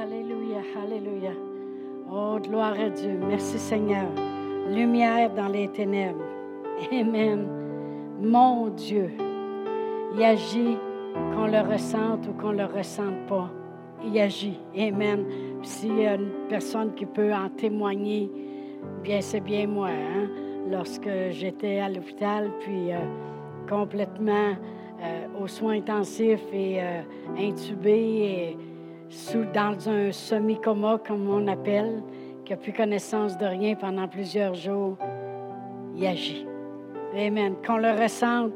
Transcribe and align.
Alléluia, 0.00 0.58
Alléluia. 0.80 1.32
Oh, 2.08 2.38
gloire 2.40 2.78
à 2.78 2.88
Dieu. 2.88 3.18
Merci 3.28 3.58
Seigneur. 3.58 4.06
Lumière 4.70 5.34
dans 5.34 5.48
les 5.48 5.66
ténèbres. 5.66 6.22
Amen. 6.92 7.48
Mon 8.22 8.68
Dieu, 8.68 9.10
il 10.14 10.22
agit 10.22 10.76
qu'on 11.34 11.48
le 11.48 11.68
ressente 11.68 12.28
ou 12.28 12.32
qu'on 12.40 12.52
ne 12.52 12.58
le 12.58 12.66
ressente 12.66 13.26
pas. 13.26 13.50
Il 14.04 14.16
agit. 14.20 14.60
Amen. 14.78 15.24
S'il 15.64 15.98
y 15.98 16.06
a 16.06 16.14
une 16.14 16.30
personne 16.48 16.94
qui 16.94 17.04
peut 17.04 17.34
en 17.34 17.48
témoigner, 17.48 18.30
bien 19.02 19.20
c'est 19.20 19.40
bien 19.40 19.66
moi. 19.66 19.88
Hein? 19.88 20.28
Lorsque 20.70 21.10
j'étais 21.30 21.80
à 21.80 21.88
l'hôpital, 21.88 22.52
puis 22.60 22.92
euh, 22.92 22.98
complètement 23.68 24.54
euh, 25.02 25.42
aux 25.42 25.48
soins 25.48 25.74
intensifs 25.74 26.46
et 26.52 26.80
euh, 26.80 27.02
sous, 29.08 29.44
dans 29.54 29.88
un 29.88 30.12
semi-coma, 30.12 31.00
comme 31.06 31.28
on 31.28 31.46
appelle, 31.46 32.02
qui 32.44 32.52
n'a 32.52 32.56
plus 32.58 32.72
connaissance 32.72 33.36
de 33.38 33.46
rien 33.46 33.74
pendant 33.74 34.08
plusieurs 34.08 34.54
jours, 34.54 34.96
il 35.96 36.06
agit. 36.06 36.46
Amen. 37.16 37.54
Qu'on 37.66 37.78
le 37.78 37.90
ressente, 37.90 38.52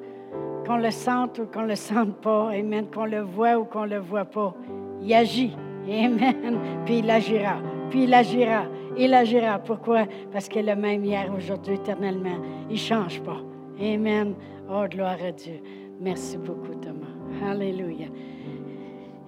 qu'on 0.66 0.76
le 0.76 0.90
sente 0.90 1.38
ou 1.38 1.46
qu'on 1.46 1.62
le 1.62 1.74
sente 1.74 2.14
pas. 2.16 2.50
Amen. 2.50 2.86
Qu'on 2.92 3.06
le 3.06 3.20
voit 3.20 3.58
ou 3.58 3.64
qu'on 3.64 3.84
le 3.84 3.98
voit 3.98 4.24
pas. 4.24 4.54
Il 5.00 5.12
agit. 5.12 5.56
Amen. 5.88 6.58
Puis 6.84 6.98
il 6.98 7.10
agira. 7.10 7.56
Puis 7.90 8.04
il 8.04 8.14
agira. 8.14 8.64
Il 8.96 9.14
agira. 9.14 9.58
Pourquoi? 9.58 10.04
Parce 10.32 10.48
qu'il 10.48 10.68
est 10.68 10.74
le 10.74 10.80
même 10.80 11.04
hier, 11.04 11.32
aujourd'hui, 11.36 11.74
éternellement. 11.74 12.38
Il 12.68 12.74
ne 12.74 12.78
change 12.78 13.22
pas. 13.22 13.40
Amen. 13.80 14.34
Oh, 14.70 14.84
gloire 14.88 15.16
à 15.26 15.32
Dieu. 15.32 15.60
Merci 16.00 16.36
beaucoup, 16.36 16.74
Thomas. 16.74 17.50
Alléluia. 17.50 18.06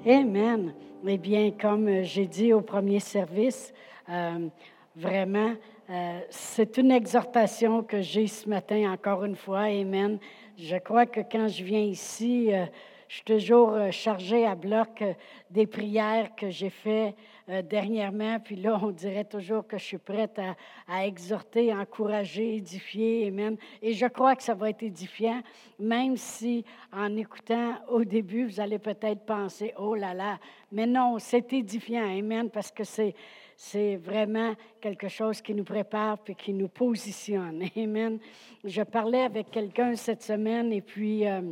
Amen. 0.07 0.75
Eh 1.07 1.19
bien, 1.19 1.51
comme 1.51 2.03
j'ai 2.03 2.27
dit 2.27 2.55
au 2.55 2.63
premier 2.63 2.99
service, 2.99 3.75
euh, 4.09 4.49
vraiment, 4.97 5.53
euh, 5.91 6.21
c'est 6.31 6.79
une 6.79 6.91
exhortation 6.91 7.83
que 7.83 8.01
j'ai 8.01 8.27
ce 8.27 8.49
matin, 8.49 8.91
encore 8.91 9.23
une 9.25 9.37
fois. 9.37 9.65
Amen. 9.65 10.19
Je 10.57 10.77
crois 10.77 11.05
que 11.05 11.21
quand 11.21 11.47
je 11.49 11.63
viens 11.63 11.83
ici, 11.83 12.55
euh, 12.55 12.65
je 13.09 13.17
suis 13.17 13.25
toujours 13.25 13.75
euh, 13.75 13.91
chargée 13.91 14.47
à 14.47 14.55
bloc 14.55 15.05
des 15.51 15.67
prières 15.67 16.35
que 16.35 16.49
j'ai 16.49 16.71
faites 16.71 17.15
dernièrement. 17.47 18.39
Puis 18.41 18.57
là, 18.57 18.79
on 18.83 18.91
dirait 18.91 19.25
toujours 19.25 19.67
que 19.67 19.79
je 19.79 19.85
suis 19.85 19.99
prête 19.99 20.41
à, 20.89 21.07
exhorter, 21.07 21.73
encourager, 21.73 22.57
édifier. 22.57 23.29
Amen. 23.29 23.57
Et 23.83 23.93
je 23.93 24.07
crois 24.07 24.37
que 24.37 24.43
ça 24.43 24.55
va 24.55 24.71
être 24.71 24.83
édifiant, 24.83 25.43
même 25.79 26.17
si 26.17 26.65
en 26.93 27.17
écoutant 27.17 27.75
au 27.89 28.05
début, 28.05 28.47
vous 28.47 28.61
allez 28.61 28.79
peut-être 28.79 29.25
penser, 29.25 29.75
oh 29.79 29.95
là 29.95 30.15
là. 30.15 30.39
Mais 30.73 30.87
non, 30.87 31.19
c'est 31.19 31.53
édifiant. 31.53 32.05
Amen. 32.05 32.51
Parce 32.51 32.71
que 32.71 32.85
c'est 32.85 33.15
c'est 33.57 33.97
vraiment 33.97 34.55
quelque 34.81 35.09
chose 35.09 35.41
qui 35.41 35.55
nous 35.55 35.65
prépare 35.65 36.19
et 36.27 36.35
qui 36.35 36.53
nous 36.53 36.69
positionne. 36.69 37.65
Amen. 37.77 38.19
Je 38.65 38.83
parlais 38.83 39.23
avec 39.23 39.51
quelqu'un 39.51 39.95
cette 39.95 40.23
semaine 40.23 40.73
et 40.73 40.81
puis 40.81 41.27
euh, 41.27 41.43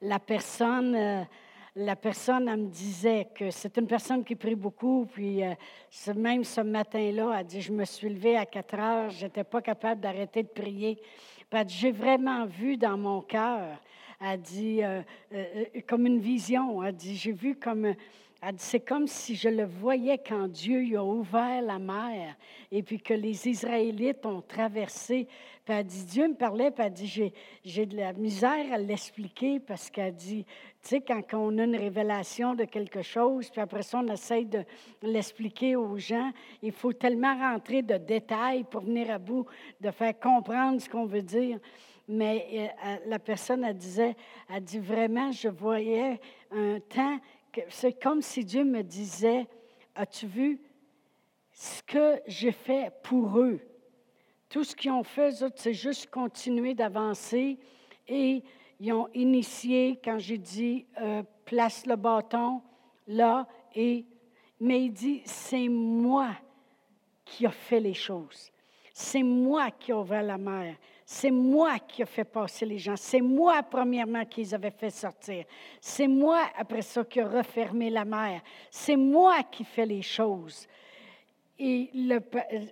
la 0.00 0.18
personne, 0.18 0.94
euh, 0.94 1.22
la 1.74 1.96
personne, 1.96 2.44
me 2.44 2.68
disait 2.68 3.28
que 3.34 3.50
c'est 3.50 3.76
une 3.78 3.86
personne 3.86 4.24
qui 4.24 4.34
prie 4.34 4.54
beaucoup. 4.54 5.06
Puis 5.12 5.42
euh, 5.42 5.54
même 6.14 6.44
ce 6.44 6.60
matin-là, 6.60 7.38
elle 7.38 7.46
dit, 7.46 7.60
je 7.60 7.72
me 7.72 7.84
suis 7.84 8.08
levée 8.08 8.36
à 8.36 8.46
4 8.46 8.74
heures, 8.78 9.10
je 9.10 9.24
n'étais 9.24 9.44
pas 9.44 9.62
capable 9.62 10.00
d'arrêter 10.00 10.42
de 10.42 10.48
prier. 10.48 10.96
Puis 10.96 11.60
elle 11.60 11.64
dit, 11.64 11.76
j'ai 11.76 11.92
vraiment 11.92 12.46
vu 12.46 12.76
dans 12.76 12.96
mon 12.96 13.20
cœur, 13.22 13.78
elle 14.20 14.40
dit, 14.40 14.80
comme 15.88 16.06
une 16.06 16.20
vision, 16.20 16.82
elle 16.82 16.94
dit, 16.94 17.16
j'ai 17.16 17.32
vu 17.32 17.56
comme 17.56 17.94
c'est 18.56 18.80
comme 18.80 19.06
si 19.06 19.36
je 19.36 19.48
le 19.48 19.64
voyais 19.64 20.18
quand 20.18 20.48
Dieu 20.48 20.96
a 20.96 21.04
ouvert 21.04 21.62
la 21.62 21.78
mer 21.78 22.36
et 22.72 22.82
puis 22.82 23.00
que 23.00 23.14
les 23.14 23.48
Israélites 23.48 24.26
ont 24.26 24.40
traversé. 24.40 25.28
Puis 25.64 25.74
elle 25.74 25.86
dit, 25.86 26.04
Dieu 26.06 26.28
me 26.28 26.34
parlait, 26.34 26.72
puis 26.72 26.84
elle 26.84 26.92
dit, 26.92 27.32
j'ai, 27.64 27.86
de 27.86 27.96
la 27.96 28.12
misère 28.12 28.72
à 28.72 28.78
l'expliquer 28.78 29.60
parce 29.60 29.90
qu'elle 29.90 30.14
dit, 30.16 30.44
tu 30.82 30.88
sais, 30.88 31.00
quand 31.00 31.22
on 31.34 31.56
a 31.58 31.64
une 31.64 31.76
révélation 31.76 32.54
de 32.54 32.64
quelque 32.64 33.02
chose, 33.02 33.48
puis 33.48 33.60
après 33.60 33.82
ça, 33.82 34.00
on 34.04 34.08
essaie 34.08 34.44
de 34.44 34.64
l'expliquer 35.02 35.76
aux 35.76 35.96
gens, 35.96 36.32
il 36.62 36.72
faut 36.72 36.92
tellement 36.92 37.38
rentrer 37.38 37.82
de 37.82 37.96
détails 37.96 38.64
pour 38.64 38.80
venir 38.80 39.08
à 39.12 39.18
bout, 39.18 39.46
de 39.80 39.92
faire 39.92 40.18
comprendre 40.18 40.80
ce 40.80 40.88
qu'on 40.88 41.06
veut 41.06 41.22
dire. 41.22 41.60
Mais 42.08 42.74
euh, 42.84 42.96
la 43.06 43.20
personne, 43.20 43.62
elle 43.62 43.76
disait, 43.76 44.16
elle 44.52 44.64
dit 44.64 44.80
vraiment, 44.80 45.30
je 45.30 45.48
voyais 45.48 46.20
un 46.50 46.80
temps 46.80 47.20
c'est 47.68 48.00
comme 48.00 48.22
si 48.22 48.44
Dieu 48.44 48.64
me 48.64 48.82
disait, 48.82 49.46
as-tu 49.94 50.26
vu 50.26 50.60
ce 51.52 51.82
que 51.82 52.20
j'ai 52.26 52.52
fait 52.52 52.92
pour 53.02 53.38
eux? 53.38 53.60
Tout 54.48 54.64
ce 54.64 54.74
qu'ils 54.76 54.90
ont 54.90 55.04
fait, 55.04 55.44
c'est 55.56 55.74
juste 55.74 56.10
continuer 56.10 56.74
d'avancer 56.74 57.58
et 58.08 58.42
ils 58.80 58.92
ont 58.92 59.08
initié, 59.14 59.98
quand 60.02 60.18
j'ai 60.18 60.38
dit, 60.38 60.86
euh, 61.00 61.22
place 61.44 61.86
le 61.86 61.96
bâton 61.96 62.60
là, 63.06 63.46
et, 63.74 64.04
mais 64.60 64.84
il 64.84 64.92
dit, 64.92 65.22
c'est 65.24 65.68
moi 65.68 66.30
qui 67.24 67.46
ai 67.46 67.50
fait 67.50 67.80
les 67.80 67.94
choses. 67.94 68.50
C'est 68.92 69.22
moi 69.22 69.70
qui 69.70 69.90
ai 69.90 69.94
ouvert 69.94 70.22
la 70.22 70.36
mer. 70.36 70.76
C'est 71.14 71.30
moi 71.30 71.78
qui 71.78 72.00
ai 72.00 72.06
fait 72.06 72.24
passer 72.24 72.64
les 72.64 72.78
gens. 72.78 72.96
C'est 72.96 73.20
moi, 73.20 73.62
premièrement, 73.62 74.24
qui 74.24 74.40
les 74.40 74.54
avais 74.54 74.70
fait 74.70 74.88
sortir. 74.88 75.44
C'est 75.78 76.08
moi, 76.08 76.48
après 76.56 76.80
ça, 76.80 77.04
qui 77.04 77.18
ai 77.18 77.22
refermé 77.22 77.90
la 77.90 78.06
mer. 78.06 78.40
C'est 78.70 78.96
moi 78.96 79.42
qui 79.42 79.62
fais 79.62 79.84
les 79.84 80.00
choses. 80.00 80.66
Et 81.58 81.90
le, 81.92 82.18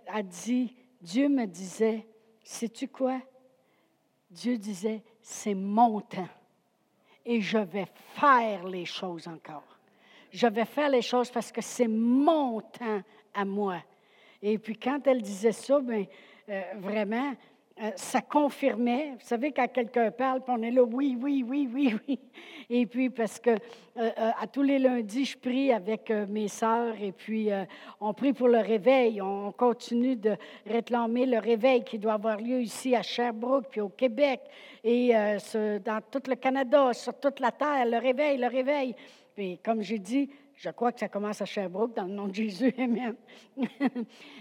a 0.08 0.22
dit, 0.22 0.74
Dieu 1.02 1.28
me 1.28 1.44
disait, 1.44 2.06
sais-tu 2.42 2.88
quoi? 2.88 3.20
Dieu 4.30 4.56
disait, 4.56 5.02
c'est 5.20 5.54
mon 5.54 6.00
temps. 6.00 6.28
Et 7.26 7.42
je 7.42 7.58
vais 7.58 7.88
faire 8.14 8.66
les 8.66 8.86
choses 8.86 9.28
encore. 9.28 9.76
Je 10.32 10.46
vais 10.46 10.64
faire 10.64 10.88
les 10.88 11.02
choses 11.02 11.30
parce 11.30 11.52
que 11.52 11.60
c'est 11.60 11.88
mon 11.88 12.62
temps 12.62 13.02
à 13.34 13.44
moi. 13.44 13.82
Et 14.40 14.56
puis 14.56 14.78
quand 14.78 15.06
elle 15.06 15.20
disait 15.20 15.52
ça, 15.52 15.78
bien, 15.78 16.06
euh, 16.48 16.62
vraiment, 16.78 17.34
euh, 17.82 17.92
ça 17.96 18.20
confirmait. 18.20 19.12
Vous 19.12 19.26
savez, 19.26 19.52
quand 19.52 19.66
quelqu'un 19.68 20.10
parle, 20.10 20.42
on 20.48 20.62
est 20.62 20.70
là, 20.70 20.82
oui, 20.82 21.16
oui, 21.18 21.42
oui, 21.48 21.66
oui, 21.72 21.94
oui. 22.08 22.18
Et 22.68 22.84
puis, 22.84 23.08
parce 23.08 23.38
que 23.40 23.50
euh, 23.50 23.56
euh, 23.96 24.30
à 24.38 24.46
tous 24.46 24.62
les 24.62 24.78
lundis, 24.78 25.24
je 25.24 25.38
prie 25.38 25.72
avec 25.72 26.10
mes 26.10 26.48
sœurs, 26.48 26.94
et 27.00 27.12
puis 27.12 27.48
on 27.98 28.12
prie 28.12 28.34
pour 28.34 28.48
le 28.48 28.58
réveil. 28.58 29.22
On 29.22 29.50
continue 29.52 30.14
de 30.14 30.36
réclamer 30.66 31.24
le 31.24 31.38
réveil 31.38 31.82
qui 31.82 31.98
doit 31.98 32.14
avoir 32.14 32.36
lieu 32.36 32.60
ici 32.60 32.94
à 32.94 33.02
Sherbrooke, 33.02 33.68
puis 33.70 33.80
au 33.80 33.88
Québec, 33.88 34.40
et 34.84 35.12
dans 35.12 36.00
tout 36.10 36.22
le 36.28 36.34
Canada, 36.34 36.92
sur 36.92 37.18
toute 37.18 37.40
la 37.40 37.50
terre, 37.50 37.86
le 37.86 37.98
réveil, 37.98 38.36
le 38.36 38.46
réveil. 38.46 38.94
Puis, 39.34 39.58
comme 39.64 39.80
j'ai 39.80 39.98
dit, 39.98 40.28
je 40.54 40.68
crois 40.70 40.92
que 40.92 41.00
ça 41.00 41.08
commence 41.08 41.40
à 41.40 41.46
Sherbrooke, 41.46 41.96
dans 41.96 42.04
le 42.04 42.12
nom 42.12 42.28
de 42.28 42.34
Jésus, 42.34 42.74
Amen. 42.78 43.14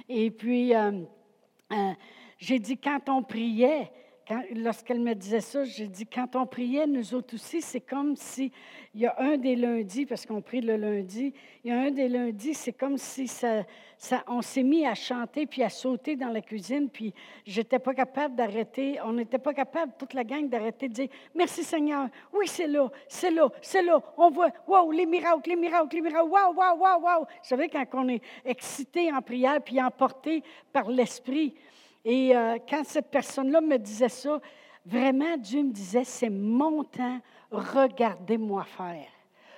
et 0.10 0.30
puis, 0.30 0.74
j'ai 2.40 2.58
dit, 2.58 2.78
quand 2.78 3.10
on 3.10 3.22
priait, 3.22 3.92
lorsqu'elle 4.56 5.00
me 5.00 5.14
disait 5.14 5.42
ça, 5.42 5.64
j'ai 5.66 5.88
dit, 5.88 6.06
quand 6.06 6.36
on 6.36 6.46
priait, 6.46 6.88
nous 6.88 7.14
autres 7.14 7.36
aussi, 7.36 7.62
c'est 7.62 7.82
comme 7.82 8.16
si, 8.16 8.52
il 8.94 9.02
y 9.02 9.06
a 9.06 9.16
un 9.20 9.38
des 9.38 9.56
lundis, 9.56 10.06
parce 10.06 10.26
qu'on 10.26 10.42
prie 10.42 10.62
le 10.62 10.78
lundi, 10.78 11.34
il 11.64 11.70
y 11.70 11.74
a 11.74 11.80
un 11.80 11.92
des 11.92 12.08
lundis, 12.08 12.54
c'est 12.54 12.74
comme 12.74 12.98
si 12.98 13.28
ça, 13.28 13.66
on 14.28 14.42
s'est 14.42 14.64
mis 14.64 14.86
à 14.86 14.96
chanter 14.96 15.46
puis 15.46 15.64
à 15.64 15.70
sauter 15.70 16.16
dans 16.16 16.30
la 16.30 16.42
cuisine, 16.42 16.90
puis 16.90 17.14
j'étais 17.46 17.80
pas 17.80 17.94
capable 17.94 18.36
d'arrêter, 18.36 19.00
on 19.04 19.14
n'était 19.14 19.40
pas 19.40 19.54
capable, 19.54 19.94
toute 19.98 20.14
la 20.14 20.24
gang, 20.24 20.48
d'arrêter 20.48 20.88
de 20.88 20.94
dire, 20.94 21.10
merci 21.36 21.64
Seigneur, 21.64 22.08
oui, 22.32 22.48
c'est 22.48 22.68
là, 22.68 22.90
c'est 23.08 23.32
là, 23.32 23.50
c'est 23.62 23.82
là, 23.82 24.02
on 24.16 24.30
voit, 24.30 24.52
wow, 24.68 24.92
les 24.92 25.06
miracles, 25.06 25.50
les 25.50 25.56
miracles, 25.56 25.96
les 25.96 26.02
miracles, 26.02 26.30
wow, 26.30 26.54
wow, 26.56 26.78
wow, 26.78 27.02
wow. 27.02 27.20
Vous 27.22 27.26
savez, 27.42 27.68
quand 27.68 27.86
on 27.94 28.08
est 28.08 28.22
excité 28.46 29.12
en 29.12 29.22
prière 29.22 29.62
puis 29.62 29.82
emporté 29.82 30.44
par 30.72 30.90
l'Esprit, 30.90 31.56
et 32.06 32.36
euh, 32.36 32.58
quand 32.68 32.84
cette 32.86 33.10
personne-là 33.10 33.62
me 33.62 33.78
disait 33.78 34.10
ça, 34.10 34.40
vraiment, 34.86 35.38
Dieu 35.38 35.64
me 35.64 35.72
disait, 35.72 36.04
c'est 36.04 36.30
mon 36.30 36.84
temps, 36.84 37.20
regardez-moi 37.52 38.64
faire. 38.64 39.08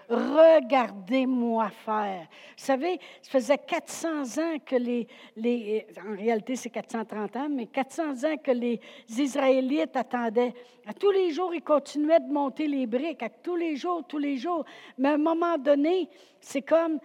Regardez-moi 0.09 1.69
faire. 1.69 2.27
Vous 2.57 2.65
savez, 2.65 2.99
ça 3.21 3.31
faisait 3.31 3.57
400 3.57 4.41
ans 4.41 4.57
que 4.65 4.75
les, 4.75 5.07
les 5.37 5.87
en 6.05 6.17
réalité 6.17 6.57
c'est 6.57 6.69
430 6.69 7.35
ans, 7.37 7.47
mais 7.49 7.67
400 7.67 8.25
ans 8.25 8.35
que 8.35 8.51
les 8.51 8.81
Israélites 9.07 9.95
attendaient. 9.95 10.53
À 10.85 10.93
tous 10.93 11.11
les 11.11 11.31
jours, 11.31 11.55
ils 11.55 11.61
continuaient 11.61 12.19
de 12.19 12.33
monter 12.33 12.67
les 12.67 12.87
briques, 12.87 13.23
à 13.23 13.29
tous 13.29 13.55
les 13.55 13.77
jours, 13.77 14.03
tous 14.05 14.17
les 14.17 14.35
jours. 14.35 14.65
Mais 14.97 15.09
à 15.09 15.13
un 15.13 15.17
moment 15.17 15.57
donné, 15.57 16.09
c'est 16.41 16.63
comme 16.63 16.99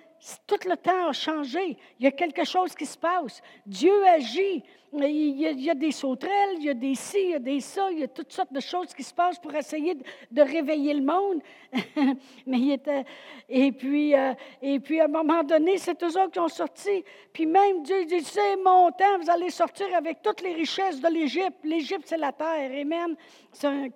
tout 0.47 0.69
le 0.69 0.77
temps 0.77 1.09
a 1.09 1.13
changé. 1.13 1.77
Il 1.99 2.05
y 2.05 2.07
a 2.07 2.11
quelque 2.11 2.45
chose 2.45 2.75
qui 2.75 2.87
se 2.87 2.99
passe. 2.99 3.43
Dieu 3.65 4.05
agit. 4.07 4.63
Il 4.93 5.41
y 5.61 5.69
a, 5.69 5.75
des 5.75 5.91
sauterelles, 5.91 6.57
il 6.57 6.65
y 6.65 6.71
a 6.71 6.75
des 6.75 6.95
ci, 6.95 7.19
il 7.21 7.31
y 7.31 7.35
a 7.35 7.39
des 7.39 7.61
ça, 7.61 7.91
il 7.91 7.99
y 7.99 8.05
a 8.05 8.09
toutes 8.09 8.33
sortes 8.33 8.53
de 8.53 8.61
choses 8.61 8.95
qui 8.95 9.03
se 9.03 9.13
passent 9.13 9.39
pour 9.39 9.55
essayer 9.55 9.95
de, 10.31 10.41
réveiller 10.41 10.95
le 10.95 11.03
monde. 11.03 11.43
Mais 12.47 12.59
il 12.59 12.73
était. 12.73 13.05
Et 13.49 13.73
puis, 13.73 14.15
euh, 14.15 14.33
et 14.63 14.81
puis, 14.81 15.01
à 15.01 15.05
un 15.05 15.09
moment 15.09 15.43
donné, 15.43 15.77
c'est 15.77 16.03
eux 16.03 16.19
autres 16.19 16.31
qui 16.31 16.39
ont 16.39 16.49
sorti. 16.49 17.05
Puis 17.31 17.45
même 17.45 17.83
Dieu 17.83 18.07
dit 18.07 18.23
C'est 18.23 18.57
mon 18.57 18.91
temps, 18.93 19.19
vous 19.21 19.29
allez 19.29 19.51
sortir 19.51 19.89
avec 19.95 20.23
toutes 20.23 20.41
les 20.41 20.55
richesses 20.55 21.01
de 21.01 21.09
l'Égypte. 21.09 21.59
L'Égypte, 21.65 22.05
c'est 22.07 22.17
la 22.17 22.33
terre. 22.33 22.71
Amen. 22.81 23.17
C'est 23.53 23.93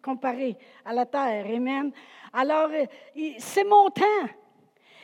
comparé 0.00 0.56
à 0.86 0.94
la 0.94 1.04
terre. 1.04 1.44
Amen. 1.54 1.92
Alors, 2.32 2.70
euh, 2.72 2.86
c'est 3.38 3.64
mon 3.64 3.90
temps. 3.90 4.28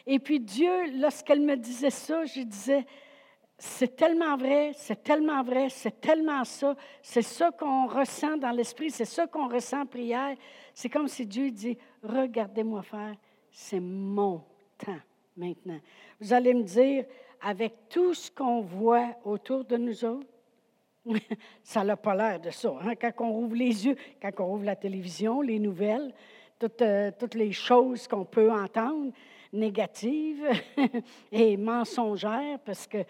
Et 0.06 0.18
puis 0.18 0.40
Dieu, 0.40 0.98
lorsqu'elle 1.00 1.40
me 1.40 1.56
disait 1.56 1.90
ça, 1.90 2.24
je 2.24 2.42
disais, 2.42 2.84
c'est 3.58 3.94
tellement 3.94 4.36
vrai, 4.36 4.72
c'est 4.74 5.02
tellement 5.02 5.42
vrai, 5.42 5.68
c'est 5.68 6.00
tellement 6.00 6.44
ça, 6.44 6.74
c'est 7.02 7.22
ça 7.22 7.50
qu'on 7.50 7.86
ressent 7.86 8.38
dans 8.38 8.52
l'esprit, 8.52 8.90
c'est 8.90 9.04
ça 9.04 9.26
qu'on 9.26 9.48
ressent 9.48 9.82
en 9.82 9.86
prière. 9.86 10.34
C'est 10.72 10.88
comme 10.88 11.08
si 11.08 11.26
Dieu 11.26 11.50
dit, 11.50 11.76
regardez-moi 12.02 12.82
faire, 12.82 13.14
c'est 13.50 13.80
mon 13.80 14.42
temps 14.78 15.00
maintenant. 15.36 15.78
Vous 16.20 16.32
allez 16.32 16.54
me 16.54 16.62
dire, 16.62 17.04
avec 17.42 17.88
tout 17.88 18.14
ce 18.14 18.30
qu'on 18.30 18.62
voit 18.62 19.16
autour 19.24 19.64
de 19.64 19.76
nous 19.76 20.04
autres, 20.04 20.26
ça 21.62 21.84
n'a 21.84 21.96
pas 21.96 22.14
l'air 22.14 22.40
de 22.40 22.50
ça. 22.50 22.74
Hein? 22.82 22.94
Quand 22.94 23.12
on 23.18 23.32
rouvre 23.32 23.56
les 23.56 23.86
yeux, 23.86 23.96
quand 24.20 24.30
on 24.38 24.46
rouvre 24.46 24.64
la 24.64 24.76
télévision, 24.76 25.40
les 25.40 25.58
nouvelles, 25.58 26.14
euh, 26.82 27.10
toutes 27.18 27.34
les 27.34 27.52
choses 27.52 28.06
qu'on 28.06 28.24
peut 28.24 28.52
entendre, 28.52 29.12
négative 29.52 30.48
et 31.32 31.56
mensongère 31.56 32.58
parce 32.60 32.86
que 32.86 33.04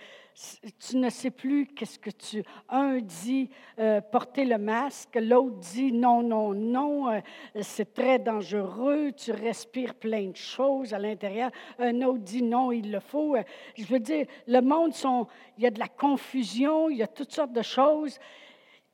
tu 0.78 0.96
ne 0.96 1.10
sais 1.10 1.30
plus 1.30 1.66
qu'est-ce 1.66 1.98
que 1.98 2.10
tu... 2.10 2.42
Un 2.68 2.98
dit 2.98 3.50
euh, 3.78 4.00
porter 4.00 4.44
le 4.44 4.58
masque, 4.58 5.16
l'autre 5.20 5.58
dit 5.58 5.92
non, 5.92 6.22
non, 6.22 6.54
non, 6.54 7.10
euh, 7.10 7.20
c'est 7.60 7.92
très 7.92 8.18
dangereux, 8.18 9.12
tu 9.12 9.32
respires 9.32 9.94
plein 9.94 10.28
de 10.28 10.36
choses 10.36 10.94
à 10.94 10.98
l'intérieur. 10.98 11.50
Un 11.78 12.00
autre 12.02 12.22
dit 12.22 12.42
non, 12.42 12.72
il 12.72 12.90
le 12.90 13.00
faut. 13.00 13.36
Euh, 13.36 13.42
je 13.76 13.84
veux 13.84 14.00
dire, 14.00 14.26
le 14.46 14.60
monde, 14.60 14.92
il 15.58 15.64
y 15.64 15.66
a 15.66 15.70
de 15.70 15.78
la 15.78 15.88
confusion, 15.88 16.88
il 16.88 16.98
y 16.98 17.02
a 17.02 17.08
toutes 17.08 17.32
sortes 17.32 17.52
de 17.52 17.62
choses. 17.62 18.18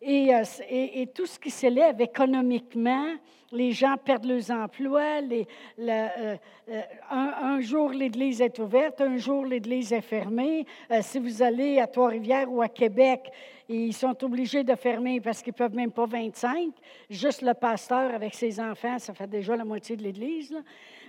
Et, 0.02 0.31
et, 0.70 1.06
tout 1.06 1.25
ce 1.25 1.38
qui 1.38 1.50
s'élève 1.50 2.00
économiquement, 2.00 3.16
les 3.50 3.72
gens 3.72 3.96
perdent 3.96 4.26
leurs 4.26 4.50
emplois. 4.50 5.22
Euh, 5.22 5.44
euh, 5.78 6.82
un, 7.10 7.60
jour, 7.60 7.90
l'Église 7.90 8.43
est 8.43 8.58
ouverte, 8.58 9.00
un 9.00 9.16
jour, 9.16 9.46
l'Église 9.46 9.93
est 9.94 10.02
fermée. 10.02 10.66
Euh, 10.90 11.00
si 11.02 11.19
vous 11.19 11.43
allez 11.43 11.81
à 11.81 11.87
Trois-Rivières 11.87 12.52
ou 12.52 12.60
à 12.60 12.69
Québec, 12.69 13.31
ils 13.69 13.94
sont 13.94 14.22
obligés 14.22 14.64
de 14.64 14.75
fermer 14.75 15.20
parce 15.20 15.43
qu'ils 15.43 15.54
ne 15.54 15.58
peuvent 15.58 15.75
même 15.75 15.93
pas 15.93 16.06
25. 16.06 16.75
Juste 17.08 17.40
le 17.40 17.54
pasteur 17.54 18.14
avec 18.14 18.34
ses 18.34 18.60
enfants, 18.60 18.99
ça 18.99 19.14
fait 19.14 19.28
déjà 19.28 19.56
la 19.56 19.64
moitié 19.64 19.96
de 19.96 20.02
l'Église. 20.02 20.54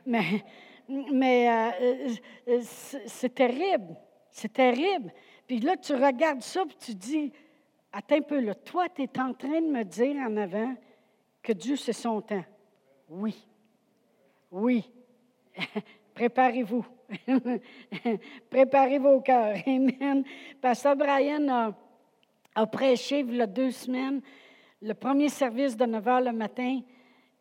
Mais 0.06 0.44
c'est 2.62 3.36
terrible. 3.36 3.98
C'est 4.31 4.54
terrible. 4.54 5.12
Puis 5.45 5.60
là, 5.60 5.75
tu 5.78 5.94
regardes 5.94 6.42
ça 6.42 6.63
et 6.63 6.86
tu 6.86 6.94
dis, 6.94 7.31
attends 7.97 8.17
un 8.17 8.21
peu, 8.21 8.39
là, 8.39 8.53
toi, 8.53 8.88
tu 8.89 9.03
es 9.03 9.19
en 9.19 9.33
train 9.33 9.59
de 9.59 9.71
me 9.71 9.83
dire 9.83 10.15
en 10.17 10.38
avant 10.38 10.75
que 11.41 11.51
Dieu, 11.51 11.75
c'est 11.75 11.94
son 11.94 12.21
temps. 12.21 12.45
Oui. 13.09 13.35
Oui. 14.51 14.89
Préparez-vous. 16.13 16.85
Préparez 18.49 18.99
vos 18.99 19.21
cœurs. 19.21 19.57
Amen. 19.65 20.23
Pasteur 20.61 20.95
Brian 20.95 21.73
a, 22.55 22.67
prêché 22.67 23.19
il 23.19 23.35
y 23.35 23.41
a 23.41 23.47
deux 23.47 23.71
semaines 23.71 24.21
le 24.79 24.94
premier 24.94 25.29
service 25.29 25.75
de 25.75 25.85
9 25.85 26.03
h 26.05 26.25
le 26.25 26.31
matin. 26.33 26.81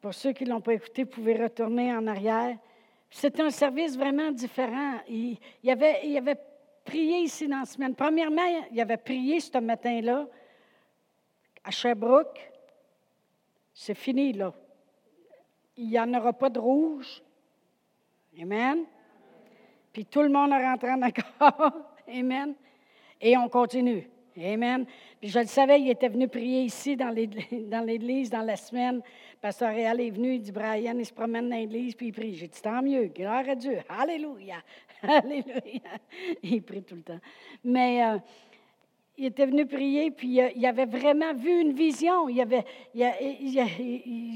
Pour 0.00 0.14
ceux 0.14 0.32
qui 0.32 0.44
ne 0.44 0.50
l'ont 0.50 0.60
pas 0.60 0.72
écouté, 0.72 1.04
vous 1.04 1.10
pouvez 1.10 1.36
retourner 1.36 1.94
en 1.94 2.06
arrière. 2.06 2.56
C'était 3.10 3.42
un 3.42 3.50
service 3.50 3.96
vraiment 3.96 4.30
différent. 4.30 5.00
Il, 5.08 5.36
il, 5.62 5.70
avait, 5.70 6.00
il 6.04 6.16
avait 6.16 6.38
prié 6.84 7.18
ici 7.18 7.46
dans 7.46 7.58
la 7.58 7.64
semaine. 7.66 7.94
Premièrement, 7.94 8.42
il 8.70 8.80
avait 8.80 8.96
prié 8.96 9.40
ce 9.40 9.58
matin-là 9.58 10.26
à 11.66 11.70
Sherbrooke 11.70 12.52
c'est 13.78 13.94
fini, 13.94 14.32
là. 14.32 14.54
Il 15.76 15.90
n'y 15.90 16.00
en 16.00 16.12
aura 16.14 16.32
pas 16.32 16.48
de 16.48 16.58
rouge. 16.58 17.22
Amen. 18.40 18.84
Puis 19.92 20.06
tout 20.06 20.22
le 20.22 20.30
monde 20.30 20.50
est 20.52 20.66
rentré 20.66 20.90
en 20.92 21.02
accord. 21.02 21.72
Amen. 22.08 22.54
Et 23.20 23.36
on 23.36 23.50
continue. 23.50 24.08
Amen. 24.38 24.86
Puis 25.20 25.28
je 25.28 25.40
le 25.40 25.46
savais, 25.46 25.78
il 25.78 25.90
était 25.90 26.08
venu 26.08 26.26
prier 26.26 26.62
ici 26.62 26.96
dans 26.96 27.10
l'église 27.10 28.30
dans 28.30 28.42
la 28.42 28.56
semaine. 28.56 29.02
Pasteur 29.42 29.74
Réal 29.74 30.00
est 30.00 30.10
venu, 30.10 30.36
il 30.36 30.40
dit 30.40 30.52
Brian, 30.52 30.96
il 30.98 31.04
se 31.04 31.12
promène 31.12 31.50
dans 31.50 31.56
l'église, 31.56 31.94
puis 31.94 32.06
il 32.06 32.12
prie. 32.12 32.34
J'ai 32.34 32.48
dit 32.48 32.62
tant 32.62 32.80
mieux, 32.80 33.08
gloire 33.08 33.46
à 33.46 33.54
Dieu. 33.54 33.80
Alléluia. 33.90 34.56
Alléluia. 35.02 36.00
Il 36.42 36.62
prie 36.62 36.82
tout 36.82 36.96
le 36.96 37.02
temps. 37.02 37.20
Mais 37.62 38.02
euh, 38.04 38.18
il 39.18 39.24
était 39.26 39.46
venu 39.46 39.64
prier, 39.64 40.10
puis 40.10 40.40
il 40.54 40.66
avait 40.66 40.84
vraiment 40.84 41.32
vu 41.32 41.60
une 41.60 41.72
vision. 41.72 42.28
Il, 42.28 42.44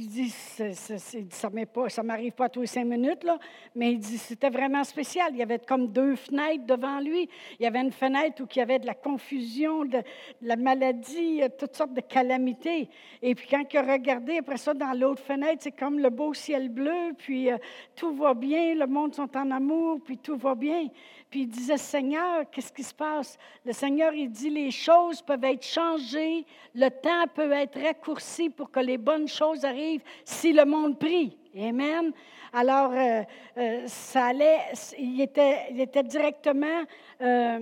dit, 0.08 0.30
ça 0.30 1.50
ne 1.50 2.02
m'arrive 2.02 2.32
pas 2.32 2.48
tous 2.48 2.62
les 2.62 2.66
cinq 2.66 2.86
minutes, 2.86 3.24
là, 3.24 3.38
mais 3.74 3.92
il 3.92 3.98
dit, 3.98 4.16
c'était 4.16 4.48
vraiment 4.48 4.82
spécial. 4.84 5.32
Il 5.32 5.38
y 5.38 5.42
avait 5.42 5.58
comme 5.58 5.88
deux 5.88 6.16
fenêtres 6.16 6.64
devant 6.64 6.98
lui. 7.00 7.28
Il 7.58 7.64
y 7.64 7.66
avait 7.66 7.80
une 7.80 7.92
fenêtre 7.92 8.42
où 8.42 8.46
il 8.54 8.58
y 8.58 8.62
avait 8.62 8.78
de 8.78 8.86
la 8.86 8.94
confusion, 8.94 9.84
de, 9.84 10.02
la 10.40 10.56
maladie, 10.56 11.42
toutes 11.58 11.76
sortes 11.76 11.92
de 11.92 12.00
calamités. 12.00 12.88
Et 13.20 13.34
puis 13.34 13.48
quand 13.50 13.64
il 13.70 13.76
a 13.76 13.82
regardé 13.82 14.38
après 14.38 14.56
ça 14.56 14.72
dans 14.72 14.98
l'autre 14.98 15.22
fenêtre, 15.22 15.58
c'est 15.60 15.72
comme 15.72 15.98
le 15.98 16.08
beau 16.08 16.32
ciel 16.32 16.70
bleu, 16.70 17.12
puis 17.18 17.50
euh, 17.50 17.58
tout 17.94 18.14
va 18.14 18.32
bien, 18.32 18.74
le 18.74 18.86
monde 18.86 19.14
sont 19.14 19.36
en 19.36 19.50
amour, 19.50 19.98
puis 20.02 20.16
tout 20.16 20.36
va 20.36 20.54
bien. 20.54 20.88
Puis 21.30 21.42
il 21.42 21.48
disait, 21.48 21.76
Seigneur, 21.76 22.44
qu'est-ce 22.50 22.72
qui 22.72 22.82
se 22.82 22.92
passe? 22.92 23.38
Le 23.64 23.72
Seigneur, 23.72 24.12
il 24.12 24.28
dit, 24.28 24.50
les 24.50 24.72
choses 24.72 25.22
peuvent 25.22 25.44
être 25.44 25.64
changées, 25.64 26.44
le 26.74 26.88
temps 26.88 27.26
peut 27.32 27.52
être 27.52 27.80
raccourci 27.80 28.50
pour 28.50 28.70
que 28.70 28.80
les 28.80 28.98
bonnes 28.98 29.28
choses 29.28 29.64
arrivent 29.64 30.02
si 30.24 30.52
le 30.52 30.64
monde 30.64 30.98
prie. 30.98 31.38
Amen. 31.56 32.12
Alors, 32.52 32.90
euh, 32.92 33.22
euh, 33.58 33.82
ça 33.86 34.26
allait, 34.26 34.72
il 34.98 35.20
était, 35.20 36.02
directement 36.02 36.84
euh, 37.20 37.60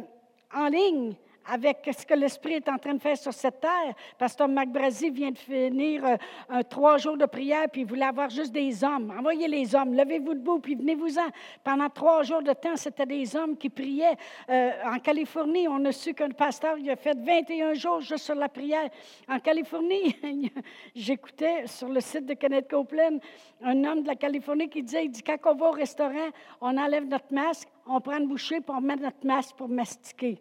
en 0.54 0.68
ligne 0.68 1.14
avec 1.48 1.88
ce 1.96 2.04
que 2.04 2.14
l'Esprit 2.14 2.54
est 2.54 2.68
en 2.68 2.78
train 2.78 2.94
de 2.94 3.00
faire 3.00 3.16
sur 3.16 3.32
cette 3.32 3.60
terre. 3.60 3.94
Pasteur 4.18 4.48
McBrazy 4.48 5.10
vient 5.10 5.30
de 5.30 5.38
finir 5.38 6.04
euh, 6.04 6.62
trois 6.68 6.98
jours 6.98 7.16
de 7.16 7.26
prière, 7.26 7.66
puis 7.70 7.82
il 7.82 7.86
voulait 7.86 8.04
avoir 8.04 8.30
juste 8.30 8.52
des 8.52 8.84
hommes. 8.84 9.12
Envoyez 9.16 9.48
les 9.48 9.74
hommes, 9.74 9.94
levez-vous 9.94 10.34
debout, 10.34 10.58
puis 10.58 10.74
venez-vous-en. 10.74 11.28
Pendant 11.64 11.88
trois 11.88 12.22
jours 12.22 12.42
de 12.42 12.52
temps, 12.52 12.76
c'était 12.76 13.06
des 13.06 13.34
hommes 13.36 13.56
qui 13.56 13.70
priaient. 13.70 14.16
Euh, 14.50 14.70
en 14.84 14.98
Californie, 14.98 15.66
on 15.68 15.84
a 15.84 15.92
su 15.92 16.14
qu'un 16.14 16.30
pasteur 16.30 16.76
il 16.78 16.90
a 16.90 16.96
fait 16.96 17.16
21 17.18 17.74
jours 17.74 18.00
juste 18.00 18.24
sur 18.24 18.34
la 18.34 18.48
prière. 18.48 18.88
En 19.28 19.38
Californie, 19.38 20.16
j'écoutais 20.94 21.66
sur 21.66 21.88
le 21.88 22.00
site 22.00 22.26
de 22.26 22.34
Kenneth 22.34 22.68
Copeland 22.68 23.18
un 23.62 23.84
homme 23.84 24.02
de 24.02 24.08
la 24.08 24.16
Californie 24.16 24.68
qui 24.68 24.82
disait, 24.82 25.04
il 25.04 25.10
dit, 25.10 25.22
quand 25.22 25.36
on 25.46 25.54
va 25.54 25.68
au 25.68 25.72
restaurant, 25.72 26.28
on 26.60 26.76
enlève 26.76 27.06
notre 27.06 27.32
masque, 27.32 27.68
on 27.86 28.00
prend 28.00 28.18
une 28.18 28.28
bouchée, 28.28 28.60
puis 28.60 28.74
on 28.76 28.80
met 28.80 28.96
notre 28.96 29.24
masque 29.24 29.56
pour 29.56 29.68
mastiquer. 29.68 30.38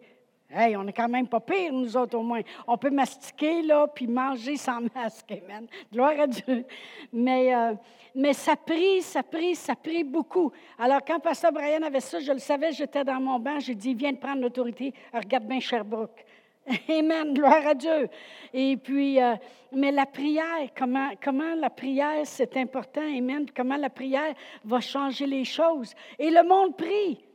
Hey, 0.50 0.74
on 0.78 0.84
n'est 0.84 0.94
quand 0.94 1.10
même 1.10 1.28
pas 1.28 1.40
pire, 1.40 1.72
nous 1.74 1.94
autres, 1.94 2.16
au 2.16 2.22
moins. 2.22 2.40
On 2.66 2.78
peut 2.78 2.88
mastiquer, 2.88 3.60
là, 3.60 3.86
puis 3.86 4.06
manger 4.06 4.56
sans 4.56 4.80
masque. 4.94 5.30
Amen. 5.30 5.66
Gloire 5.92 6.20
à 6.20 6.26
Dieu. 6.26 6.64
Mais, 7.12 7.54
euh, 7.54 7.74
mais 8.14 8.32
ça 8.32 8.56
prie, 8.56 9.02
ça 9.02 9.22
prie, 9.22 9.54
ça 9.54 9.74
prie 9.76 10.04
beaucoup. 10.04 10.50
Alors, 10.78 11.00
quand 11.06 11.20
Pasteur 11.20 11.52
Brian 11.52 11.82
avait 11.82 12.00
ça, 12.00 12.18
je 12.18 12.32
le 12.32 12.38
savais, 12.38 12.72
j'étais 12.72 13.04
dans 13.04 13.20
mon 13.20 13.38
banc, 13.38 13.60
j'ai 13.60 13.74
dit, 13.74 13.92
viens 13.92 14.12
de 14.12 14.16
prendre 14.16 14.40
l'autorité. 14.40 14.94
Regarde 15.12 15.44
bien 15.44 15.60
Sherbrooke. 15.60 16.24
Amen, 16.88 17.34
gloire 17.34 17.66
à 17.66 17.74
Dieu. 17.74 18.08
Et 18.54 18.78
puis, 18.78 19.20
euh, 19.20 19.34
mais 19.72 19.92
la 19.92 20.06
prière, 20.06 20.68
comment, 20.76 21.10
comment 21.22 21.54
la 21.56 21.68
prière, 21.68 22.22
c'est 22.24 22.56
important, 22.56 23.02
Amen, 23.02 23.46
comment 23.54 23.76
la 23.76 23.90
prière 23.90 24.34
va 24.64 24.80
changer 24.80 25.26
les 25.26 25.44
choses. 25.44 25.92
Et 26.18 26.30
le 26.30 26.42
monde 26.42 26.74
prie. 26.74 27.27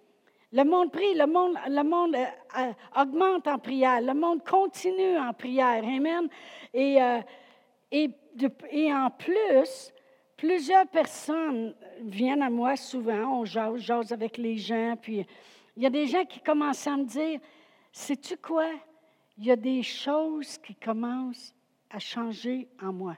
Le 0.53 0.63
monde 0.63 0.91
prie, 0.91 1.15
le 1.15 1.25
monde, 1.25 1.57
le 1.67 1.83
monde 1.83 2.15
euh, 2.15 2.25
euh, 2.59 3.01
augmente 3.01 3.47
en 3.47 3.57
prière, 3.57 3.99
le 4.01 4.13
monde 4.13 4.43
continue 4.43 5.17
en 5.17 5.33
prière. 5.33 5.83
Amen. 5.83 6.29
Et, 6.71 7.01
euh, 7.01 7.21
et, 7.91 8.11
et, 8.69 8.93
en 8.93 9.09
plus, 9.09 9.91
plusieurs 10.37 10.85
personnes 10.85 11.73
viennent 12.01 12.43
à 12.43 12.51
moi 12.51 12.75
souvent, 12.75 13.41
on 13.41 13.45
jase, 13.45 14.11
avec 14.11 14.37
les 14.37 14.57
gens, 14.57 14.95
puis 15.01 15.25
il 15.75 15.81
y 15.81 15.87
a 15.87 15.89
des 15.89 16.05
gens 16.05 16.23
qui 16.23 16.39
commencent 16.39 16.85
à 16.85 16.97
me 16.97 17.05
dire, 17.05 17.39
sais-tu 17.91 18.37
quoi? 18.37 18.69
Il 19.39 19.45
y 19.45 19.51
a 19.51 19.55
des 19.55 19.81
choses 19.81 20.59
qui 20.59 20.75
commencent 20.75 21.55
à 21.89 21.97
changer 21.97 22.67
en 22.79 22.93
moi. 22.93 23.17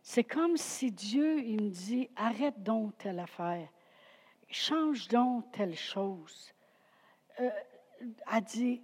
C'est 0.00 0.24
comme 0.24 0.56
si 0.56 0.90
Dieu, 0.90 1.40
il 1.40 1.62
me 1.62 1.68
dit, 1.68 2.08
arrête 2.16 2.62
donc 2.62 2.96
telle 2.96 3.18
affaire 3.18 3.68
change 4.54 5.08
donc 5.08 5.50
telle 5.52 5.76
chose. 5.76 6.53
Euh, 7.40 7.50
a 8.26 8.40
dit, 8.40 8.82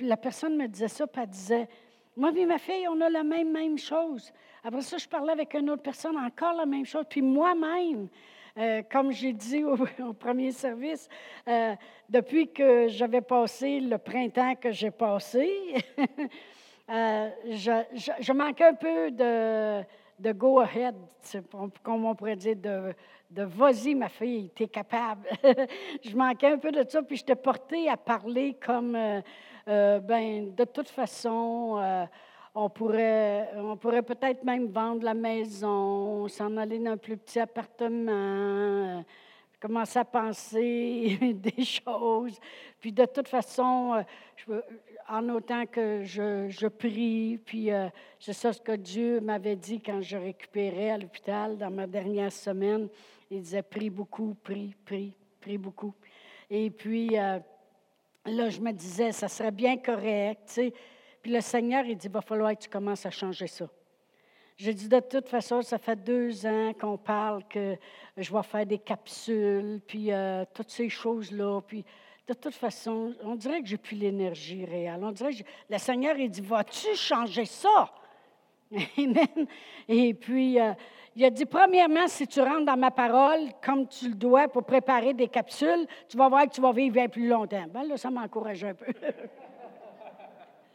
la 0.00 0.16
personne 0.16 0.56
me 0.56 0.66
disait 0.66 0.88
ça, 0.88 1.06
puis 1.06 1.22
elle 1.22 1.28
disait, 1.28 1.68
moi 2.16 2.32
et 2.36 2.46
ma 2.46 2.58
fille, 2.58 2.86
on 2.88 3.00
a 3.00 3.08
la 3.08 3.22
même, 3.22 3.52
même 3.52 3.78
chose. 3.78 4.32
Après 4.64 4.82
ça, 4.82 4.98
je 4.98 5.08
parlais 5.08 5.32
avec 5.32 5.54
une 5.54 5.70
autre 5.70 5.82
personne, 5.82 6.16
encore 6.16 6.54
la 6.54 6.66
même 6.66 6.84
chose. 6.84 7.04
Puis 7.08 7.22
moi-même, 7.22 8.08
euh, 8.58 8.82
comme 8.90 9.12
j'ai 9.12 9.32
dit 9.32 9.64
au, 9.64 9.76
premier 10.18 10.50
service, 10.52 11.08
euh, 11.46 11.74
depuis 12.08 12.50
que 12.52 12.88
j'avais 12.88 13.20
passé 13.20 13.80
le 13.80 13.98
printemps 13.98 14.54
que 14.54 14.70
j'ai 14.72 14.90
passé, 14.90 15.74
euh, 16.90 17.28
je, 17.50 17.82
je, 18.20 18.32
manquais 18.32 18.64
un 18.64 18.74
peu 18.74 19.10
de, 19.10 19.82
de 20.18 20.32
go 20.32 20.60
ahead, 20.60 20.94
comme 21.82 22.06
on 22.06 22.14
pourrait 22.14 22.36
dire, 22.36 22.56
de, 22.56 22.94
de 23.36 23.44
vas-y, 23.44 23.94
ma 23.94 24.08
fille, 24.08 24.50
tu 24.54 24.64
es 24.64 24.68
capable. 24.68 25.28
je 26.04 26.16
manquais 26.16 26.48
un 26.48 26.58
peu 26.58 26.72
de 26.72 26.84
ça, 26.88 27.02
puis 27.02 27.16
je 27.16 27.24
t'ai 27.24 27.36
porté 27.36 27.88
à 27.88 27.96
parler 27.96 28.54
comme, 28.54 28.92
ben, 29.66 30.54
de 30.54 30.64
toute 30.64 30.88
façon, 30.88 31.78
on 32.58 32.70
pourrait, 32.70 33.50
on 33.54 33.76
pourrait 33.76 34.02
peut-être 34.02 34.42
même 34.42 34.68
vendre 34.68 35.04
la 35.04 35.12
maison, 35.12 36.26
s'en 36.26 36.56
aller 36.56 36.78
dans 36.78 36.92
un 36.92 36.96
plus 36.96 37.18
petit 37.18 37.38
appartement, 37.38 38.10
euh, 38.10 39.02
commencer 39.60 39.98
à 39.98 40.06
penser 40.06 41.18
des 41.34 41.64
choses. 41.64 42.38
Puis 42.80 42.92
de 42.92 43.04
toute 43.04 43.28
façon, 43.28 44.02
euh, 44.48 44.60
en 45.06 45.28
autant 45.28 45.66
que 45.66 46.02
je, 46.02 46.48
je 46.48 46.66
prie, 46.66 47.38
puis 47.44 47.70
euh, 47.70 47.88
c'est 48.18 48.32
ça 48.32 48.54
ce 48.54 48.60
que 48.62 48.72
Dieu 48.72 49.20
m'avait 49.20 49.56
dit 49.56 49.78
quand 49.78 50.00
je 50.00 50.16
récupérais 50.16 50.90
à 50.90 50.98
l'hôpital 50.98 51.58
dans 51.58 51.70
ma 51.70 51.86
dernière 51.86 52.32
semaine. 52.32 52.88
Il 53.30 53.42
disait, 53.42 53.62
prie 53.62 53.90
beaucoup, 53.90 54.34
prie, 54.42 54.74
prie, 54.84 55.14
prie 55.40 55.58
beaucoup. 55.58 55.94
Et 56.48 56.70
puis, 56.70 57.08
là, 57.08 57.40
je 58.24 58.60
me 58.60 58.72
disais, 58.72 59.12
ça 59.12 59.28
serait 59.28 59.50
bien 59.50 59.76
correct, 59.78 60.50
tu 60.54 60.72
puis 61.26 61.34
le 61.34 61.40
Seigneur, 61.40 61.84
il 61.84 61.96
dit, 61.96 62.06
va 62.06 62.20
falloir 62.20 62.52
que 62.52 62.62
tu 62.62 62.68
commences 62.68 63.04
à 63.04 63.10
changer 63.10 63.48
ça. 63.48 63.68
J'ai 64.56 64.72
dit, 64.72 64.88
de 64.88 65.00
toute 65.00 65.28
façon, 65.28 65.60
ça 65.60 65.76
fait 65.76 65.96
deux 65.96 66.46
ans 66.46 66.72
qu'on 66.72 66.96
parle 66.96 67.42
que 67.48 67.76
je 68.16 68.32
vais 68.32 68.44
faire 68.44 68.64
des 68.64 68.78
capsules, 68.78 69.80
puis 69.88 70.12
euh, 70.12 70.44
toutes 70.54 70.70
ces 70.70 70.88
choses-là. 70.88 71.62
Puis 71.66 71.84
de 72.28 72.32
toute 72.32 72.54
façon, 72.54 73.12
on 73.24 73.34
dirait 73.34 73.60
que 73.60 73.66
j'ai 73.66 73.76
plus 73.76 73.96
l'énergie 73.96 74.64
réelle. 74.64 75.00
On 75.02 75.10
dirait 75.10 75.34
que 75.34 75.42
le 75.68 75.78
Seigneur, 75.78 76.16
il 76.16 76.30
dit, 76.30 76.42
vas-tu 76.42 76.94
changer 76.94 77.44
ça? 77.44 77.92
Amen. 78.96 79.48
Et 79.88 80.14
puis, 80.14 80.60
euh, 80.60 80.74
il 81.16 81.24
a 81.24 81.30
dit, 81.30 81.46
premièrement, 81.46 82.06
si 82.08 82.26
tu 82.26 82.42
rentres 82.42 82.66
dans 82.66 82.76
ma 82.76 82.90
parole 82.90 83.48
comme 83.64 83.88
tu 83.88 84.10
le 84.10 84.14
dois 84.14 84.48
pour 84.48 84.64
préparer 84.64 85.14
des 85.14 85.28
capsules, 85.28 85.86
tu 86.08 86.18
vas 86.18 86.28
voir 86.28 86.44
que 86.44 86.50
tu 86.50 86.60
vas 86.60 86.72
vivre 86.72 86.92
bien 86.92 87.08
plus 87.08 87.26
longtemps. 87.26 87.64
Ben 87.70 87.84
là, 87.84 87.96
ça 87.96 88.10
m'encourage 88.10 88.62
un 88.64 88.74
peu. 88.74 88.92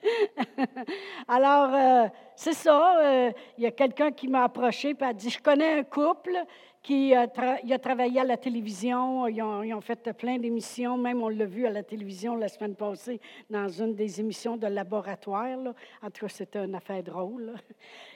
Alors, 1.28 1.76
euh, 1.76 2.08
c'est 2.36 2.54
ça. 2.54 2.98
Euh, 2.98 3.32
il 3.56 3.66
y 3.66 3.68
a 3.68 3.72
quelqu'un 3.72 4.12
qui 4.12 4.28
m'a 4.28 4.46
approché 4.46 4.96
et 5.00 5.04
a 5.04 5.14
dit 5.14 5.30
Je 5.30 5.40
connais 5.40 5.80
un 5.80 5.84
couple 5.84 6.36
qui 6.82 7.14
a, 7.14 7.28
travaillé 7.28 8.22
à 8.22 8.24
la 8.24 8.38
télévision. 8.38 9.28
Ils 9.28 9.44
ont, 9.44 9.82
fait 9.82 10.12
plein 10.14 10.38
d'émissions. 10.38 10.98
Même, 10.98 11.22
on 11.22 11.30
l'a 11.30 11.46
vu 11.46 11.68
à 11.68 11.70
la 11.70 11.84
télévision 11.84 12.36
la 12.36 12.48
semaine 12.48 12.76
passée 12.76 13.22
dans 13.50 13.68
une 13.68 13.94
des 13.94 14.20
émissions 14.20 14.58
de 14.58 14.66
laboratoire. 14.66 15.60
En 16.02 16.10
tout 16.10 16.26
cas, 16.26 16.30
c'était 16.30 16.66
une 16.66 16.74
affaire 16.74 17.04
drôle. 17.04 17.54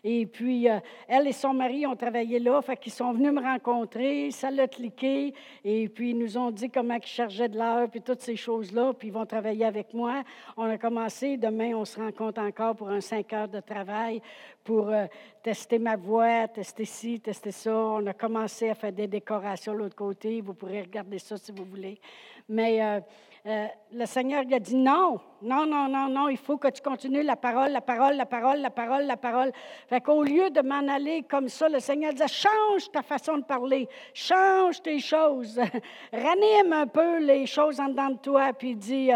Et 0.03 0.25
puis, 0.25 0.67
euh, 0.67 0.79
elle 1.07 1.27
et 1.27 1.31
son 1.31 1.53
mari 1.53 1.85
ont 1.85 1.95
travaillé 1.95 2.39
là. 2.39 2.59
Fait 2.61 2.77
qu'ils 2.77 2.91
sont 2.91 3.11
venus 3.13 3.31
me 3.31 3.41
rencontrer. 3.41 4.31
Ça 4.31 4.49
l'a 4.49 4.67
cliqué. 4.67 5.33
Et 5.63 5.87
puis, 5.87 6.11
ils 6.11 6.17
nous 6.17 6.35
ont 6.37 6.49
dit 6.49 6.69
comment 6.69 6.95
ils 6.95 7.05
chargeaient 7.05 7.49
de 7.49 7.57
l'heure, 7.57 7.87
puis 7.89 8.01
toutes 8.01 8.21
ces 8.21 8.35
choses-là. 8.35 8.93
Puis, 8.93 9.09
ils 9.09 9.13
vont 9.13 9.25
travailler 9.27 9.65
avec 9.65 9.93
moi. 9.93 10.23
On 10.57 10.63
a 10.63 10.77
commencé. 10.79 11.37
Demain, 11.37 11.75
on 11.75 11.85
se 11.85 11.99
rencontre 11.99 12.41
encore 12.41 12.75
pour 12.75 12.89
un 12.89 13.01
cinq 13.01 13.31
heures 13.33 13.47
de 13.47 13.59
travail 13.59 14.21
pour 14.63 14.89
euh, 14.89 15.05
tester 15.43 15.77
ma 15.77 15.95
voix, 15.95 16.47
tester 16.47 16.85
ci, 16.85 17.19
tester 17.19 17.51
ça. 17.51 17.75
On 17.75 18.05
a 18.07 18.13
commencé 18.13 18.54
à 18.63 18.75
faire 18.75 18.91
des 18.91 19.07
décorations 19.07 19.73
de 19.73 19.79
l'autre 19.79 19.95
côté. 19.95 20.41
Vous 20.41 20.53
pourrez 20.53 20.81
regarder 20.81 21.19
ça 21.19 21.37
si 21.37 21.51
vous 21.51 21.65
voulez. 21.65 21.99
Mais 22.47 22.81
euh, 22.83 22.99
euh, 23.47 23.67
le 23.93 24.07
Seigneur 24.07 24.41
il 24.43 24.53
a 24.55 24.59
dit 24.59 24.75
non, 24.75 25.19
non, 25.43 25.67
non, 25.67 25.87
non, 25.87 26.09
non, 26.09 26.29
il 26.29 26.37
faut 26.37 26.57
que 26.57 26.67
tu 26.69 26.81
continues 26.81 27.21
la 27.21 27.35
parole, 27.35 27.71
la 27.71 27.81
parole, 27.81 28.15
la 28.15 28.25
parole, 28.25 28.59
la 28.59 28.71
parole, 28.71 29.05
la 29.05 29.17
parole. 29.17 29.51
Fait 29.87 30.01
qu'au 30.01 30.23
lieu 30.23 30.49
de 30.49 30.61
m'en 30.61 30.87
aller 30.87 31.21
comme 31.29 31.47
ça, 31.47 31.69
le 31.69 31.79
Seigneur 31.79 32.11
dit 32.13 32.23
change 32.27 32.89
ta 32.91 33.03
façon 33.03 33.37
de 33.37 33.43
parler, 33.43 33.87
change 34.15 34.81
tes 34.81 34.97
choses, 34.97 35.59
ranime 36.11 36.73
un 36.73 36.87
peu 36.87 37.19
les 37.19 37.45
choses 37.45 37.79
en 37.79 37.89
dedans 37.89 38.09
de 38.09 38.17
toi, 38.17 38.51
puis 38.51 38.71
il 38.71 38.77
dit 38.77 39.11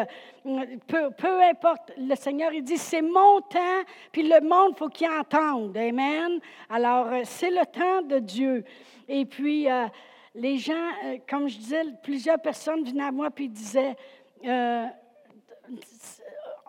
peu, 0.86 1.10
peu, 1.10 1.42
importe, 1.42 1.92
le 1.98 2.14
Seigneur 2.14 2.54
il 2.54 2.64
dit 2.64 2.78
c'est 2.78 3.02
mon 3.02 3.42
temps, 3.42 3.82
puis 4.12 4.22
le 4.22 4.42
monde 4.42 4.78
faut 4.78 4.90
qu'il 4.90 5.10
entende, 5.10 5.76
amen. 5.76 6.40
Alors 6.70 7.08
euh, 7.08 7.22
c'est 7.24 7.50
le 7.50 7.66
temps 7.66 8.04
de 8.04 8.20
Dieu. 8.20 8.64
Et 9.08 9.26
puis 9.26 9.68
euh, 9.68 9.88
les 10.36 10.58
gens, 10.58 10.92
comme 11.28 11.50
je 11.50 11.58
disais, 11.58 11.84
plusieurs 12.04 12.40
personnes 12.40 12.84
venaient 12.84 13.06
à 13.06 13.12
moi 13.12 13.30
puis 13.32 13.50
disaient 13.50 13.96
euh, 14.46 14.86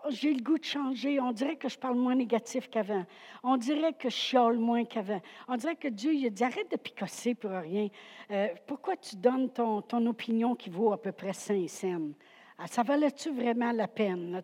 j'ai 0.09 0.33
le 0.33 0.41
goût 0.41 0.57
de 0.57 0.63
changer. 0.63 1.19
On 1.19 1.31
dirait 1.31 1.55
que 1.55 1.69
je 1.69 1.77
parle 1.77 1.95
moins 1.95 2.15
négatif 2.15 2.69
qu'avant. 2.69 3.05
On 3.43 3.57
dirait 3.57 3.93
que 3.93 4.09
je 4.09 4.15
chiale 4.15 4.57
moins 4.57 4.85
qu'avant. 4.85 5.21
On 5.47 5.55
dirait 5.55 5.75
que 5.75 5.87
Dieu, 5.87 6.13
il 6.13 6.25
a 6.25 6.29
dit 6.29 6.43
arrête 6.43 6.69
de 6.71 6.77
picosser 6.77 7.35
pour 7.35 7.51
rien. 7.51 7.87
Euh, 8.31 8.47
pourquoi 8.67 8.95
tu 8.97 9.15
donnes 9.15 9.49
ton, 9.49 9.81
ton, 9.81 10.05
opinion 10.05 10.55
qui 10.55 10.69
vaut 10.69 10.93
à 10.93 11.01
peu 11.01 11.11
près 11.11 11.33
5 11.33 11.69
cents? 11.69 12.09
Ah, 12.57 12.67
ça 12.67 12.83
valait-tu 12.83 13.31
vraiment 13.31 13.71
la 13.71 13.87
peine? 13.87 14.41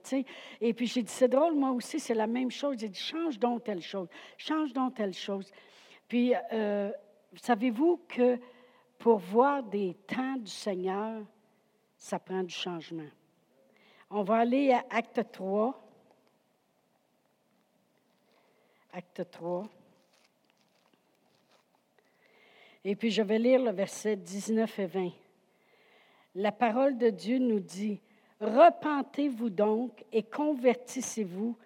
Et 0.60 0.74
puis 0.74 0.88
j'ai 0.88 1.04
dit 1.04 1.12
c'est 1.12 1.28
drôle, 1.28 1.54
moi 1.54 1.70
aussi, 1.72 2.00
c'est 2.00 2.16
la 2.16 2.28
même 2.28 2.50
chose. 2.50 2.78
J'ai 2.80 2.90
dit 2.90 3.00
change 3.00 3.38
donc 3.38 3.64
telle 3.64 3.82
chose, 3.82 4.08
change 4.38 4.74
donc 4.74 4.96
telle 4.96 5.14
chose. 5.14 5.52
Puis, 6.08 6.34
euh, 6.54 6.92
savez-vous 7.36 8.02
que 8.08 8.40
pour 8.98 9.18
voir 9.18 9.62
des 9.62 9.96
temps 10.08 10.38
du 10.38 10.52
Seigneur, 10.52 11.22
ça 11.98 12.20
prend 12.20 12.44
du 12.44 12.54
changement. 12.54 13.10
On 14.10 14.24
va 14.24 14.38
aller 14.38 14.72
à 14.72 14.86
Acte 14.90 15.32
3. 15.32 15.84
Acte 18.94 19.30
3. 19.30 19.68
Et 22.86 22.96
puis 22.96 23.12
je 23.12 23.22
vais 23.22 23.40
lire 23.40 23.62
le 23.62 23.72
verset 23.72 24.16
19 24.16 24.80
et 24.80 24.86
20. 24.86 25.12
La 26.36 26.52
parole 26.52 26.98
de 26.98 27.10
Dieu 27.10 27.38
nous 27.38 27.60
dit, 27.60 28.00
Repentez-vous 28.40 29.50
donc 29.50 30.06
et 30.12 30.24
convertissez-vous 30.24 31.58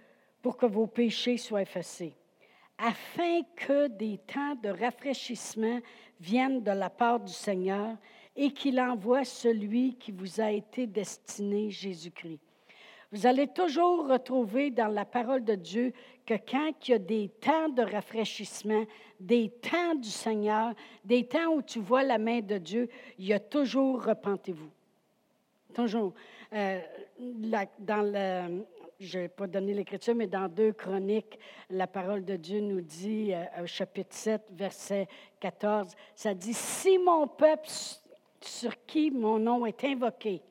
pour 0.41 0.57
que 0.57 0.65
vos 0.65 0.87
péchés 0.87 1.37
soient 1.37 1.61
effacés, 1.61 2.15
afin 2.77 3.41
que 3.55 3.87
des 3.87 4.17
temps 4.19 4.55
de 4.55 4.69
rafraîchissement 4.69 5.79
viennent 6.19 6.63
de 6.63 6.71
la 6.71 6.89
part 6.89 7.19
du 7.19 7.33
Seigneur 7.33 7.97
et 8.41 8.49
qu'il 8.49 8.81
envoie 8.81 9.23
celui 9.23 9.93
qui 9.93 10.11
vous 10.11 10.41
a 10.41 10.49
été 10.49 10.87
destiné, 10.87 11.69
Jésus-Christ. 11.69 12.39
Vous 13.11 13.27
allez 13.27 13.47
toujours 13.47 14.07
retrouver 14.07 14.71
dans 14.71 14.87
la 14.87 15.05
parole 15.05 15.43
de 15.43 15.53
Dieu 15.53 15.93
que 16.25 16.33
quand 16.33 16.71
il 16.87 16.91
y 16.91 16.93
a 16.95 16.97
des 16.97 17.29
temps 17.29 17.69
de 17.69 17.83
rafraîchissement, 17.83 18.85
des 19.19 19.51
temps 19.61 19.93
du 19.93 20.09
Seigneur, 20.09 20.73
des 21.05 21.27
temps 21.27 21.53
où 21.53 21.61
tu 21.61 21.77
vois 21.77 22.01
la 22.01 22.17
main 22.17 22.39
de 22.39 22.57
Dieu, 22.57 22.89
il 23.19 23.27
y 23.27 23.33
a 23.33 23.39
toujours 23.39 24.03
repentez-vous. 24.05 24.71
Toujours. 25.75 26.15
Euh, 26.53 26.81
dans 27.77 28.01
le, 28.01 28.65
je 28.99 29.19
n'ai 29.19 29.27
pas 29.27 29.45
donné 29.45 29.75
l'écriture, 29.75 30.15
mais 30.15 30.25
dans 30.25 30.47
deux 30.47 30.73
chroniques, 30.73 31.37
la 31.69 31.85
parole 31.85 32.25
de 32.25 32.37
Dieu 32.37 32.59
nous 32.59 32.81
dit, 32.81 33.35
euh, 33.35 33.63
au 33.63 33.67
chapitre 33.67 34.15
7, 34.15 34.41
verset 34.53 35.07
14, 35.39 35.93
ça 36.15 36.33
dit, 36.33 36.55
si 36.55 36.97
mon 36.97 37.27
peuple 37.27 37.69
sur 38.45 38.85
qui 38.85 39.11
mon 39.11 39.39
nom 39.39 39.65
est 39.65 39.83
invoqué, 39.83 40.41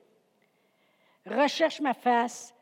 recherche 1.26 1.80
ma 1.80 1.94
face, 1.94 2.54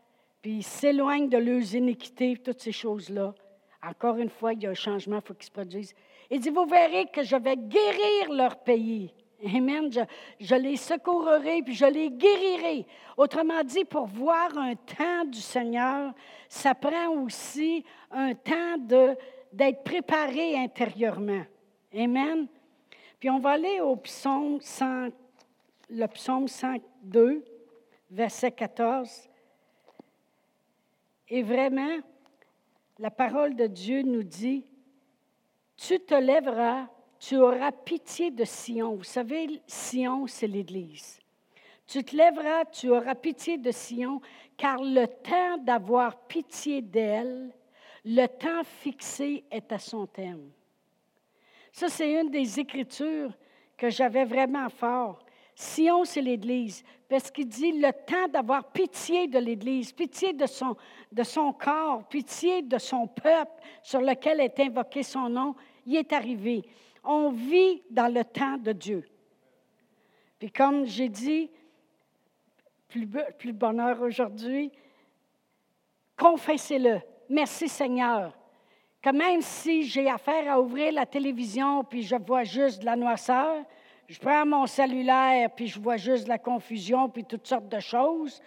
puis 0.43 0.63
s'éloigne 0.63 1.29
de 1.29 1.39
leurs 1.39 1.75
iniquités, 1.75 2.37
toutes 2.37 2.61
ces 2.61 2.73
choses-là. 2.73 3.35
Encore 3.83 4.17
une 4.17 4.31
fois, 4.31 4.53
il 4.53 4.63
y 4.63 4.67
a 4.67 4.71
un 4.71 4.75
changement, 4.75 5.17
il 5.17 5.23
faut 5.23 5.35
qu'il 5.35 5.47
se 5.47 5.51
produise. 5.51 5.95
Il 6.31 6.41
dit, 6.41 6.51
vous 6.51 6.67
verrez 6.67 7.07
que 7.07 7.23
je 7.23 7.37
vais 7.37 7.57
guérir 7.57 8.33
leur 8.33 8.57
pays. 8.57 9.13
Amen. 9.45 9.93
Je, 9.93 10.01
je, 10.41 10.55
les 10.57 10.77
secourerai, 10.77 11.63
puis 11.63 11.75
je 11.75 11.87
les 11.87 12.11
guérirai. 12.11 12.87
Autrement 13.17 13.63
dit, 13.63 13.85
pour 13.85 14.07
voir 14.07 14.57
un 14.59 14.75
temps 14.75 15.25
du 15.27 15.41
Seigneur, 15.41 16.13
ça 16.49 16.75
prend 16.75 17.09
aussi 17.23 17.85
un 18.11 18.35
temps 18.35 18.77
d'être 19.53 19.85
préparé 19.85 20.57
intérieurement. 20.57 21.45
Amen. 21.95 22.49
Puis 23.19 23.31
on 23.31 23.39
va 23.39 23.51
aller 23.51 23.81
au 23.81 23.97
psaume 23.97 24.61
100, 24.61 25.09
le 25.91 26.07
psaume 26.07 26.49
102, 26.49 27.45
verset 28.11 28.53
14. 28.53 29.29
Et 31.29 31.43
vraiment, 31.43 31.99
la 32.99 33.11
parole 33.11 33.55
de 33.55 33.67
Dieu 33.67 34.03
nous 34.03 34.23
dit, 34.23 34.65
tu 35.77 36.01
te 36.01 36.15
lèveras 36.15 36.89
tu 37.19 37.37
auras 37.37 37.73
pitié 37.73 38.31
de 38.31 38.45
Sion. 38.45 38.95
Vous 38.95 39.05
savez, 39.05 39.61
Sion, 39.67 40.27
c'est 40.27 40.47
l'Église. 40.47 41.19
Tu 41.87 42.05
te 42.05 42.15
lèveras, 42.15 42.65
tu 42.67 42.91
auras 42.91 43.15
pitié 43.15 43.59
de 43.59 43.71
Sion, 43.71 44.21
car 44.57 44.83
le 44.83 45.07
temps 45.07 45.59
d'avoir 45.59 46.17
pitié 46.27 46.83
d'elle, 46.83 47.51
le 48.05 48.27
temps 48.27 48.63
fixé 48.63 49.45
est 49.51 49.73
à 49.73 49.79
son 49.79 50.07
terme. 50.07 50.51
Ça, 51.79 51.89
c'est 51.89 52.11
une 52.11 52.29
des 52.29 52.59
écritures 52.59 53.33
que 53.77 53.89
j'avais 53.89 54.25
vraiment 54.25 54.69
fort. 54.69 55.25
Sion, 55.55 56.05
c'est 56.05 56.21
l'Église, 56.21 56.83
parce 57.09 57.31
qu'il 57.31 57.47
dit 57.47 57.71
le 57.71 57.93
temps 58.05 58.27
d'avoir 58.27 58.73
pitié 58.73 59.29
de 59.29 59.39
l'Église, 59.39 59.93
pitié 59.93 60.33
de 60.33 60.45
son, 60.45 61.53
corps, 61.53 62.03
pitié 62.09 62.63
de 62.63 62.79
son 62.79 63.07
peuple 63.07 63.63
sur 63.81 64.01
lequel 64.01 64.41
est 64.41 64.59
invoqué 64.59 65.05
son 65.05 65.29
nom, 65.29 65.55
il 65.87 65.95
est 65.95 66.13
arrivé. 66.13 66.65
On 67.05 67.31
vit 67.31 67.81
dans 67.89 68.13
le 68.13 68.25
temps 68.25 68.59
de 68.59 68.73
Dieu. 68.73 69.05
Puis 70.41 70.51
comme 70.51 70.85
j'ai 70.85 71.09
dit, 71.09 71.49
plus, 72.89 73.09
plus 73.39 73.53
bonheur 73.53 74.03
aujourd'hui, 74.03 74.73
confessez-le. 76.17 76.99
Merci 77.31 77.69
Seigneur. 77.69 78.38
Que 79.01 79.11
même 79.11 79.43
si 79.43 79.85
j'ai 79.85 80.11
affaire 80.11 80.53
à 80.53 80.61
ouvrir 80.61 80.93
la 80.93 81.07
télévision 81.07 81.85
puis 81.85 82.03
je 82.03 82.17
vois 82.17 82.45
juste 82.45 82.81
de 82.81 82.85
la 82.85 82.97
noirceur, 82.97 83.65
je 84.09 84.19
prends 84.19 84.45
mon 84.45 84.67
cellulaire 84.67 85.51
puis 85.55 85.69
je 85.69 85.79
vois 85.79 85.97
juste 85.97 86.25
de 86.25 86.31
la 86.31 86.39
confusion 86.39 87.09
puis 87.09 87.25
toutes 87.25 87.47
sortes 87.47 87.69
de 87.69 87.81
choses. 87.81 88.43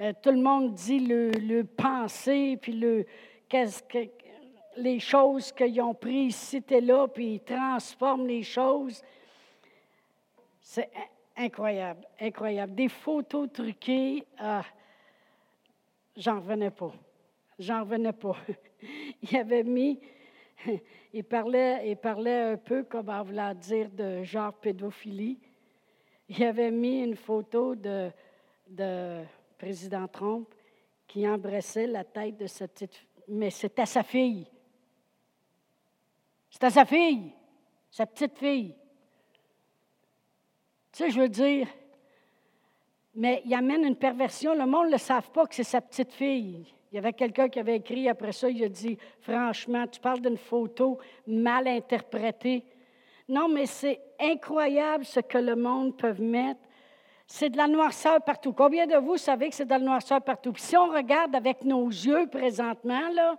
Euh, 0.00 0.12
tout 0.22 0.30
le 0.30 0.40
monde 0.40 0.72
dit 0.74 1.00
le, 1.00 1.30
le 1.30 1.64
pensée 1.64 2.58
puis 2.60 2.72
le, 2.72 3.06
que, 3.48 4.08
les 4.76 4.98
choses 5.00 5.52
qu'ils 5.52 5.80
ont 5.80 5.94
prises 5.94 6.34
ici 6.34 6.62
et 6.70 6.80
là 6.80 7.06
puis 7.06 7.34
ils 7.34 7.40
transforment 7.40 8.26
les 8.26 8.42
choses. 8.42 9.02
C'est 10.60 10.90
incroyable, 11.36 12.06
incroyable. 12.20 12.74
Des 12.74 12.88
photos 12.88 13.52
truquées, 13.52 14.24
ah, 14.38 14.64
j'en 16.16 16.36
revenais 16.36 16.70
pas. 16.70 16.92
J'en 17.58 17.80
revenais 17.80 18.12
pas. 18.12 18.36
il 19.22 19.36
avait 19.36 19.64
mis, 19.64 20.00
il 21.12 21.24
parlait, 21.24 21.94
un 22.52 22.56
peu 22.56 22.84
comme 22.84 23.08
on 23.08 23.22
voulait 23.22 23.54
dire 23.54 23.90
de 23.90 24.22
genre 24.22 24.52
pédophilie. 24.52 25.38
Il 26.28 26.42
avait 26.44 26.70
mis 26.70 27.02
une 27.02 27.16
photo 27.16 27.74
de, 27.74 28.10
de 28.68 29.22
président 29.58 30.08
Trump 30.08 30.48
qui 31.06 31.28
embrassait 31.28 31.86
la 31.86 32.04
tête 32.04 32.38
de 32.38 32.46
sa 32.46 32.66
petite 32.66 33.06
mais 33.28 33.50
c'était 33.50 33.86
sa 33.86 34.02
fille. 34.02 34.46
C'était 36.50 36.70
sa 36.70 36.84
fille, 36.84 37.32
sa 37.90 38.06
petite 38.06 38.38
fille. 38.38 38.74
Tu 40.92 40.98
sais, 40.98 41.10
je 41.10 41.20
veux 41.20 41.28
dire, 41.28 41.66
mais 43.14 43.42
il 43.44 43.54
amène 43.54 43.84
une 43.84 43.96
perversion. 43.96 44.54
Le 44.54 44.66
monde 44.66 44.86
ne 44.86 44.92
le 44.92 44.98
savent 44.98 45.30
pas 45.30 45.46
que 45.46 45.54
c'est 45.54 45.64
sa 45.64 45.80
petite 45.80 46.12
fille. 46.12 46.72
Il 46.94 46.98
y 46.98 47.00
avait 47.00 47.12
quelqu'un 47.12 47.48
qui 47.48 47.58
avait 47.58 47.78
écrit 47.78 48.08
après 48.08 48.30
ça, 48.30 48.48
il 48.48 48.62
a 48.62 48.68
dit, 48.68 48.96
franchement, 49.20 49.84
tu 49.88 49.98
parles 49.98 50.20
d'une 50.20 50.36
photo 50.36 50.96
mal 51.26 51.66
interprétée. 51.66 52.64
Non, 53.28 53.48
mais 53.48 53.66
c'est 53.66 54.00
incroyable 54.20 55.04
ce 55.04 55.18
que 55.18 55.38
le 55.38 55.56
monde 55.56 55.96
peut 55.96 56.14
mettre. 56.20 56.60
C'est 57.26 57.50
de 57.50 57.56
la 57.56 57.66
noirceur 57.66 58.22
partout. 58.22 58.52
Combien 58.52 58.86
de 58.86 58.94
vous 58.94 59.16
savez 59.16 59.48
que 59.48 59.56
c'est 59.56 59.64
de 59.64 59.70
la 59.70 59.80
noirceur 59.80 60.22
partout? 60.22 60.52
si 60.56 60.76
on 60.76 60.86
regarde 60.86 61.34
avec 61.34 61.64
nos 61.64 61.88
yeux 61.88 62.28
présentement, 62.28 63.08
là, 63.12 63.36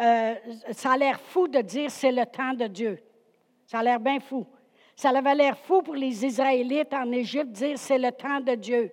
euh, 0.00 0.34
ça 0.70 0.92
a 0.92 0.96
l'air 0.96 1.20
fou 1.20 1.48
de 1.48 1.60
dire 1.60 1.90
c'est 1.90 2.12
le 2.12 2.24
temps 2.24 2.54
de 2.54 2.66
Dieu. 2.66 2.98
Ça 3.66 3.80
a 3.80 3.82
l'air 3.82 4.00
bien 4.00 4.20
fou. 4.20 4.46
Ça 4.94 5.10
avait 5.10 5.34
l'air 5.34 5.58
fou 5.58 5.82
pour 5.82 5.96
les 5.96 6.24
Israélites 6.24 6.94
en 6.94 7.12
Égypte 7.12 7.48
de 7.48 7.52
dire 7.52 7.78
c'est 7.78 7.98
le 7.98 8.10
temps 8.12 8.40
de 8.40 8.54
Dieu. 8.54 8.90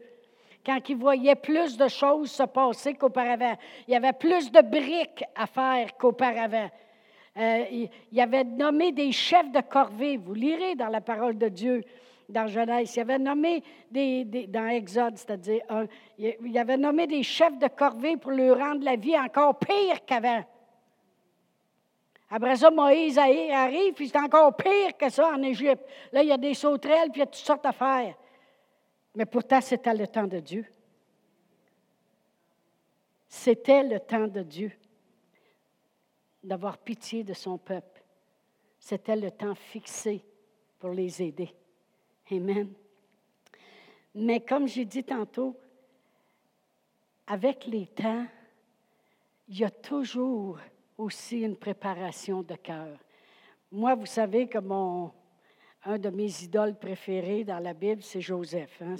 Quand 0.66 0.80
ils 0.88 0.96
voyaient 0.96 1.36
plus 1.36 1.78
de 1.78 1.88
choses 1.88 2.32
se 2.32 2.44
passer 2.44 2.94
qu'auparavant. 2.94 3.56
Il 3.88 3.94
y 3.94 3.98
avait 3.98 4.14
plus 4.14 4.52
de 4.52 4.62
briques 4.62 5.24
à 5.36 5.46
faire 5.46 5.98
qu'auparavant. 5.98 6.70
Euh, 7.36 7.66
il, 7.72 7.90
y 8.12 8.22
avait 8.22 8.44
nommé 8.44 8.92
des 8.92 9.12
chefs 9.12 9.52
de 9.52 9.62
corvée. 9.62 10.18
Vous 10.18 10.34
lirez 10.34 10.76
dans 10.76 10.88
la 10.88 11.02
parole 11.02 11.38
de 11.38 11.50
Dieu, 11.50 11.84
dans 12.30 12.48
Genèse. 12.48 12.96
Il 12.96 13.00
avait 13.00 13.20
nommé 13.20 13.64
des, 13.90 14.24
dans 14.48 14.68
Exode, 14.68 15.18
c'est-à-dire, 15.18 15.62
il 16.18 16.58
avait 16.58 16.78
nommé 16.78 17.08
des 17.08 17.24
chefs 17.24 17.58
de 17.58 17.68
corvée 17.68 18.18
pour 18.18 18.32
leur 18.32 18.58
rendre 18.58 18.86
la 18.86 18.96
vie 18.96 19.18
encore 19.18 19.58
pire 19.58 20.06
qu'avant. 20.06 20.44
Après 22.30 22.56
ça, 22.56 22.72
Moïse 22.72 23.18
arrive, 23.18 23.94
puis 23.94 24.08
c'est 24.08 24.18
encore 24.18 24.56
pire 24.56 24.98
que 24.98 25.10
ça 25.10 25.30
en 25.30 25.44
Égypte. 25.44 25.84
Là, 26.12 26.24
il 26.24 26.30
y 26.30 26.32
a 26.32 26.38
des 26.38 26.54
sauterelles, 26.54 27.10
puis 27.12 27.18
il 27.18 27.20
y 27.20 27.24
a 27.24 27.28
toutes 27.28 27.36
sortes 27.36 27.64
d'affaires. 27.64 28.16
Mais 29.16 29.26
pourtant, 29.26 29.62
c'était 29.62 29.94
le 29.94 30.08
temps 30.08 30.28
de 30.28 30.40
Dieu. 30.40 30.66
C'était 33.28 33.84
le 33.84 34.00
temps 34.00 34.28
de 34.28 34.42
Dieu 34.42 34.72
d'avoir 36.44 36.78
pitié 36.78 37.24
de 37.24 37.34
son 37.34 37.58
peuple. 37.58 38.04
C'était 38.80 39.16
le 39.16 39.32
temps 39.32 39.56
fixé 39.56 40.24
pour 40.78 40.90
les 40.90 41.22
aider. 41.22 41.54
Amen. 42.32 42.74
Mais 44.16 44.42
comme 44.42 44.68
j'ai 44.68 44.86
dit 44.86 45.04
tantôt, 45.04 45.58
avec 47.26 47.66
les 47.66 47.88
temps, 47.88 48.26
il 49.48 49.60
y 49.60 49.64
a 49.64 49.70
toujours 49.70 50.60
aussi 50.98 51.42
une 51.42 51.56
préparation 51.56 52.44
de 52.44 52.56
cœur. 52.56 52.98
Moi, 53.72 53.96
vous 53.96 54.06
savez 54.06 54.48
que 54.48 54.60
mon, 54.60 55.12
un 55.86 55.98
de 55.98 56.10
mes 56.10 56.44
idoles 56.44 56.76
préférées 56.76 57.44
dans 57.44 57.60
la 57.60 57.74
Bible, 57.74 58.02
c'est 58.02 58.22
Joseph. 58.22 58.82
Hein. 58.82 58.96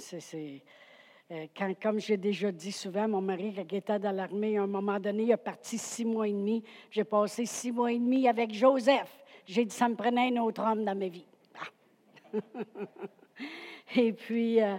Euh, 1.30 1.46
comme 1.80 1.98
j'ai 1.98 2.18
déjà 2.18 2.52
dit 2.52 2.72
souvent, 2.72 3.08
mon 3.08 3.22
mari, 3.22 3.54
quand 3.56 3.64
il 3.70 3.76
était 3.76 3.98
dans 3.98 4.14
l'armée, 4.14 4.58
à 4.58 4.62
un 4.62 4.66
moment 4.66 5.00
donné, 5.00 5.22
il 5.22 5.32
a 5.32 5.38
parti 5.38 5.78
six 5.78 6.04
mois 6.04 6.28
et 6.28 6.32
demi. 6.32 6.62
J'ai 6.90 7.04
passé 7.04 7.46
six 7.46 7.72
mois 7.72 7.92
et 7.92 7.98
demi 7.98 8.28
avec 8.28 8.52
Joseph. 8.52 9.24
J'ai 9.46 9.64
dit, 9.64 9.74
ça 9.74 9.88
me 9.88 9.94
prenait 9.94 10.28
un 10.28 10.42
autre 10.42 10.62
homme 10.62 10.84
dans 10.84 10.94
ma 10.94 11.08
vie. 11.08 11.26
Ah. 11.58 12.38
et 13.96 14.12
puis, 14.12 14.60
euh, 14.60 14.76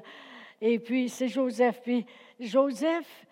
puis 0.84 1.10
c'est 1.10 1.28
Joseph. 1.28 1.82
Puis 1.82 2.06
Joseph, 2.40 3.26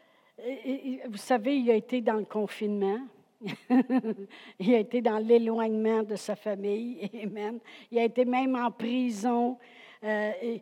vous 1.07 1.17
savez, 1.17 1.57
il 1.57 1.69
a 1.69 1.75
été 1.75 2.01
dans 2.01 2.15
le 2.15 2.25
confinement. 2.25 2.99
il 4.59 4.73
a 4.73 4.79
été 4.79 5.01
dans 5.01 5.17
l'éloignement 5.17 6.03
de 6.03 6.15
sa 6.15 6.35
famille. 6.35 7.09
Il 7.91 7.99
a 7.99 8.03
été 8.03 8.25
même 8.25 8.55
en 8.55 8.71
prison 8.71 9.57
euh, 10.03 10.57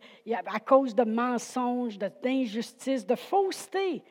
à 0.45 0.59
cause 0.59 0.95
de 0.95 1.03
mensonges, 1.03 1.97
d'injustice, 1.97 3.05
de, 3.05 3.15
fausseté. 3.15 4.03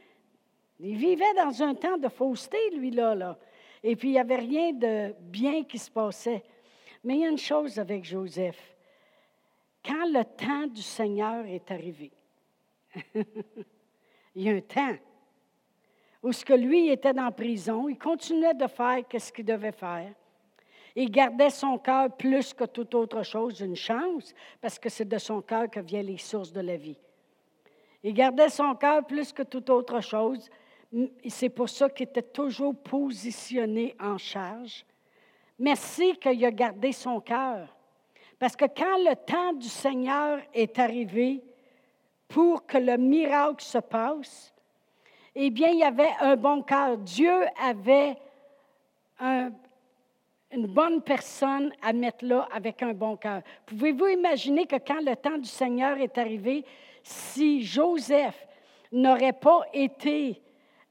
Il 0.79 0.97
vivait 0.97 1.35
dans 1.37 1.63
un 1.63 1.75
temps 1.75 1.99
de 1.99 2.09
fausseté, 2.09 2.59
lui-là. 2.73 3.15
Là. 3.15 3.39
Et 3.83 3.97
puis, 3.97 4.09
il 4.09 4.13
n'y 4.13 4.19
avait 4.19 4.37
rien 4.37 4.73
de 4.73 5.15
bien 5.21 5.65
qui 5.65 5.79
se 5.79 5.91
passait. 5.91 6.43
Mais 7.03 7.15
il 7.15 7.21
y 7.21 7.27
a 7.27 7.29
une 7.29 7.39
chose 7.39 7.79
avec 7.79 8.05
Joseph. 8.05 8.77
Quand 9.85 10.07
le 10.07 10.25
temps 10.25 10.67
du 10.67 10.83
Seigneur 10.83 11.47
est 11.47 11.71
arrivé, 11.71 12.13
il 13.15 14.43
y 14.43 14.51
a 14.51 14.53
un 14.53 14.61
temps 14.61 14.97
où 16.23 16.33
ce 16.33 16.45
que 16.45 16.53
lui 16.53 16.89
était 16.89 17.19
en 17.19 17.33
prison, 17.33 17.89
il 17.89 17.99
continuait 17.99 18.55
de 18.55 18.67
faire 18.67 19.03
ce 19.19 19.33
qu'il 19.33 19.45
devait 19.45 19.73
faire. 19.73 20.13
Il 20.97 21.11
gardait 21.11 21.51
son 21.51 21.79
cœur 21.79 22.15
plus 22.17 22.53
que 22.53 22.65
toute 22.65 22.95
autre 22.95 23.23
chose, 23.23 23.61
une 23.61 23.77
chance, 23.77 24.35
parce 24.61 24.79
que 24.79 24.89
c'est 24.89 25.09
de 25.09 25.19
son 25.19 25.41
cœur 25.41 25.71
que 25.71 25.81
viennent 25.81 26.07
les 26.07 26.19
sources 26.19 26.53
de 26.53 26.61
la 26.61 26.77
vie. 26.77 26.99
Il 28.03 28.15
gardait 28.15 28.49
son 28.49 28.75
cœur 28.75 29.05
plus 29.07 29.33
que 29.33 29.43
toute 29.43 29.71
autre 29.71 30.01
chose. 30.01 30.51
C'est 31.29 31.51
pour 31.51 31.69
ça 31.69 31.89
qu'il 31.89 32.09
était 32.09 32.23
toujours 32.23 32.75
positionné 32.75 33.95
en 34.01 34.19
charge. 34.19 34.85
Merci 35.59 36.17
qu'il 36.17 36.45
a 36.45 36.51
gardé 36.51 36.93
son 36.93 37.21
cœur. 37.21 37.69
Parce 38.39 38.57
que 38.57 38.65
quand 38.65 38.97
le 38.99 39.15
temps 39.15 39.53
du 39.53 39.69
Seigneur 39.69 40.41
est 40.55 40.79
arrivé 40.79 41.43
pour 42.27 42.67
que 42.67 42.79
le 42.79 42.97
miracle 42.97 43.63
se 43.63 43.79
passe, 43.79 44.53
eh 45.35 45.51
bien, 45.51 45.69
il 45.69 45.79
y 45.79 45.85
avait 45.85 46.13
un 46.21 46.37
bon 46.37 46.63
cœur. 46.63 46.99
Dieu 46.99 47.45
avait 47.63 48.17
une 49.21 50.67
bonne 50.67 51.03
personne 51.03 51.73
à 51.83 51.93
mettre 51.93 52.25
là 52.25 52.49
avec 52.53 52.83
un 52.83 52.93
bon 52.93 53.17
cœur. 53.17 53.43
Pouvez-vous 53.67 54.09
imaginer 54.09 54.67
que 54.67 54.77
quand 54.77 55.01
le 55.01 55.15
temps 55.15 55.39
du 55.39 55.49
Seigneur 55.49 55.99
est 55.99 56.19
arrivé, 56.19 56.65
si 57.03 57.63
Joseph 57.63 58.47
n'aurait 58.93 59.33
pas 59.33 59.63
été 59.73 60.41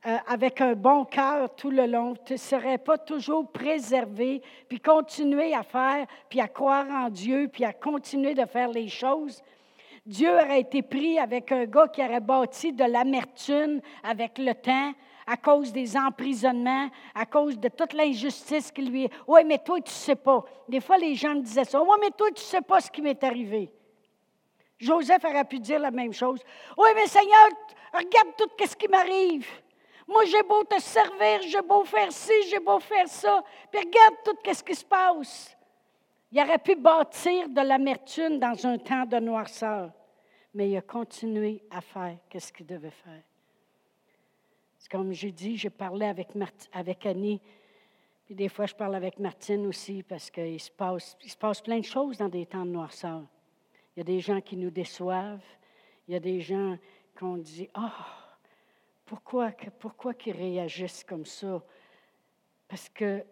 euh, 0.06 0.17
avec 0.28 0.62
un 0.62 0.75
bon 0.75 1.04
cœur 1.04 1.54
tout 1.56 1.71
le 1.71 1.86
long, 1.86 2.13
ne 2.30 2.38
serait 2.38 2.78
pas 2.78 2.97
toujours 2.97 3.52
préservé, 3.52 4.41
puis 4.69 4.80
continuer 4.80 5.54
à 5.54 5.63
faire, 5.63 6.08
puis 6.30 6.39
à 6.39 6.47
croire 6.47 6.88
en 6.89 7.10
Dieu, 7.10 7.49
puis 7.52 7.65
à 7.65 7.73
continuer 7.73 8.34
de 8.34 8.45
faire 8.45 8.69
les 8.69 8.88
choses, 8.88 9.41
Dieu 10.10 10.34
aurait 10.34 10.62
été 10.62 10.82
pris 10.82 11.19
avec 11.19 11.52
un 11.52 11.65
gars 11.65 11.88
qui 11.88 12.02
aurait 12.02 12.19
bâti 12.19 12.74
de 12.74 12.84
l'amertume 12.84 13.80
avec 14.02 14.39
le 14.39 14.56
temps, 14.56 14.91
à 15.28 15.38
cause 15.38 15.72
des 15.72 15.95
emprisonnements, 15.95 16.89
à 17.13 17.28
cause 17.28 17.60
de 17.60 17.69
toute 17.69 17.93
l'injustice 17.93 18.72
qui 18.72 18.82
lui 18.82 19.04
est. 19.04 19.13
Oui, 19.28 19.41
mais 19.45 19.60
toi, 19.60 19.80
tu 19.82 19.91
ne 19.91 19.95
sais 19.95 20.15
pas. 20.15 20.43
Des 20.67 20.82
fois, 20.82 20.98
les 20.98 21.13
gens 21.13 21.36
me 21.36 21.41
disaient 21.41 21.63
ça. 21.63 21.80
Oui, 21.80 21.95
mais 22.02 22.10
toi, 22.10 22.30
tu 22.30 22.41
ne 22.41 22.48
sais 22.48 22.62
pas 22.62 22.82
ce 22.82 22.89
qui 22.89 23.04
m'est 23.04 23.24
arrivé. 23.24 23.72
Joseph 24.80 25.24
aurait 25.26 25.45
pu 25.45 25.60
dire 25.60 25.80
la 25.80 25.91
même 25.91 26.13
chose. 26.13 26.41
Oui, 26.76 26.89
mais 26.95 27.06
Seigneur, 27.06 27.50
regarde 27.93 28.36
tout 28.36 28.50
ce 28.65 28.76
qui 28.76 28.88
m'arrive. 28.88 29.48
Moi, 30.08 30.26
j'ai 30.26 30.41
beau 30.41 30.63
te 30.63 30.82
servir, 30.82 31.41
j'ai 31.43 31.62
beau 31.62 31.84
faire 31.84 32.12
ci, 32.12 32.34
j'ai 32.50 32.60
beau 32.60 32.80
faire 32.80 33.08
ça. 33.08 33.43
Puis 33.72 33.80
regarde 33.80 34.15
tout 34.26 34.52
ce 34.52 34.63
qui 34.63 34.74
se 34.74 34.86
passe. 34.86 35.56
Il 36.32 36.41
aurait 36.41 36.58
pu 36.58 36.76
bâtir 36.76 37.50
de 37.50 37.62
l'amertume 37.62 38.39
dans 38.39 38.65
un 38.65 38.78
temps 38.78 39.06
de 39.06 39.17
noirceur, 39.17 39.91
mais 40.54 40.70
il 40.70 40.78
a 40.78 40.82
continué 40.82 41.64
à 41.70 41.82
faire 41.82 42.18
ce 42.38 42.52
qu'il 42.52 42.66
devait 42.66 42.92
faire. 42.92 43.24
Comme 44.90 45.14
j'ai 45.14 45.32
dit, 45.32 45.56
j'ai 45.56 45.70
parlé 45.70 46.06
avec, 46.08 46.30
avec 46.72 47.06
Annie, 47.06 47.42
puis 48.26 48.34
des 48.34 48.50
fois 48.50 48.66
je 48.66 48.74
parle 48.74 48.96
avec 48.96 49.20
Martine 49.20 49.68
aussi 49.68 50.02
parce 50.04 50.32
qu'il 50.32 50.60
se 50.60 50.72
passe, 50.72 51.62
plein 51.62 51.80
de 51.80 51.86
choses 51.86 52.18
dans 52.18 52.30
des 52.30 52.46
temps 52.46 52.66
de 52.66 52.72
noirceur. 52.72 53.24
Il 53.96 54.00
y 54.00 54.02
a 54.02 54.04
des 54.04 54.20
gens 54.20 54.42
qui 54.42 54.56
nous 54.58 54.72
déçoivent, 54.72 55.44
il 56.08 56.14
y 56.14 56.18
a 56.18 56.20
des 56.20 56.42
gens 56.42 56.78
qu'on 57.16 57.38
dit 57.38 57.70
Ah, 57.74 57.94
pourquoi, 59.06 59.52
pourquoi 59.80 60.14
qu'ils 60.14 60.36
réagissent 60.36 61.04
comme 61.04 61.26
ça? 61.26 61.64
Parce 62.68 62.90
que 62.90 63.24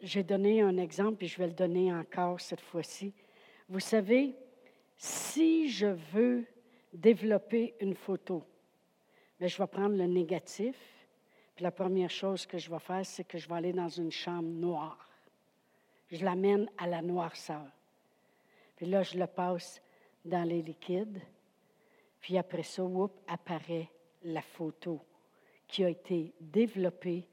j'ai 0.00 0.22
donné 0.22 0.62
un 0.62 0.76
exemple 0.76 1.24
et 1.24 1.26
je 1.26 1.38
vais 1.38 1.48
le 1.48 1.52
donner 1.52 1.92
encore 1.92 2.40
cette 2.40 2.60
fois-ci. 2.60 3.12
Vous 3.68 3.80
savez, 3.80 4.34
si 5.00 5.70
je 5.70 5.86
veux 5.86 6.44
développer 6.92 7.74
une 7.80 7.94
photo, 7.94 8.44
mais 9.40 9.48
je 9.48 9.56
vais 9.56 9.66
prendre 9.66 9.96
le 9.96 10.04
négatif. 10.04 10.76
Puis 11.56 11.62
la 11.62 11.70
première 11.70 12.10
chose 12.10 12.44
que 12.44 12.58
je 12.58 12.70
vais 12.70 12.78
faire, 12.78 13.06
c'est 13.06 13.24
que 13.24 13.38
je 13.38 13.48
vais 13.48 13.54
aller 13.54 13.72
dans 13.72 13.88
une 13.88 14.12
chambre 14.12 14.50
noire. 14.50 15.08
Je 16.10 16.22
l'amène 16.22 16.68
à 16.76 16.86
la 16.86 17.00
noirceur. 17.00 17.66
Puis 18.76 18.84
là, 18.84 19.02
je 19.02 19.18
le 19.18 19.26
passe 19.26 19.80
dans 20.22 20.46
les 20.46 20.60
liquides. 20.60 21.22
Puis 22.20 22.36
après 22.36 22.62
ça, 22.62 22.84
whoop, 22.84 23.22
apparaît 23.26 23.88
la 24.24 24.42
photo 24.42 25.00
qui 25.66 25.82
a 25.82 25.88
été 25.88 26.34
développée 26.38 27.26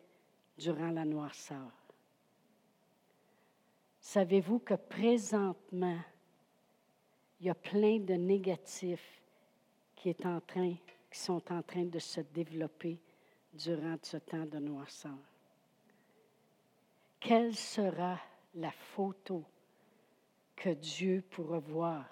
durant 0.58 0.92
la 0.92 1.04
noirceur. 1.04 1.72
Savez-vous 4.00 4.60
que 4.60 4.76
présentement, 4.76 6.00
il 7.40 7.46
y 7.46 7.50
a 7.50 7.56
plein 7.56 8.00
de 8.00 8.14
négatifs 8.14 9.22
qui 9.96 10.16
sont 11.12 11.52
en 11.52 11.62
train 11.62 11.86
de 11.86 12.00
se 12.00 12.22
développer 12.22 13.00
durant 13.54 13.96
ce 14.02 14.18
temps 14.18 14.46
de 14.46 14.60
noirceur. 14.60 15.18
Quelle 17.20 17.56
sera 17.56 18.20
la 18.56 18.72
photo 18.72 19.44
que 20.56 20.70
Dieu 20.70 21.24
pourra 21.30 21.60
voir 21.60 22.06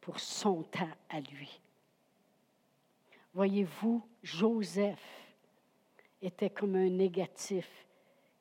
pour 0.00 0.18
son 0.18 0.62
temps 0.62 0.90
à 1.08 1.20
lui? 1.20 1.60
Voyez-vous, 3.32 4.02
Joseph 4.22 5.34
était 6.20 6.50
comme 6.50 6.76
un 6.76 6.90
négatif 6.90 7.68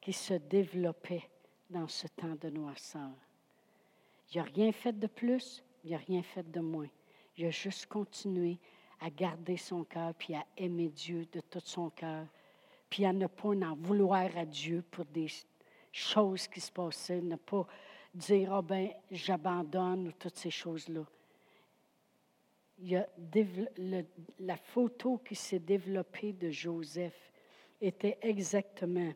qui 0.02 0.14
se 0.14 0.34
développait 0.34 1.30
dans 1.70 1.88
ce 1.88 2.08
temps 2.08 2.36
de 2.42 2.50
noirceur. 2.50 3.12
Il 4.34 4.38
n'a 4.38 4.44
rien 4.44 4.72
fait 4.72 4.98
de 4.98 5.08
plus, 5.08 5.64
il 5.84 5.92
n'a 5.92 5.98
rien 5.98 6.22
fait 6.22 6.50
de 6.50 6.60
moins. 6.60 6.90
Il 7.38 7.46
a 7.46 7.52
juste 7.52 7.86
continué 7.86 8.60
à 9.00 9.10
garder 9.10 9.58
son 9.58 9.84
cœur, 9.84 10.14
puis 10.14 10.36
à 10.36 10.46
aimer 10.58 10.90
Dieu 10.90 11.26
de 11.32 11.40
tout 11.40 11.62
son 11.64 11.90
cœur, 11.90 12.26
puis 12.90 13.06
à 13.06 13.14
ne 13.14 13.28
pas 13.28 13.50
en 13.50 13.76
vouloir 13.76 14.30
à 14.36 14.46
Dieu 14.46 14.84
pour 14.92 15.06
des 15.06 15.28
choses 15.92 16.48
qui 16.48 16.60
se 16.60 16.72
passaient, 16.72 17.22
ne 17.22 17.36
pas 17.36 17.66
dire, 18.14 18.54
ah 18.54 18.62
ben, 18.62 18.90
j'abandonne, 19.12 20.08
ou 20.08 20.12
toutes 20.12 20.38
ces 20.38 20.52
choses-là. 20.52 21.04
A 22.92 23.06
la 24.40 24.58
photo 24.58 25.18
qui 25.18 25.36
s'est 25.36 25.60
développée 25.60 26.34
de 26.34 26.50
Joseph 26.50 27.32
était 27.82 28.18
exactement 28.22 29.14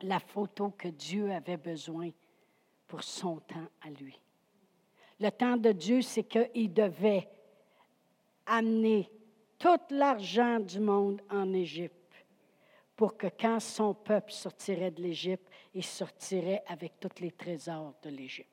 la 0.00 0.18
photo 0.18 0.70
que 0.70 0.88
Dieu 0.88 1.30
avait 1.30 1.56
besoin 1.56 2.10
pour 2.86 3.02
son 3.02 3.38
temps 3.40 3.68
à 3.82 3.90
lui. 3.90 4.18
Le 5.20 5.30
temps 5.30 5.56
de 5.56 5.72
Dieu, 5.72 6.02
c'est 6.02 6.24
qu'il 6.24 6.72
devait 6.72 7.28
amener 8.46 9.10
tout 9.58 9.80
l'argent 9.90 10.60
du 10.60 10.80
monde 10.80 11.22
en 11.30 11.52
Égypte 11.52 11.94
pour 12.94 13.16
que 13.16 13.26
quand 13.26 13.60
son 13.60 13.94
peuple 13.94 14.32
sortirait 14.32 14.90
de 14.90 15.02
l'Égypte, 15.02 15.46
il 15.74 15.84
sortirait 15.84 16.62
avec 16.66 16.98
tous 16.98 17.20
les 17.20 17.30
trésors 17.30 17.94
de 18.02 18.08
l'Égypte. 18.08 18.48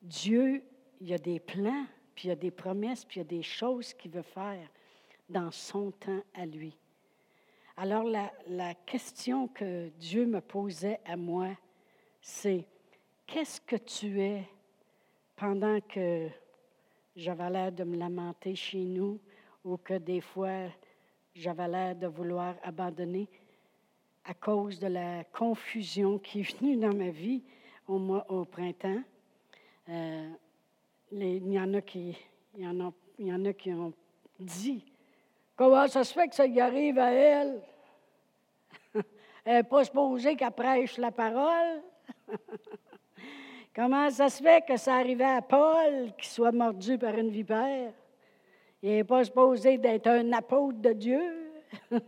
Dieu, 0.00 0.64
il 1.00 1.08
y 1.08 1.14
a 1.14 1.18
des 1.18 1.38
plans, 1.38 1.86
puis 2.14 2.26
il 2.26 2.28
y 2.28 2.32
a 2.32 2.36
des 2.36 2.50
promesses, 2.50 3.04
puis 3.04 3.20
il 3.20 3.22
y 3.22 3.26
a 3.26 3.28
des 3.28 3.42
choses 3.42 3.94
qu'il 3.94 4.10
veut 4.10 4.22
faire 4.22 4.68
dans 5.28 5.52
son 5.52 5.92
temps 5.92 6.22
à 6.34 6.44
lui. 6.44 6.76
Alors 7.76 8.02
la, 8.02 8.32
la 8.48 8.74
question 8.74 9.46
que 9.48 9.88
Dieu 9.98 10.26
me 10.26 10.40
posait 10.40 11.00
à 11.04 11.16
moi, 11.16 11.50
c'est 12.20 12.66
qu'est-ce 13.32 13.62
que 13.62 13.76
tu 13.76 14.20
es 14.20 14.46
pendant 15.36 15.80
que 15.80 16.28
j'avais 17.16 17.48
l'air 17.48 17.72
de 17.72 17.82
me 17.82 17.96
lamenter 17.96 18.54
chez 18.54 18.84
nous 18.84 19.18
ou 19.64 19.78
que 19.78 19.94
des 19.94 20.20
fois 20.20 20.68
j'avais 21.34 21.66
l'air 21.66 21.96
de 21.96 22.08
vouloir 22.08 22.56
abandonner? 22.62 23.26
À 24.26 24.34
cause 24.34 24.78
de 24.78 24.86
la 24.86 25.24
confusion 25.24 26.18
qui 26.18 26.40
est 26.40 26.58
venue 26.58 26.76
dans 26.76 26.94
ma 26.94 27.08
vie 27.08 27.42
au, 27.88 27.98
mois, 27.98 28.30
au 28.30 28.44
printemps. 28.44 29.02
Il, 29.88 30.36
y 31.50 31.58
en 31.58 31.74
a 31.74 31.80
qui, 31.80 32.14
ont 33.72 33.92
dit 34.38 34.84
Comment 35.56 35.88
ça 35.88 36.04
se 36.04 36.12
fait 36.12 36.28
que 36.28 36.34
ça 36.34 36.44
arrive 36.60 36.98
à 36.98 37.10
elle? 37.10 37.62
Elle 39.44 39.54
n'est 39.56 39.62
pas 39.62 39.84
supposée 39.84 40.36
qu'elle 40.36 40.52
prêche 40.52 40.98
la 40.98 41.10
parole 41.10 41.82
Comment 43.74 44.10
ça 44.10 44.28
se 44.28 44.42
fait 44.42 44.64
que 44.66 44.76
ça 44.76 44.96
arrivait 44.96 45.24
à 45.24 45.40
Paul 45.40 46.12
qui 46.18 46.28
soit 46.28 46.52
mordu 46.52 46.98
par 46.98 47.16
une 47.16 47.30
vipère? 47.30 47.92
Il 48.82 48.90
n'est 48.90 49.04
pas 49.04 49.24
supposé 49.24 49.78
d'être 49.78 50.08
un 50.08 50.30
apôtre 50.32 50.78
de 50.78 50.92
Dieu. 50.92 51.52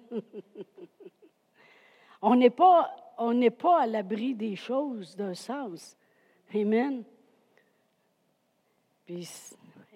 on 2.20 2.35
n'est 2.35 2.50
pas, 2.50 2.94
pas 3.59 3.81
à 3.81 3.87
l'abri 3.87 4.35
des 4.35 4.57
choses 4.57 5.16
d'un 5.16 5.35
sens. 5.35 5.96
Amen. 6.55 7.03
Puis, 9.07 9.29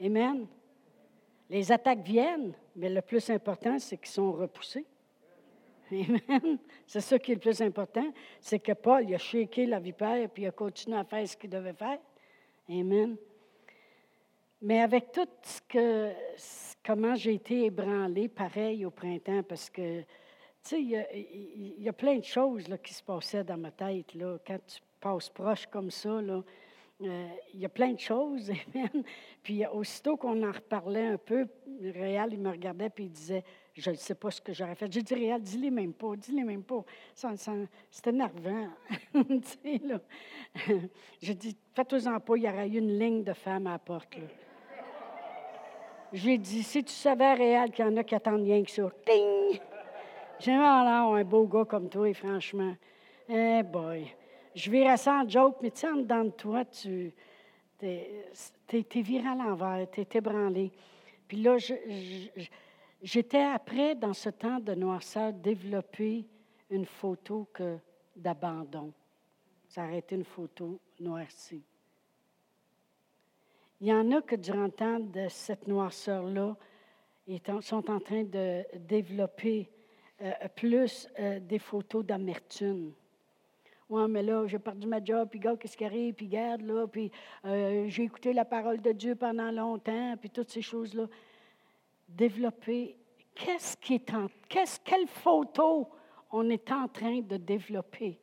Amen. 0.02 0.46
Les 1.50 1.72
attaques 1.72 2.02
viennent, 2.02 2.52
mais 2.76 2.88
le 2.88 3.02
plus 3.02 3.28
important, 3.30 3.78
c'est 3.78 3.96
qu'ils 3.96 4.08
sont 4.08 4.32
repoussés. 4.32 4.86
Amen. 5.92 6.58
C'est 6.86 7.00
ça 7.00 7.18
qui 7.18 7.32
est 7.32 7.34
le 7.34 7.40
plus 7.40 7.60
important. 7.62 8.12
C'est 8.40 8.58
que 8.58 8.72
Paul, 8.72 9.12
a 9.12 9.18
shaké 9.18 9.66
la 9.66 9.78
vipère, 9.78 10.28
puis 10.30 10.46
a 10.46 10.50
continué 10.50 10.96
à 10.96 11.04
faire 11.04 11.26
ce 11.26 11.36
qu'il 11.36 11.50
devait 11.50 11.72
faire. 11.72 11.98
Amen. 12.68 13.16
Mais 14.60 14.80
avec 14.80 15.12
tout 15.12 15.28
ce 15.42 15.60
que, 15.68 16.12
comment 16.84 17.14
j'ai 17.14 17.34
été 17.34 17.66
ébranlé, 17.66 18.28
pareil 18.28 18.84
au 18.84 18.90
printemps, 18.90 19.42
parce 19.44 19.70
que, 19.70 20.00
tu 20.00 20.06
sais, 20.62 20.82
il 20.82 21.74
y, 21.78 21.88
a, 21.88 21.92
plein 21.92 22.18
de 22.18 22.24
choses 22.24 22.68
là, 22.68 22.76
qui 22.76 22.92
se 22.92 23.02
passaient 23.02 23.44
dans 23.44 23.56
ma 23.56 23.70
tête. 23.70 24.14
Là, 24.14 24.36
quand 24.44 24.58
tu 24.66 24.80
passes 25.00 25.28
proche 25.28 25.66
comme 25.66 25.92
ça, 25.92 26.10
euh, 26.10 26.42
il 27.54 27.60
y 27.60 27.64
a 27.64 27.68
plein 27.68 27.92
de 27.92 28.00
choses. 28.00 28.50
Amen. 28.74 29.04
Puis 29.44 29.64
aussitôt 29.66 30.16
qu'on 30.16 30.42
en 30.42 30.52
reparlait 30.52 31.06
un 31.06 31.18
peu, 31.18 31.46
Réal, 31.80 32.32
il 32.32 32.40
me 32.40 32.50
regardait 32.50 32.90
puis 32.90 33.04
il 33.04 33.10
disait 33.10 33.44
je 33.78 33.90
ne 33.90 33.96
sais 33.96 34.14
pas 34.14 34.30
ce 34.30 34.40
que 34.40 34.52
j'aurais 34.52 34.74
fait. 34.74 34.92
J'ai 34.92 35.02
dit, 35.02 35.14
Réal, 35.14 35.40
dis-les 35.40 35.70
même 35.70 35.92
pas, 35.92 36.16
dis-les 36.16 36.42
même 36.42 36.64
pas. 36.64 36.84
C'était 37.14 38.10
énervant. 38.10 38.68
J'ai 41.20 41.34
dit, 41.34 41.56
faites-en 41.74 42.18
pas, 42.20 42.36
il 42.36 42.42
y 42.42 42.48
aurait 42.48 42.68
eu 42.68 42.78
une 42.78 42.98
ligne 42.98 43.22
de 43.22 43.32
femmes 43.32 43.68
à 43.68 43.72
la 43.72 43.78
porte. 43.78 44.16
J'ai 46.12 46.38
dit, 46.38 46.62
si 46.62 46.82
tu 46.82 46.92
savais, 46.92 47.34
Réal, 47.34 47.70
qu'il 47.70 47.84
y 47.84 47.88
en 47.88 47.96
a 47.96 48.02
qui 48.02 48.14
attendent 48.14 48.42
rien 48.42 48.62
que 48.64 48.70
ça. 48.70 48.90
Ting! 49.06 49.60
J'aimerais 50.40 50.66
alors 50.66 51.14
un 51.14 51.24
beau 51.24 51.46
gars 51.46 51.64
comme 51.64 51.88
toi, 51.88 52.12
franchement. 52.14 52.74
Eh 53.28 53.62
boy. 53.62 54.06
Je 54.54 54.70
verrais 54.70 54.96
ça 54.96 55.22
en 55.22 55.28
joke, 55.28 55.58
mais 55.62 55.70
tu 55.70 55.80
sais, 55.80 55.88
en 55.88 55.96
dedans 55.96 56.24
de 56.24 56.30
toi, 56.30 56.64
tu 56.64 57.12
es, 57.82 59.02
viré 59.02 59.28
à 59.28 59.34
l'envers, 59.34 59.86
tu 59.90 60.00
es 60.00 60.08
ébranlé. 60.14 60.72
Puis 61.28 61.42
là, 61.42 61.58
je 61.58 61.74
J'étais 63.02 63.42
après, 63.42 63.94
dans 63.94 64.12
ce 64.12 64.28
temps 64.28 64.58
de 64.58 64.74
noirceur, 64.74 65.32
développer 65.32 66.26
une 66.70 66.86
photo 66.86 67.48
que 67.52 67.78
d'abandon. 68.16 68.92
Ça 69.68 69.84
aurait 69.84 69.98
été 69.98 70.16
une 70.16 70.24
photo 70.24 70.80
noircie. 70.98 71.62
Il 73.80 73.86
y 73.86 73.92
en 73.92 74.10
a 74.10 74.22
que 74.22 74.34
durant 74.34 74.64
le 74.64 74.72
temps 74.72 74.98
de 74.98 75.28
cette 75.28 75.68
noirceur-là, 75.68 76.56
ils 77.28 77.40
sont 77.60 77.88
en 77.90 78.00
train 78.00 78.24
de 78.24 78.64
développer 78.76 79.70
euh, 80.20 80.32
plus 80.56 81.08
euh, 81.20 81.38
des 81.38 81.60
photos 81.60 82.04
d'amertume. 82.04 82.92
Oui, 83.88 84.02
mais 84.08 84.22
là, 84.22 84.46
j'ai 84.46 84.58
perdu 84.58 84.86
ma 84.86 85.02
job, 85.02 85.28
puis 85.30 85.38
gars, 85.38 85.56
qu'est-ce 85.56 85.76
qui 85.76 85.84
arrive, 85.84 86.14
puis 86.14 86.26
garde, 86.26 86.62
là, 86.62 86.86
puis 86.86 87.10
euh, 87.44 87.86
j'ai 87.88 88.02
écouté 88.02 88.32
la 88.32 88.44
parole 88.44 88.80
de 88.80 88.92
Dieu 88.92 89.14
pendant 89.14 89.50
longtemps, 89.50 90.16
puis 90.18 90.28
toutes 90.28 90.50
ces 90.50 90.60
choses-là. 90.60 91.06
Développer, 92.08 92.96
qu'est-ce 93.34 93.76
qui 93.76 93.94
est 93.94 94.14
en, 94.14 94.28
qu'est-ce, 94.48 94.80
quelle 94.80 95.06
photo 95.06 95.88
on 96.30 96.48
est 96.50 96.70
en 96.72 96.88
train 96.88 97.20
de 97.20 97.36
développer? 97.36 98.18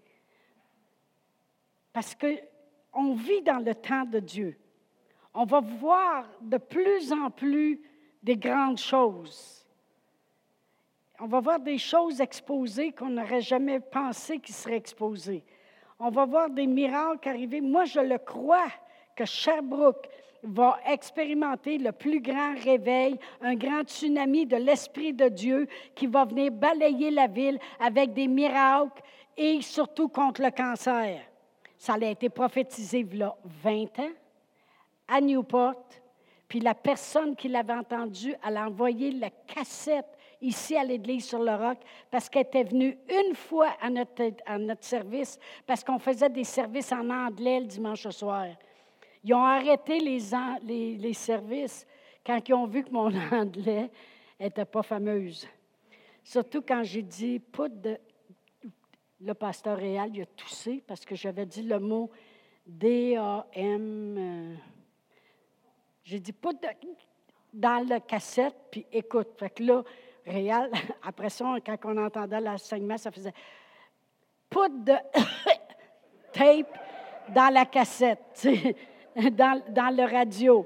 Parce 1.93 2.15
qu'on 2.15 3.13
vit 3.13 3.41
dans 3.41 3.63
le 3.63 3.73
temps 3.73 4.05
de 4.05 4.19
Dieu. 4.19 4.57
On 5.33 5.45
va 5.45 5.59
voir 5.59 6.25
de 6.41 6.57
plus 6.57 7.11
en 7.11 7.29
plus 7.29 7.81
des 8.21 8.37
grandes 8.37 8.79
choses. 8.79 9.65
On 11.19 11.27
va 11.27 11.39
voir 11.39 11.59
des 11.59 11.77
choses 11.77 12.19
exposées 12.19 12.91
qu'on 12.91 13.09
n'aurait 13.09 13.41
jamais 13.41 13.79
pensé 13.79 14.39
qu'ils 14.39 14.55
seraient 14.55 14.75
exposées. 14.75 15.43
On 15.99 16.09
va 16.09 16.25
voir 16.25 16.49
des 16.49 16.67
miracles 16.67 17.29
arriver. 17.29 17.61
Moi, 17.61 17.85
je 17.85 18.01
le 18.01 18.17
crois 18.17 18.67
que 19.15 19.23
Sherbrooke 19.23 20.09
va 20.45 20.77
expérimenter 20.85 21.77
le 21.77 21.91
plus 21.91 22.21
grand 22.21 22.55
réveil, 22.63 23.17
un 23.41 23.55
grand 23.55 23.83
tsunami 23.83 24.45
de 24.45 24.57
l'Esprit 24.57 25.13
de 25.13 25.27
Dieu 25.27 25.67
qui 25.95 26.07
va 26.07 26.25
venir 26.25 26.51
balayer 26.51 27.11
la 27.11 27.27
ville 27.27 27.59
avec 27.79 28.13
des 28.13 28.27
miracles 28.27 29.01
et 29.35 29.61
surtout 29.61 30.07
contre 30.07 30.41
le 30.41 30.51
cancer. 30.51 31.21
Ça 31.77 31.93
a 31.93 32.05
été 32.05 32.29
prophétisé 32.29 32.99
il 32.99 33.17
y 33.17 33.23
a 33.23 33.35
20 33.63 33.99
ans 33.99 34.11
à 35.07 35.19
Newport. 35.19 35.85
Puis 36.47 36.59
la 36.59 36.75
personne 36.75 37.35
qui 37.35 37.47
l'avait 37.47 37.73
entendu, 37.73 38.35
elle 38.47 38.57
a 38.57 38.67
envoyé 38.67 39.11
la 39.11 39.29
cassette 39.29 40.05
ici 40.41 40.75
à 40.75 40.83
l'église 40.83 41.25
sur 41.25 41.39
le 41.39 41.55
roc 41.55 41.77
parce 42.11 42.29
qu'elle 42.29 42.43
était 42.43 42.63
venue 42.63 42.97
une 43.09 43.35
fois 43.35 43.69
à 43.81 43.89
notre, 43.89 44.23
à 44.45 44.57
notre 44.57 44.83
service 44.83 45.39
parce 45.65 45.83
qu'on 45.83 45.99
faisait 45.99 46.29
des 46.29 46.43
services 46.43 46.91
en 46.91 47.09
anglais 47.09 47.61
le 47.61 47.65
dimanche 47.65 48.07
soir. 48.09 48.45
Ils 49.25 49.33
ont 49.33 49.43
arrêté 49.43 49.97
les, 49.99 50.97
les, 50.97 51.13
services 51.13 51.87
quand 52.23 52.47
ils 52.47 52.53
ont 52.53 52.67
vu 52.67 52.83
que 52.83 52.91
mon 52.91 53.11
anglais 53.31 53.89
n'était 54.39 54.65
pas 54.65 54.83
fameuse. 54.83 55.47
Surtout 56.23 56.61
quand 56.61 56.83
j'ai 56.83 57.01
dit 57.01 57.39
poudre 57.39 57.81
de 57.81 57.97
le 59.21 59.33
pasteur 59.33 59.77
réal, 59.79 60.11
il 60.13 60.21
a 60.21 60.25
toussé 60.27 60.83
parce 60.85 61.03
que 61.03 61.15
j'avais 61.15 61.47
dit 61.47 61.63
le 61.63 61.79
mot 61.79 62.11
D-A-M. 62.67 64.15
Euh, 64.15 64.55
j'ai 66.03 66.19
dit, 66.19 66.31
pas 66.31 66.51
dans 67.51 67.87
la 67.87 67.99
cassette, 68.01 68.55
puis 68.69 68.85
écoute. 68.91 69.29
Fait 69.39 69.49
que 69.49 69.63
là, 69.63 69.83
réal, 70.23 70.69
après 71.03 71.31
ça, 71.31 71.55
quand 71.65 71.77
on 71.85 71.97
entendait 71.97 72.41
l'enseignement, 72.41 72.99
ça 72.99 73.09
faisait 73.09 73.33
put 74.51 74.69
de 74.83 74.93
tape 76.31 76.77
dans 77.33 77.51
la 77.51 77.65
cassette, 77.65 78.47
dans, 79.31 79.61
dans 79.69 79.95
le 79.95 80.03
radio 80.03 80.65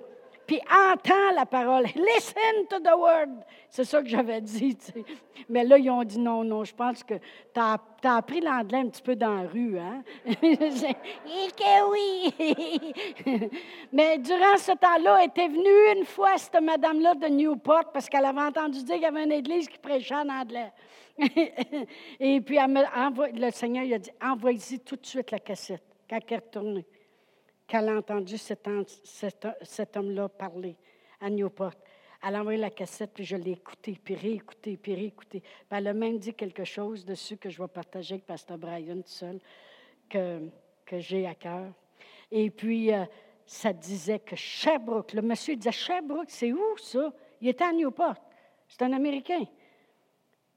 puis 0.50 0.60
entends 0.68 1.32
la 1.36 1.46
parole. 1.46 1.86
Listen 1.96 2.66
to 2.68 2.80
the 2.80 2.98
word. 2.98 3.30
C'est 3.70 3.84
ça 3.84 4.02
que 4.02 4.10
j'avais 4.10 4.42
dit. 4.42 4.76
Mais 5.48 5.64
là, 5.64 5.78
ils 5.78 5.92
ont 5.92 6.04
dit 6.04 6.18
non, 6.18 6.44
non, 6.44 6.64
je 6.64 6.74
pense 6.74 7.04
que 7.04 7.14
tu 7.54 7.60
as, 7.60 7.78
appris 8.04 8.42
l'anglais 8.42 8.80
un 8.80 8.88
petit 8.88 9.04
peu 9.04 9.16
dans 9.16 9.36
la 9.36 9.48
rue. 9.48 9.78
Hein? 9.78 10.02
que 10.26 11.92
oui. 11.92 13.54
Mais 13.94 14.18
durant 14.18 14.58
ce 14.58 14.72
temps-là, 14.72 15.24
était 15.24 15.50
venue 15.50 16.00
une 16.00 16.06
fois 16.06 16.36
cette 16.40 16.60
madame-là 16.60 17.14
de 17.14 17.28
Newport 17.28 17.92
parce 17.94 18.10
qu'elle 18.10 18.26
avait 18.26 18.42
entendu 18.42 18.84
dire 18.84 18.96
qu'il 18.96 19.04
y 19.04 19.06
avait 19.06 19.26
une 19.26 19.32
église 19.32 19.70
qui 19.70 19.78
prêchait 19.78 20.16
en 20.16 20.30
anglais. 20.30 20.72
Et 22.20 22.42
puis, 22.42 22.58
le 22.58 23.52
Seigneur 23.52 23.84
il 23.84 23.94
a 23.94 24.00
dit 24.00 24.12
envoyez-y 24.20 24.80
tout 24.80 24.96
de 24.96 25.06
suite 25.06 25.30
la 25.30 25.38
cassette 25.38 25.84
quand 26.10 26.18
elle 26.28 26.34
est 26.34 26.38
retournée 26.38 26.86
qu'elle 27.70 27.88
a 27.88 27.96
entendu 27.96 28.36
cet, 28.38 28.68
homme-là 29.96 30.28
parler 30.28 30.76
à 31.22 31.30
Newport. 31.30 31.76
Elle 32.22 32.36
a 32.36 32.42
envoyé 32.42 32.60
la 32.60 32.72
cassette, 32.72 33.12
puis 33.14 33.24
je 33.24 33.38
l'ai 33.38 33.52
écouté, 33.52 33.98
puis 34.04 34.16
réécouté, 34.16 34.76
puis 34.76 34.96
réécouté. 34.96 35.44
elle 35.70 35.88
a 35.88 35.94
même 35.94 36.18
dit 36.18 36.34
quelque 36.34 36.64
chose 36.64 37.06
dessus 37.06 37.38
que 37.38 37.50
je 37.50 37.62
vais 37.62 37.68
partager 37.68 38.16
avec 38.16 38.26
Pasteur 38.26 38.58
Brian 38.58 38.98
tout 38.98 39.04
seul, 39.06 39.40
que, 40.10 40.50
j'ai 40.92 41.28
à 41.28 41.36
cœur. 41.36 41.72
Et 42.32 42.50
puis, 42.50 42.92
euh, 42.92 43.06
ça 43.46 43.72
disait 43.72 44.20
que 44.20 44.36
Sherbrooke, 44.36 45.14
le 45.14 45.22
monsieur 45.22 45.56
disait 45.56 45.72
Sherbrooke, 45.72 46.30
c'est 46.32 46.52
où 46.52 46.78
ça? 46.78 47.14
Il 47.40 47.50
était 47.50 47.64
à 47.64 47.72
Newport. 47.72 48.16
C'est 48.68 48.82
un 48.82 48.94
Américain. 48.94 49.46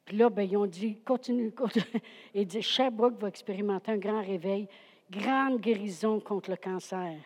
Puis 0.06 0.16
là, 0.16 0.30
ben, 0.30 0.42
ils 0.42 0.56
ont 0.56 0.66
dit, 0.66 0.98
continue, 1.04 1.52
continue. 1.52 1.84
Il 2.34 2.46
dit, 2.46 2.62
Sherbrooke 2.62 3.20
va 3.20 3.28
expérimenter 3.28 3.92
un 3.92 3.98
grand 3.98 4.20
réveil 4.20 4.66
grande 5.12 5.60
guérison 5.60 6.20
contre 6.20 6.50
le 6.50 6.56
cancer. 6.56 7.18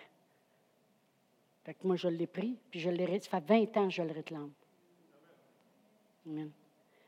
Fait 1.65 1.75
que 1.75 1.87
moi, 1.87 1.97
je 1.97 2.09
l'ai 2.09 2.27
pris, 2.27 2.59
puis 2.71 2.81
je 2.81 2.91
l'ai 2.91 3.21
Ça 3.21 3.41
fait 3.41 3.67
20 3.67 3.77
ans 3.77 3.89
que 3.89 3.95
je 3.95 4.03
le 4.03 4.13
réclame. 4.13 4.51
Amen. 6.27 6.51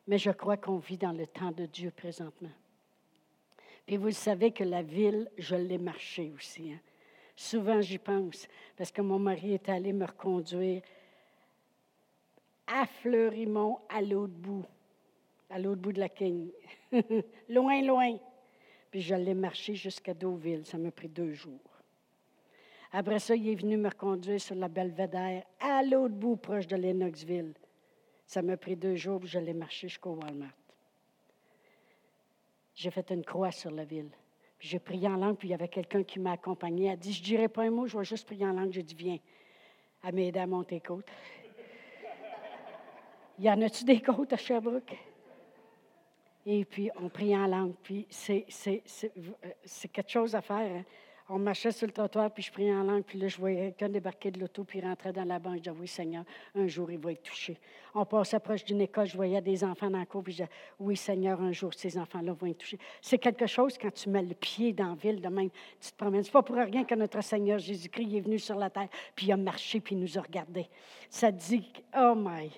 Mais 0.07 0.19
je 0.19 0.31
crois 0.31 0.57
qu'on 0.57 0.79
vit 0.79 0.97
dans 0.97 1.13
le 1.13 1.27
temps 1.27 1.51
de 1.51 1.67
Dieu 1.67 1.91
présentement. 1.91 2.51
Puis 3.87 3.97
vous 3.97 4.11
savez 4.11 4.53
que 4.53 4.65
la 4.65 4.83
ville, 4.83 5.31
je 5.37 5.55
l'ai 5.55 5.79
marché 5.79 6.33
aussi. 6.37 6.73
Hein. 6.73 6.81
Souvent, 7.35 7.81
j'y 7.81 7.99
pense, 7.99 8.49
parce 8.77 8.91
que 8.91 9.03
mon 9.03 9.19
mari 9.19 9.55
est 9.55 9.69
allé 9.69 9.93
me 9.93 10.05
reconduire 10.05 10.83
à 12.67 12.87
Fleurimont, 12.87 13.79
à 13.89 14.03
l'autre 14.03 14.35
bout, 14.35 14.65
à 15.51 15.59
l'autre 15.59 15.81
bout 15.81 15.93
de 15.93 16.01
la 16.01 16.09
King. 16.09 16.51
loin, 17.49 17.83
loin. 17.83 18.19
Puis 18.91 19.01
je 19.01 19.15
l'ai 19.15 19.35
marché 19.35 19.75
jusqu'à 19.75 20.15
Deauville. 20.15 20.65
Ça 20.65 20.79
m'a 20.79 20.91
pris 20.91 21.09
deux 21.09 21.33
jours. 21.33 21.61
Après 22.93 23.19
ça, 23.19 23.37
il 23.37 23.49
est 23.49 23.55
venu 23.55 23.77
me 23.77 23.89
reconduire 23.89 24.41
sur 24.41 24.55
la 24.55 24.69
Belvedere, 24.69 25.43
à 25.61 25.83
l'autre 25.83 26.15
bout, 26.15 26.37
proche 26.37 26.67
de 26.67 26.77
Lennoxville. 26.77 27.53
Ça 28.25 28.41
m'a 28.41 28.57
pris 28.57 28.77
deux 28.77 28.97
jours, 28.97 29.21
puis 29.21 29.29
je 29.29 29.39
l'ai 29.39 29.53
marché 29.53 29.89
jusqu'au 29.89 30.13
Walmart. 30.13 30.55
J'ai 32.75 32.91
fait 32.91 33.11
une 33.11 33.25
croix 33.25 33.51
sur 33.51 33.71
la 33.71 33.85
ville. 33.85 34.11
Puis 34.59 34.69
j'ai 34.69 34.79
prié 34.79 35.09
en 35.09 35.17
langue, 35.17 35.37
puis 35.37 35.49
il 35.49 35.51
y 35.51 35.55
avait 35.55 35.69
quelqu'un 35.69 36.03
qui 36.03 36.19
m'a 36.19 36.33
accompagné. 36.33 36.87
Elle 36.87 36.93
a 36.93 36.97
dit 36.97 37.13
Je 37.13 37.23
dirai 37.23 37.49
pas 37.49 37.63
un 37.63 37.71
mot, 37.71 37.87
je 37.87 37.99
vais 37.99 38.05
juste 38.05 38.27
prier 38.27 38.47
en 38.47 38.53
langue. 38.53 38.73
J'ai 38.73 38.83
dit 38.83 38.95
Viens. 38.95 39.19
Elle 40.05 40.15
m'a 40.15 40.41
à 40.41 40.47
monter 40.47 40.81
côte. 40.81 41.07
y 43.39 43.51
en 43.51 43.61
a-tu 43.61 43.85
des 43.85 44.01
côtes 44.01 44.33
à 44.33 44.37
Sherbrooke? 44.37 44.97
Et 46.51 46.65
puis, 46.65 46.91
on 46.99 47.11
prie 47.11 47.37
en 47.37 47.47
langue. 47.47 47.75
Puis, 47.83 48.07
c'est, 48.09 48.47
quelque 49.93 50.11
chose 50.11 50.35
à 50.35 50.41
faire. 50.41 50.79
Hein. 50.79 50.85
On 51.29 51.39
marchait 51.39 51.73
sur 51.73 51.87
le 51.87 51.93
trottoir, 51.93 52.31
puis 52.31 52.43
je 52.43 52.51
priais 52.51 52.73
en 52.73 52.85
langue. 52.85 53.03
Puis 53.03 53.19
là, 53.19 53.29
je 53.29 53.37
voyais 53.37 53.65
quelqu'un 53.73 53.91
débarquer 53.91 54.31
de 54.31 54.41
l'auto, 54.41 54.65
puis 54.65 54.81
rentrer 54.81 55.13
dans 55.13 55.25
la 55.25 55.39
banque. 55.39 55.57
Je 55.57 55.61
disais, 55.65 55.77
oui, 55.79 55.87
Seigneur, 55.87 56.25
un 56.55 56.67
jour, 56.67 56.91
il 56.91 56.97
va 56.97 57.13
être 57.13 57.23
touché. 57.23 57.59
On 57.95 58.07
passait 58.07 58.41
proche 58.41 58.65
d'une 58.65 58.81
école, 58.81 59.07
je 59.07 59.15
voyais 59.15 59.43
des 59.43 59.63
enfants 59.63 59.91
dans 59.91 59.99
le 59.99 60.07
cour, 60.07 60.23
puis 60.23 60.33
je 60.33 60.37
disais, 60.39 60.51
oui, 60.81 60.97
Seigneur, 60.97 61.39
un 61.39 61.53
jour, 61.53 61.75
ces 61.75 61.99
enfants-là 61.99 62.33
vont 62.33 62.47
être 62.47 62.57
touchés. 62.57 62.79
C'est 63.03 63.19
quelque 63.19 63.47
chose 63.47 63.77
quand 63.77 63.93
tu 63.93 64.09
mets 64.09 64.23
le 64.23 64.35
pied 64.35 64.73
dans 64.73 64.89
la 64.89 64.95
ville, 64.95 65.21
de 65.21 65.29
même, 65.29 65.51
tu 65.79 65.91
te 65.91 65.97
promènes. 65.99 66.23
C'est 66.23 66.33
pas 66.33 66.43
pour 66.43 66.57
rien 66.57 66.85
que 66.85 66.95
notre 66.95 67.21
Seigneur 67.23 67.59
Jésus-Christ 67.59 68.17
est 68.17 68.21
venu 68.21 68.39
sur 68.39 68.57
la 68.57 68.71
terre, 68.71 68.89
puis 69.15 69.27
il 69.27 69.33
a 69.33 69.37
marché, 69.37 69.81
puis 69.81 69.97
il 69.97 70.01
nous 70.01 70.17
a 70.17 70.23
regardés. 70.23 70.67
Ça 71.11 71.31
dit, 71.31 71.71
oh 71.95 72.15
my, 72.17 72.51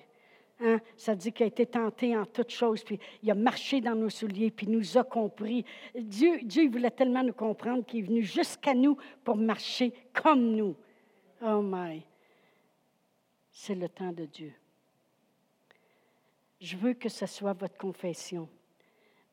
Hein? 0.63 0.79
Ça 0.95 1.15
dit 1.15 1.31
qu'il 1.31 1.43
a 1.43 1.47
été 1.47 1.65
tenté 1.65 2.15
en 2.15 2.25
toutes 2.25 2.51
choses, 2.51 2.83
puis 2.83 2.99
il 3.23 3.31
a 3.31 3.35
marché 3.35 3.81
dans 3.81 3.95
nos 3.95 4.09
souliers, 4.09 4.51
puis 4.51 4.67
il 4.67 4.71
nous 4.71 4.97
a 4.97 5.03
compris. 5.03 5.65
Dieu, 5.95 6.39
Dieu 6.43 6.69
voulait 6.69 6.91
tellement 6.91 7.23
nous 7.23 7.33
comprendre 7.33 7.83
qu'il 7.83 8.01
est 8.01 8.07
venu 8.07 8.21
jusqu'à 8.21 8.75
nous 8.75 8.95
pour 9.23 9.37
marcher 9.37 9.91
comme 10.13 10.55
nous. 10.55 10.75
Oh 11.41 11.61
my! 11.63 12.03
C'est 13.51 13.75
le 13.75 13.89
temps 13.89 14.11
de 14.11 14.25
Dieu. 14.25 14.53
Je 16.59 16.77
veux 16.77 16.93
que 16.93 17.09
ce 17.09 17.25
soit 17.25 17.53
votre 17.53 17.77
confession, 17.77 18.47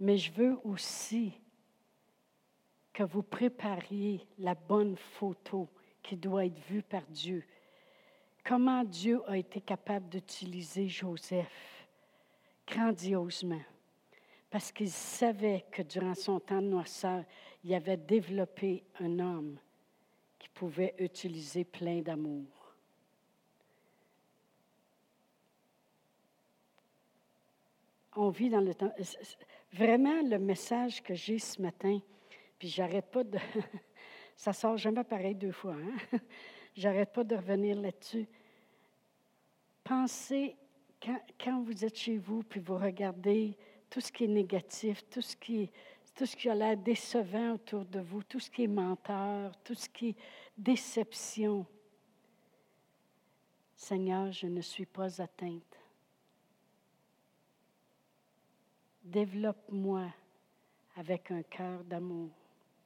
mais 0.01 0.17
je 0.17 0.33
veux 0.33 0.57
aussi 0.65 1.35
que 2.95 3.03
vous 3.03 3.23
prépariez 3.23 4.27
la 4.39 4.55
bonne 4.55 4.97
photo 4.97 5.69
qui 6.03 6.17
doit 6.17 6.47
être 6.47 6.59
vue 6.71 6.83
par 6.83 7.03
Dieu 7.11 7.45
comment 8.49 8.83
Dieu 8.83 9.21
a 9.27 9.37
été 9.37 9.61
capable 9.61 10.09
d'utiliser 10.09 10.89
Joseph 10.89 11.87
grandiosement? 12.67 13.61
Parce 14.49 14.73
qu'il 14.73 14.91
savait 14.91 15.67
que 15.71 15.83
durant 15.83 16.15
son 16.15 16.41
temps 16.41 16.63
de 16.63 16.69
noirceur, 16.69 17.25
il 17.63 17.75
avait 17.75 17.99
développé 17.99 18.85
un 19.01 19.19
homme 19.19 19.59
qui 20.39 20.49
pouvait 20.49 20.95
utiliser 20.99 21.65
plein 21.65 22.01
d'amour. 22.01 22.47
On 28.17 28.31
vit 28.31 28.49
dans 28.49 28.63
le 28.63 28.75
temps. 28.75 28.93
Vraiment, 29.73 30.23
le 30.23 30.39
message 30.39 31.03
que 31.03 31.15
j'ai 31.15 31.39
ce 31.39 31.61
matin, 31.61 32.01
puis 32.59 32.69
j'arrête 32.69 33.11
pas 33.11 33.25
de. 33.25 33.39
Ça 34.37 34.55
sort 34.55 34.79
jamais 34.79 35.05
pareil 35.05 35.35
deux 35.35 35.53
fois. 35.53 35.75
Hein? 35.75 36.19
j'arrête 36.75 37.13
pas 37.13 37.25
de 37.25 37.37
revenir 37.37 37.79
là-dessus. 37.79 38.27
Pensez, 39.89 40.55
quand, 41.01 41.63
vous 41.63 41.83
êtes 41.83 41.97
chez 41.97 42.19
vous, 42.19 42.43
puis 42.43 42.61
vous 42.61 42.77
regardez 42.77 43.57
tout 43.89 44.03
ce 44.03 44.13
qui 44.13 44.25
est 44.25 44.29
négatif, 44.29 45.03
tout 45.09 45.23
ce 45.23 45.35
qui, 45.35 45.71
tout 46.15 46.27
ce 46.27 46.47
a 46.47 46.55
l'air 46.55 46.77
décevant 46.77 47.55
autour 47.55 47.87
de 47.87 48.01
vous, 48.01 48.23
tout 48.23 48.39
ce 48.39 48.51
qui 48.51 48.65
est 48.65 48.69
menteur, 48.69 49.57
tout 49.65 49.73
ce 49.73 49.89
qui 49.89 50.09
est 50.11 50.17
déception. 50.59 51.65
Seigneur, 53.75 54.31
je 54.31 54.47
ne 54.47 54.61
suis 54.61 54.85
pas 54.85 55.23
atteinte. 55.23 55.79
Développe-moi 59.03 60.13
avec 60.97 61.31
un 61.31 61.43
cœur 61.45 61.83
d'amour 61.83 62.29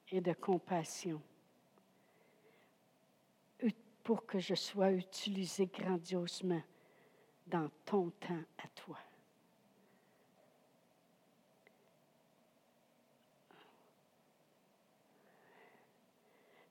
et 0.09 0.21
de 0.21 0.35
compassion 0.35 1.21
pour 4.05 4.25
que 4.25 4.39
je 4.39 4.55
sois 4.55 4.93
utilisé 4.93 5.67
grandiosement 5.67 6.63
dans 7.53 7.69
ton 7.85 8.11
temps 8.19 8.43
à 8.59 8.69
toi. 8.75 8.97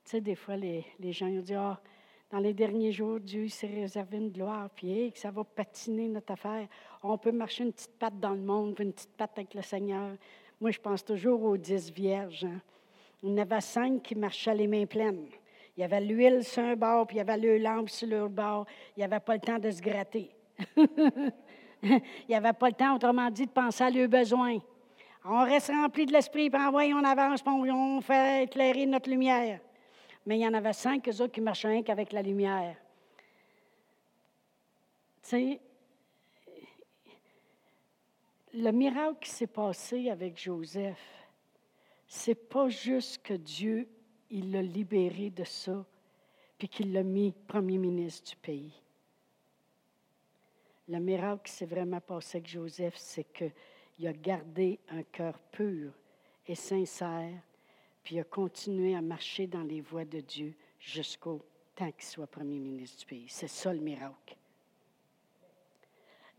Tu 0.04 0.10
sais, 0.10 0.20
des 0.20 0.34
fois, 0.34 0.56
les, 0.56 0.84
gens 1.12 1.28
ont 1.28 1.40
dit, 1.40 1.54
ah, 1.54 1.80
dans 2.30 2.40
les 2.40 2.52
derniers 2.52 2.90
jours, 2.90 3.20
Dieu 3.20 3.48
s'est 3.48 3.68
réservé 3.68 4.18
une 4.18 4.30
gloire, 4.30 4.68
puis 4.70 5.12
que 5.12 5.18
ça 5.18 5.30
va 5.30 5.44
patiner 5.44 6.08
notre 6.08 6.32
affaire. 6.32 6.66
On 7.02 7.16
peut 7.16 7.32
marcher 7.32 7.64
une 7.64 7.72
petite 7.72 7.96
patte 7.98 8.18
dans 8.18 8.34
le 8.34 8.42
monde, 8.42 8.78
une 8.80 8.92
petite 8.92 9.16
patte 9.16 9.38
avec 9.38 9.54
le 9.54 9.62
Seigneur. 9.62 10.16
Moi, 10.60 10.72
je 10.72 10.80
pense 10.80 11.04
toujours 11.04 11.42
aux 11.44 11.56
dix 11.56 11.90
vierges. 11.92 12.44
Hein. 12.44 12.60
Il 13.22 13.30
y 13.30 13.32
en 13.32 13.38
avait 13.38 13.60
cinq 13.60 14.02
qui 14.02 14.16
marchaient 14.16 14.54
les 14.54 14.66
mains 14.66 14.86
pleines. 14.86 15.28
Il 15.76 15.80
y 15.80 15.84
avait 15.84 16.00
l'huile 16.00 16.44
sur 16.44 16.62
un 16.62 16.76
bord, 16.76 17.06
puis 17.06 17.16
il 17.16 17.18
y 17.18 17.22
avait 17.22 17.38
le 17.38 17.58
lampe 17.58 17.88
sur 17.88 18.08
l'autre 18.08 18.34
bord. 18.34 18.66
Il 18.96 19.00
n'y 19.00 19.04
avait 19.04 19.20
pas 19.20 19.34
le 19.34 19.40
temps 19.40 19.58
de 19.58 19.70
se 19.70 19.80
gratter. 19.80 20.30
il 21.82 22.00
n'y 22.28 22.34
avait 22.34 22.52
pas 22.52 22.68
le 22.68 22.74
temps, 22.74 22.94
autrement 22.94 23.30
dit, 23.30 23.46
de 23.46 23.50
penser 23.50 23.84
à 23.84 23.90
leurs 23.90 24.08
besoins. 24.08 24.58
On 25.24 25.44
reste 25.44 25.68
rempli 25.68 26.06
de 26.06 26.12
l'esprit, 26.12 26.50
puis 26.50 26.60
on 26.60 27.04
avance, 27.04 27.42
puis 27.42 27.52
on 27.52 28.00
fait 28.00 28.44
éclairer 28.44 28.86
notre 28.86 29.08
lumière. 29.08 29.60
Mais 30.26 30.38
il 30.38 30.42
y 30.42 30.46
en 30.46 30.54
avait 30.54 30.72
cinq 30.72 31.06
autres 31.08 31.32
qui 31.32 31.40
marchaient 31.40 31.82
qu'avec 31.82 32.12
la 32.12 32.22
lumière. 32.22 32.76
Tu 35.22 35.28
sais, 35.28 35.60
le 38.54 38.70
miracle 38.70 39.18
qui 39.20 39.30
s'est 39.30 39.46
passé 39.46 40.10
avec 40.10 40.40
Joseph, 40.40 41.00
c'est 42.06 42.48
pas 42.48 42.68
juste 42.68 43.22
que 43.22 43.34
Dieu 43.34 43.88
il 44.32 44.50
l'a 44.50 44.62
libéré 44.62 45.30
de 45.30 45.44
ça, 45.44 45.84
puis 46.58 46.68
qu'il 46.68 46.92
l'a 46.92 47.02
mis 47.02 47.34
premier 47.46 47.78
ministre 47.78 48.30
du 48.30 48.36
pays. 48.36 48.82
Le 50.88 50.98
miracle 50.98 51.42
qui 51.44 51.52
s'est 51.52 51.66
vraiment 51.66 52.00
passé 52.00 52.38
avec 52.38 52.48
Joseph, 52.48 52.94
c'est 52.96 53.24
qu'il 53.32 54.06
a 54.06 54.12
gardé 54.12 54.80
un 54.88 55.02
cœur 55.04 55.38
pur 55.50 55.92
et 56.46 56.54
sincère, 56.54 57.40
puis 58.02 58.16
il 58.16 58.20
a 58.20 58.24
continué 58.24 58.96
à 58.96 59.00
marcher 59.00 59.46
dans 59.46 59.62
les 59.62 59.80
voies 59.80 60.04
de 60.04 60.20
Dieu 60.20 60.54
jusqu'au 60.78 61.40
temps 61.74 61.90
qu'il 61.92 62.04
soit 62.04 62.26
premier 62.26 62.58
ministre 62.58 62.98
du 63.00 63.06
pays. 63.06 63.26
C'est 63.28 63.48
ça 63.48 63.72
le 63.72 63.80
miracle. 63.80 64.36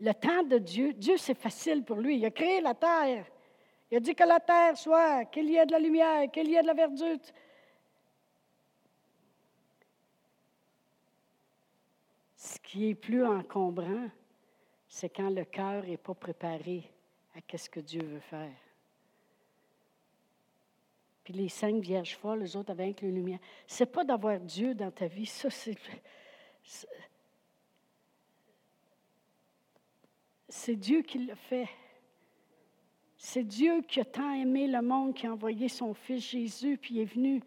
Le 0.00 0.12
temps 0.12 0.42
de 0.42 0.58
Dieu, 0.58 0.92
Dieu 0.92 1.16
c'est 1.16 1.38
facile 1.38 1.82
pour 1.82 1.96
lui. 1.96 2.18
Il 2.18 2.24
a 2.26 2.30
créé 2.30 2.60
la 2.60 2.74
terre. 2.74 3.26
Il 3.90 3.96
a 3.96 4.00
dit 4.00 4.14
que 4.14 4.24
la 4.24 4.40
terre 4.40 4.76
soit, 4.76 5.24
qu'il 5.26 5.48
y 5.48 5.56
ait 5.56 5.66
de 5.66 5.72
la 5.72 5.78
lumière, 5.78 6.30
qu'il 6.30 6.48
y 6.48 6.56
ait 6.56 6.62
de 6.62 6.66
la 6.66 6.74
verdure. 6.74 7.18
Ce 12.36 12.58
qui 12.58 12.90
est 12.90 12.94
plus 12.94 13.24
encombrant, 13.24 14.08
c'est 14.94 15.08
quand 15.08 15.28
le 15.28 15.44
cœur 15.44 15.84
n'est 15.84 15.96
pas 15.96 16.14
préparé 16.14 16.88
à 17.34 17.58
ce 17.58 17.68
que 17.68 17.80
Dieu 17.80 18.00
veut 18.00 18.20
faire. 18.20 18.54
Puis 21.24 21.34
les 21.34 21.48
cinq 21.48 21.82
vierges 21.82 22.16
folles, 22.16 22.42
les 22.42 22.54
autres 22.54 22.70
avec 22.70 23.02
la 23.02 23.08
lumière. 23.08 23.40
C'est 23.66 23.86
pas 23.90 24.04
d'avoir 24.04 24.38
Dieu 24.38 24.72
dans 24.72 24.92
ta 24.92 25.08
vie, 25.08 25.26
ça 25.26 25.50
c'est. 25.50 25.76
C'est 30.48 30.76
Dieu 30.76 31.02
qui 31.02 31.26
l'a 31.26 31.34
fait. 31.34 31.68
C'est 33.18 33.42
Dieu 33.42 33.82
qui 33.82 33.98
a 33.98 34.04
tant 34.04 34.32
aimé 34.32 34.68
le 34.68 34.80
monde, 34.80 35.12
qui 35.12 35.26
a 35.26 35.32
envoyé 35.32 35.68
son 35.68 35.92
Fils 35.92 36.30
Jésus, 36.30 36.78
puis 36.78 36.94
il 36.94 37.00
est 37.00 37.12
venu. 37.12 37.42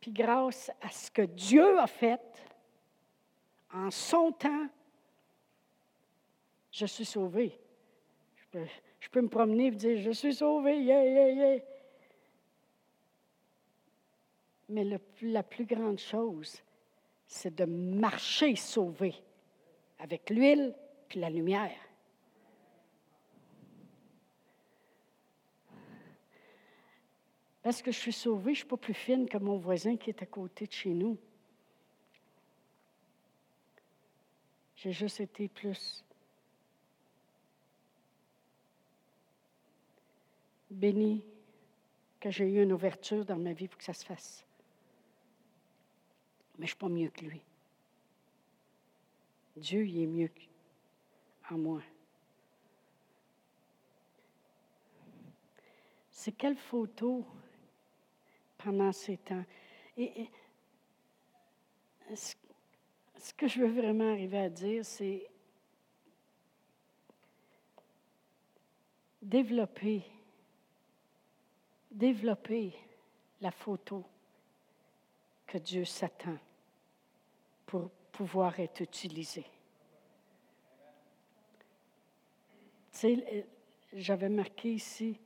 Puis 0.00 0.12
grâce 0.12 0.70
à 0.82 0.90
ce 0.90 1.10
que 1.10 1.22
Dieu 1.22 1.78
a 1.78 1.86
fait, 1.86 2.20
en 3.72 3.90
son 3.90 4.32
temps, 4.32 4.68
je 6.78 6.86
suis 6.86 7.04
sauvé. 7.04 7.58
Je 9.00 9.08
peux, 9.10 9.20
me 9.20 9.28
promener 9.28 9.66
et 9.66 9.70
dire, 9.72 10.00
je 10.00 10.10
suis 10.12 10.34
sauvé, 10.34 10.80
yeah, 10.80 11.04
yeah, 11.04 11.30
yeah. 11.30 11.62
Mais 14.68 14.84
la 15.22 15.42
plus 15.42 15.64
grande 15.64 15.98
chose, 15.98 16.62
c'est 17.26 17.54
de 17.54 17.64
marcher 17.64 18.54
sauvé 18.54 19.14
avec 19.98 20.30
l'huile 20.30 20.74
puis 21.08 21.20
la 21.20 21.30
lumière. 21.30 21.76
Parce 27.62 27.82
que 27.82 27.90
je 27.90 27.98
suis 27.98 28.12
sauvée, 28.12 28.54
je 28.54 28.60
ne 28.60 28.62
suis 28.62 28.66
pas 28.66 28.76
plus 28.76 28.94
fine 28.94 29.28
que 29.28 29.36
mon 29.36 29.58
voisin 29.58 29.96
qui 29.96 30.10
est 30.10 30.22
à 30.22 30.26
côté 30.26 30.66
de 30.66 30.72
chez 30.72 30.90
nous. 30.90 31.18
J'ai 34.76 34.92
juste 34.92 35.20
été 35.20 35.48
plus 35.48 36.04
béni 40.70 41.24
que 42.20 42.30
j'ai 42.30 42.48
eu 42.48 42.62
une 42.62 42.72
ouverture 42.72 43.24
dans 43.24 43.36
ma 43.36 43.52
vie 43.52 43.68
pour 43.68 43.78
que 43.78 43.84
ça 43.84 43.94
se 43.94 44.04
fasse. 44.04 44.44
Mais 46.58 46.66
je 46.66 46.72
ne 46.72 46.74
suis 46.74 46.76
pas 46.76 46.88
mieux 46.88 47.10
que 47.10 47.24
lui. 47.24 47.40
Dieu, 49.56 49.86
il 49.86 50.02
est 50.02 50.06
mieux 50.06 50.30
en 51.50 51.58
moi. 51.58 51.82
C'est 56.10 56.32
quelle 56.32 56.56
photo 56.56 57.24
pendant 58.56 58.92
ces 58.92 59.16
temps? 59.18 59.44
et 59.96 60.28
ce 63.18 63.34
que 63.34 63.48
je 63.48 63.60
veux 63.60 63.80
vraiment 63.80 64.12
arriver 64.12 64.38
à 64.38 64.48
dire, 64.48 64.84
c'est 64.84 65.28
développer, 69.20 70.04
développer 71.90 72.74
la 73.40 73.50
photo 73.50 74.04
que 75.46 75.58
Dieu 75.58 75.84
s'attend 75.84 76.38
pour 77.66 77.90
pouvoir 78.12 78.58
être 78.60 78.80
utilisé. 78.80 79.44
Tu 82.92 82.98
sais, 82.98 83.46
j'avais 83.92 84.28
marqué 84.28 84.74
ici, 84.74 85.18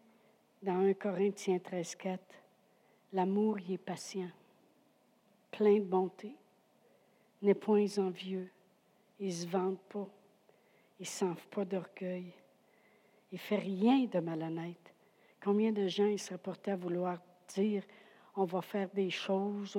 dans 0.62 0.79
1 0.79 0.94
Corinthiens 0.94 1.59
13, 1.59 1.94
4, 1.96 2.22
l'amour 3.12 3.59
y 3.59 3.75
est 3.75 3.79
patient, 3.79 4.31
plein 5.51 5.79
de 5.79 5.85
bonté 5.85 6.35
n'est 7.42 7.55
point 7.55 7.87
envieux. 7.98 8.51
Il 9.18 9.29
ne 9.29 9.33
se 9.33 9.46
vante 9.46 9.81
pas. 9.88 10.09
Il 10.98 11.03
ne 11.03 11.07
s'enfle 11.07 11.46
pas 11.48 11.64
d'orgueil. 11.64 12.33
Il 13.33 13.37
ne 13.37 13.38
fait 13.38 13.57
rien 13.57 14.05
de 14.05 14.20
malhonnête. 14.20 14.91
Combien 15.42 15.72
de 15.72 15.88
gens 15.88 16.07
ils 16.07 16.18
seraient 16.18 16.38
portés 16.38 16.70
à 16.70 16.76
vouloir 16.76 17.18
dire 17.55 17.83
on 18.35 18.44
va 18.44 18.62
faire 18.62 18.88
des 18.90 19.11
choses, 19.11 19.78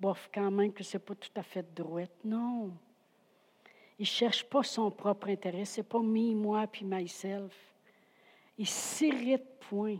bof, 0.00 0.30
quand 0.32 0.50
même 0.50 0.72
que 0.72 0.82
ce 0.82 0.96
n'est 0.96 1.02
pas 1.02 1.14
tout 1.14 1.30
à 1.36 1.42
fait 1.42 1.74
droite? 1.74 2.10
Non. 2.24 2.72
Il 3.98 4.02
ne 4.02 4.06
cherche 4.06 4.44
pas 4.44 4.62
son 4.62 4.90
propre 4.90 5.28
intérêt. 5.28 5.64
Ce 5.64 5.80
n'est 5.80 5.86
pas 5.86 6.00
me, 6.00 6.34
moi, 6.34 6.66
puis 6.66 6.84
myself. 6.84 7.54
Il 8.56 8.66
s'irrite 8.66 9.58
point. 9.68 9.98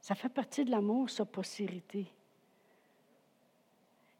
Ça 0.00 0.14
fait 0.14 0.28
partie 0.28 0.64
de 0.64 0.70
l'amour, 0.70 1.08
ça, 1.08 1.24
pas 1.24 1.42
s'irriter. 1.42 2.06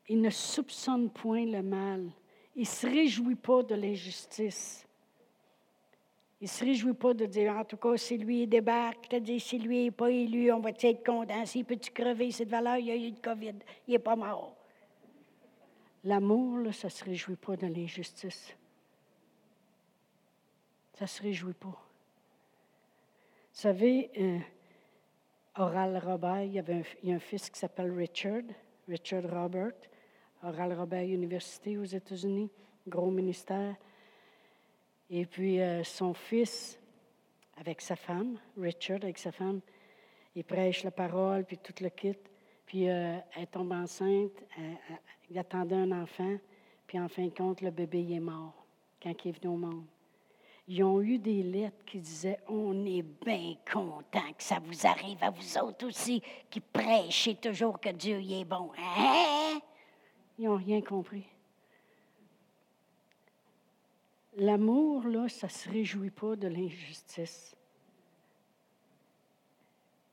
Il 0.08 0.20
ne 0.20 0.30
soupçonne 0.30 1.10
point 1.10 1.44
le 1.44 1.62
mal. 1.62 2.10
Il 2.56 2.62
ne 2.62 2.66
se 2.66 2.86
réjouit 2.86 3.36
pas 3.36 3.62
de 3.62 3.74
l'injustice. 3.74 4.86
Il 6.44 6.48
ne 6.48 6.50
se 6.50 6.64
réjouit 6.66 6.92
pas 6.92 7.14
de 7.14 7.24
dire, 7.24 7.56
en 7.56 7.64
tout 7.64 7.78
cas, 7.78 7.96
si 7.96 8.18
lui 8.18 8.42
il 8.42 8.46
débarque, 8.46 9.08
tu 9.08 9.18
dit, 9.18 9.40
si 9.40 9.58
lui 9.58 9.84
n'est 9.84 9.90
pas 9.90 10.10
élu, 10.10 10.52
on 10.52 10.60
va 10.60 10.72
être 10.78 11.02
content. 11.02 11.46
S'il 11.46 11.64
peut-tu 11.64 11.90
crever 11.90 12.30
cette 12.32 12.50
valeur, 12.50 12.76
il 12.76 12.84
y 12.84 12.90
a 12.90 12.96
eu 12.96 13.12
de 13.12 13.18
COVID, 13.18 13.54
il 13.88 13.92
n'est 13.92 13.98
pas 13.98 14.14
mort. 14.14 14.54
L'amour, 16.04 16.74
ça 16.74 16.88
ne 16.88 16.90
se 16.90 17.02
réjouit 17.02 17.36
pas 17.36 17.56
de 17.56 17.66
l'injustice. 17.66 18.54
Ça 20.92 21.04
ne 21.04 21.08
se 21.08 21.22
réjouit 21.22 21.54
pas. 21.54 21.68
Vous 21.68 21.78
savez, 23.50 24.10
euh, 24.18 24.38
Oral 25.56 25.96
Robert, 25.96 26.42
il 26.42 26.52
y 26.52 26.58
avait 26.58 26.84
un, 27.04 27.10
a 27.10 27.14
un 27.14 27.20
fils 27.20 27.48
qui 27.48 27.58
s'appelle 27.58 27.90
Richard, 27.90 28.42
Richard 28.86 29.22
Robert. 29.30 29.72
Oral 30.42 30.74
Robert 30.78 31.04
University 31.04 31.78
aux 31.78 31.84
États-Unis, 31.84 32.50
gros 32.86 33.10
ministère. 33.10 33.76
Et 35.10 35.26
puis 35.26 35.60
euh, 35.60 35.84
son 35.84 36.14
fils, 36.14 36.78
avec 37.56 37.80
sa 37.80 37.96
femme, 37.96 38.38
Richard, 38.58 38.98
avec 39.02 39.18
sa 39.18 39.32
femme, 39.32 39.60
il 40.34 40.44
prêche 40.44 40.82
la 40.82 40.90
parole, 40.90 41.44
puis 41.44 41.58
tout 41.58 41.74
le 41.80 41.88
kit. 41.90 42.16
Puis 42.66 42.88
euh, 42.88 43.18
elle 43.36 43.46
tombe 43.46 43.72
enceinte, 43.72 44.42
il 45.30 45.38
attendait 45.38 45.76
un 45.76 45.92
enfant, 45.92 46.36
puis 46.86 46.98
en 46.98 47.08
fin 47.08 47.26
de 47.26 47.34
compte, 47.34 47.60
le 47.60 47.70
bébé 47.70 48.00
il 48.00 48.14
est 48.14 48.20
mort 48.20 48.66
quand 49.02 49.12
il 49.24 49.28
est 49.28 49.38
venu 49.40 49.54
au 49.54 49.56
monde. 49.56 49.84
Ils 50.66 50.82
ont 50.82 51.02
eu 51.02 51.18
des 51.18 51.42
lettres 51.42 51.84
qui 51.84 51.98
disaient 51.98 52.40
On 52.48 52.86
est 52.86 53.02
bien 53.02 53.54
content 53.70 54.32
que 54.36 54.42
ça 54.42 54.58
vous 54.60 54.86
arrive 54.86 55.22
à 55.22 55.30
vous 55.30 55.58
autres 55.58 55.86
aussi, 55.86 56.22
qui 56.48 56.60
prêchez 56.60 57.34
toujours 57.34 57.78
que 57.78 57.90
Dieu 57.90 58.20
y 58.20 58.40
est 58.40 58.44
bon. 58.44 58.70
Hein? 58.78 59.60
Ils 60.38 60.46
n'ont 60.46 60.56
rien 60.56 60.80
compris. 60.80 61.26
L'amour, 64.44 65.06
là, 65.06 65.26
ça 65.28 65.46
ne 65.46 65.52
se 65.52 65.70
réjouit 65.70 66.10
pas 66.10 66.36
de 66.36 66.48
l'injustice. 66.48 67.56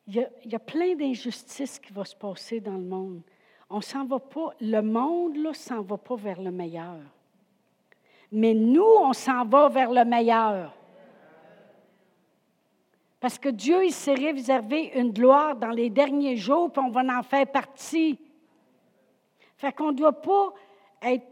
Il 0.07 0.29
y, 0.45 0.55
a, 0.55 0.59
plein 0.59 0.95
d'injustices 0.95 1.79
qui 1.79 1.91
vont 1.91 2.05
se 2.05 2.15
passer 2.15 2.61
dans 2.61 2.77
le 2.77 2.83
monde. 2.83 3.21
On 3.69 3.81
s'en 3.81 4.05
va 4.05 4.19
pas, 4.19 4.53
le 4.61 4.81
monde, 4.81 5.35
là, 5.35 5.53
s'en 5.53 5.81
va 5.81 5.97
pas 5.97 6.15
vers 6.15 6.41
le 6.41 6.51
meilleur. 6.51 6.99
Mais 8.31 8.53
nous, 8.53 8.83
on 8.99 9.11
s'en 9.11 9.43
va 9.45 9.67
vers 9.67 9.91
le 9.91 10.05
meilleur. 10.05 10.73
Parce 13.19 13.37
que 13.37 13.49
Dieu, 13.49 13.83
il 13.85 13.93
s'est 13.93 14.15
réservé 14.15 14.93
une 14.95 15.11
gloire 15.11 15.57
dans 15.57 15.71
les 15.71 15.89
derniers 15.89 16.37
jours, 16.37 16.71
puis 16.71 16.81
on 16.85 16.89
va 16.89 17.01
en 17.17 17.23
faire 17.23 17.47
partie. 17.47 18.17
Fait 19.57 19.73
qu'on 19.73 19.91
ne 19.91 19.97
doit 19.97 20.21
pas 20.21 20.53
être, 21.01 21.25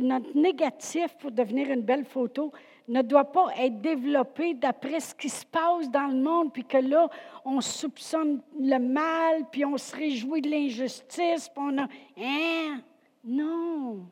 notre 0.00 0.36
négatif 0.36 1.16
pour 1.18 1.30
devenir 1.30 1.70
une 1.70 1.82
belle 1.82 2.04
photo 2.04 2.52
ne 2.88 3.02
doit 3.02 3.26
pas 3.26 3.48
être 3.58 3.80
développé 3.80 4.54
d'après 4.54 5.00
ce 5.00 5.14
qui 5.14 5.28
se 5.28 5.44
passe 5.44 5.90
dans 5.90 6.06
le 6.06 6.16
monde, 6.16 6.52
puis 6.52 6.64
que 6.64 6.78
là, 6.78 7.08
on 7.44 7.60
soupçonne 7.60 8.40
le 8.58 8.78
mal, 8.78 9.44
puis 9.50 9.64
on 9.64 9.76
se 9.76 9.94
réjouit 9.94 10.40
de 10.40 10.50
l'injustice, 10.50 11.48
puis 11.48 11.64
on 11.64 11.78
a... 11.78 11.88
Hein? 12.16 12.80
Non. 13.24 14.06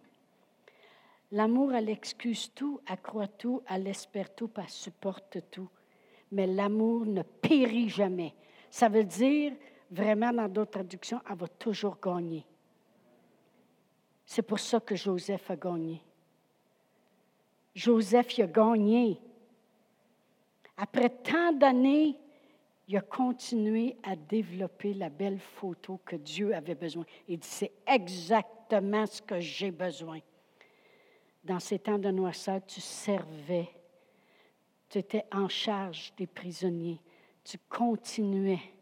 L'amour, 1.32 1.72
elle 1.72 1.88
excuse 1.88 2.52
tout, 2.54 2.80
croit 3.02 3.26
tout, 3.26 3.62
elle 3.68 3.86
espère 3.88 4.34
tout, 4.34 4.50
elle 4.58 4.68
supporte 4.68 5.38
tout. 5.50 5.68
Mais 6.32 6.46
l'amour 6.46 7.06
ne 7.06 7.22
périt 7.22 7.88
jamais. 7.88 8.34
Ça 8.70 8.88
veut 8.88 9.04
dire, 9.04 9.52
vraiment, 9.90 10.32
dans 10.32 10.48
d'autres 10.48 10.72
traductions, 10.72 11.20
elle 11.28 11.36
va 11.36 11.48
toujours 11.48 11.96
gagner. 12.02 12.44
C'est 14.26 14.42
pour 14.42 14.58
ça 14.58 14.80
que 14.80 14.96
Joseph 14.96 15.50
a 15.50 15.56
gagné. 15.56 16.02
Joseph 17.74 18.36
il 18.36 18.42
a 18.42 18.46
gagné. 18.48 19.20
Après 20.76 21.08
tant 21.08 21.52
d'années, 21.52 22.18
il 22.88 22.96
a 22.96 23.00
continué 23.00 23.96
à 24.02 24.16
développer 24.16 24.94
la 24.94 25.08
belle 25.08 25.38
photo 25.38 26.00
que 26.04 26.16
Dieu 26.16 26.54
avait 26.54 26.74
besoin. 26.74 27.04
Il 27.28 27.38
dit, 27.38 27.48
c'est 27.48 27.72
exactement 27.86 29.06
ce 29.06 29.22
que 29.22 29.38
j'ai 29.40 29.70
besoin. 29.70 30.18
Dans 31.44 31.60
ces 31.60 31.78
temps 31.78 31.98
de 31.98 32.10
noirceur, 32.10 32.60
tu 32.66 32.80
servais. 32.80 33.68
Tu 34.88 34.98
étais 34.98 35.24
en 35.32 35.48
charge 35.48 36.12
des 36.16 36.26
prisonniers. 36.26 37.00
Tu 37.44 37.58
continuais 37.68 38.75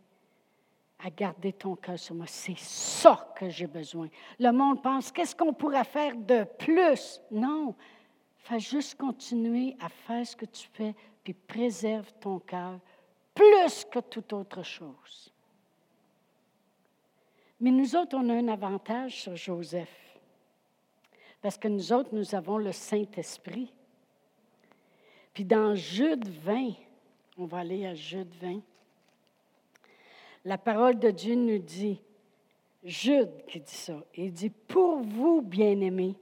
à 1.05 1.11
garder 1.11 1.53
ton 1.53 1.77
cœur 1.77 1.99
sur 1.99 2.15
moi. 2.15 2.27
C'est 2.27 2.59
ça 2.59 3.33
que 3.37 3.51
j'ai 3.51 3.67
besoin. 3.67 4.09
Le 4.39 4.51
monde 4.53 4.83
pense, 4.83 5.13
qu'est-ce 5.13 5.37
qu'on 5.37 5.53
pourrait 5.53 5.85
faire 5.85 6.17
de 6.17 6.45
plus? 6.45 7.21
Non, 7.31 7.75
fais 8.39 8.59
juste 8.59 8.99
continuer 8.99 9.77
à 9.81 9.91
faire 9.91 10.27
ce 10.27 10.35
que 10.35 10.47
tu 10.47 10.67
fais, 10.73 10.95
puis 11.23 11.35
préserve 11.35 12.11
ton 12.21 12.39
cœur 12.39 12.81
plus 13.35 13.85
que 13.85 13.99
toute 13.99 14.33
autre 14.33 14.63
chose. 14.63 15.31
Mais 17.61 17.71
nous 17.71 17.95
autres, 17.97 18.17
on 18.17 18.29
a 18.31 18.35
un 18.35 18.49
avantage 18.49 19.23
sur 19.23 19.37
Joseph, 19.37 20.19
parce 21.43 21.59
que 21.59 21.69
nous 21.69 21.93
autres, 21.93 22.11
nous 22.13 22.35
avons 22.35 22.57
le 22.57 22.73
Saint-Esprit. 22.73 23.73
Puis 25.35 25.45
dans 25.45 25.75
Jude 25.75 26.27
20, 26.29 26.73
on 27.37 27.45
va 27.45 27.59
aller 27.59 27.85
à 27.85 27.95
Jude 27.95 28.33
20, 28.41 28.61
la 30.45 30.59
parole 30.59 30.99
de 30.99 31.11
Dieu 31.11 31.35
nous 31.35 31.59
dit, 31.59 32.01
Jude 32.83 33.31
qui 33.47 33.61
dit 33.61 33.75
ça, 33.75 33.95
il 34.15 34.33
dit, 34.33 34.51
pour 34.51 35.01
vous, 35.01 35.41
bien-aimés, 35.41 36.17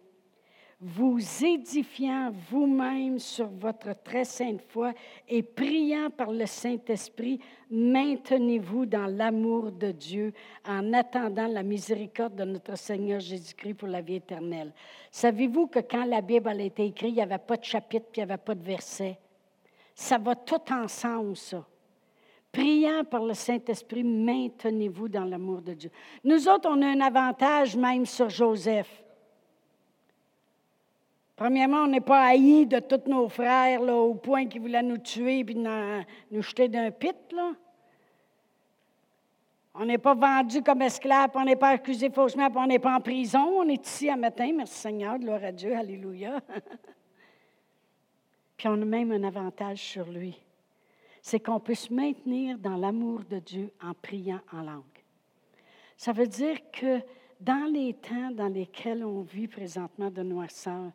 vous 0.85 1.21
édifiant 1.45 2.33
vous-même 2.51 3.21
sur 3.21 3.47
votre 3.47 3.95
très 4.03 4.25
sainte 4.25 4.61
foi 4.69 4.93
et 5.29 5.43
priant 5.43 6.11
par 6.11 6.33
le 6.33 6.45
Saint-Esprit, 6.45 7.39
maintenez-vous 7.71 8.87
dans 8.87 9.07
l'amour 9.07 9.71
de 9.71 9.93
Dieu 9.93 10.33
en 10.67 10.93
attendant 10.93 11.47
la 11.47 11.63
miséricorde 11.63 12.35
de 12.35 12.45
notre 12.45 12.77
Seigneur 12.77 13.21
Jésus-Christ 13.21 13.75
pour 13.75 13.87
la 13.87 14.01
vie 14.01 14.17
éternelle. 14.17 14.73
Savez-vous 15.13 15.69
que 15.69 15.79
quand 15.79 16.05
la 16.05 16.21
Bible 16.21 16.49
a 16.49 16.61
été 16.61 16.87
écrite, 16.87 17.11
il 17.11 17.15
n'y 17.15 17.23
avait 17.23 17.39
pas 17.39 17.57
de 17.57 17.65
chapitre 17.65 18.07
puis 18.11 18.21
il 18.21 18.27
n'y 18.27 18.33
avait 18.33 18.43
pas 18.43 18.57
de 18.57 18.65
verset? 18.65 19.19
Ça 19.95 20.19
va 20.19 20.35
tout 20.35 20.73
ensemble, 20.73 21.37
ça. 21.37 21.65
Priant 22.53 23.05
par 23.05 23.25
le 23.25 23.33
Saint-Esprit, 23.33 24.05
maintenez-vous 24.05 25.09
dans 25.09 25.25
l'amour 25.25 25.63
de 25.63 25.73
Dieu. 25.73 25.91
Nous 26.23 26.49
autres, 26.49 26.69
on 26.71 26.83
a 26.83 26.87
un 26.87 27.01
avantage 27.01 27.75
même 27.75 28.05
sur 28.05 28.29
Joseph. 28.29 29.03
Premièrement, 31.35 31.85
on 31.85 31.87
n'est 31.87 32.03
pas 32.03 32.27
haïs 32.27 32.67
de 32.67 32.79
tous 32.79 33.09
nos 33.09 33.31
frères 33.31 33.81
là, 33.81 33.97
au 33.97 34.15
point 34.15 34.47
qu'ils 34.47 34.61
voulaient 34.61 34.83
nous 34.83 34.99
tuer 34.99 35.41
et 35.41 35.55
nous 36.31 36.43
jeter 36.43 36.69
d'un 36.69 36.91
pit. 36.91 37.17
On 39.75 39.87
n'est 39.87 39.97
pas 39.97 40.15
vendu 40.15 40.63
comme 40.63 40.83
esclaves, 40.83 41.31
on 41.35 41.45
n'est 41.45 41.57
pas 41.57 41.71
accusé 41.71 42.11
faussement, 42.11 42.51
on 42.55 42.67
n'est 42.67 42.79
pas 42.79 42.95
en 42.95 43.01
prison. 43.01 43.61
On 43.61 43.69
est 43.71 43.87
ici 43.87 44.11
à 44.11 44.17
matin, 44.17 44.53
merci 44.55 44.75
Seigneur, 44.75 45.19
gloire 45.19 45.43
à 45.43 45.53
Dieu, 45.53 45.75
Alléluia. 45.75 46.39
puis 48.59 48.69
on 48.69 48.75
a 48.75 48.85
même 48.85 49.11
un 49.11 49.25
avantage 49.25 49.79
sur 49.79 50.11
lui 50.11 50.39
c'est 51.23 51.39
qu'on 51.41 51.61
peut 51.61 51.77
se 51.77 51.95
maintenir 51.95 52.59
dans 52.59 52.77
l'amour 52.77 53.23
de 53.25 53.39
Dieu 53.39 53.73
en 53.81 53.95
priant 53.95 54.41
en 54.53 54.63
langue. 54.63 54.83
Ça 55.97 56.13
veut 56.13 56.27
dire 56.27 56.59
que 56.73 57.01
dans 57.41 57.73
les 57.73 57.95
temps 57.95 58.33
dans 58.33 58.49
lesquels 58.49 59.05
on 59.05 59.23
vit 59.23 59.47
présentement 59.47 60.11
de 60.11 60.23
noirceur, 60.23 60.91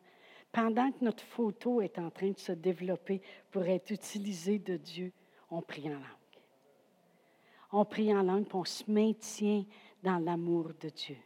pendant 0.52 0.92
que 0.92 1.02
notre 1.04 1.24
photo 1.24 1.80
est 1.80 1.98
en 1.98 2.10
train 2.10 2.30
de 2.30 2.38
se 2.38 2.52
développer 2.52 3.22
pour 3.50 3.64
être 3.64 3.90
utilisée 3.90 4.58
de 4.58 4.76
Dieu, 4.76 5.12
on 5.50 5.62
prie 5.62 5.88
en 5.88 5.94
langue. 5.94 6.02
On 7.72 7.84
prie 7.84 8.14
en 8.14 8.22
langue, 8.22 8.44
puis 8.44 8.56
on 8.56 8.64
se 8.64 8.90
maintient 8.90 9.64
dans 10.02 10.18
l'amour 10.18 10.72
de 10.80 10.90
Dieu. 10.90 11.18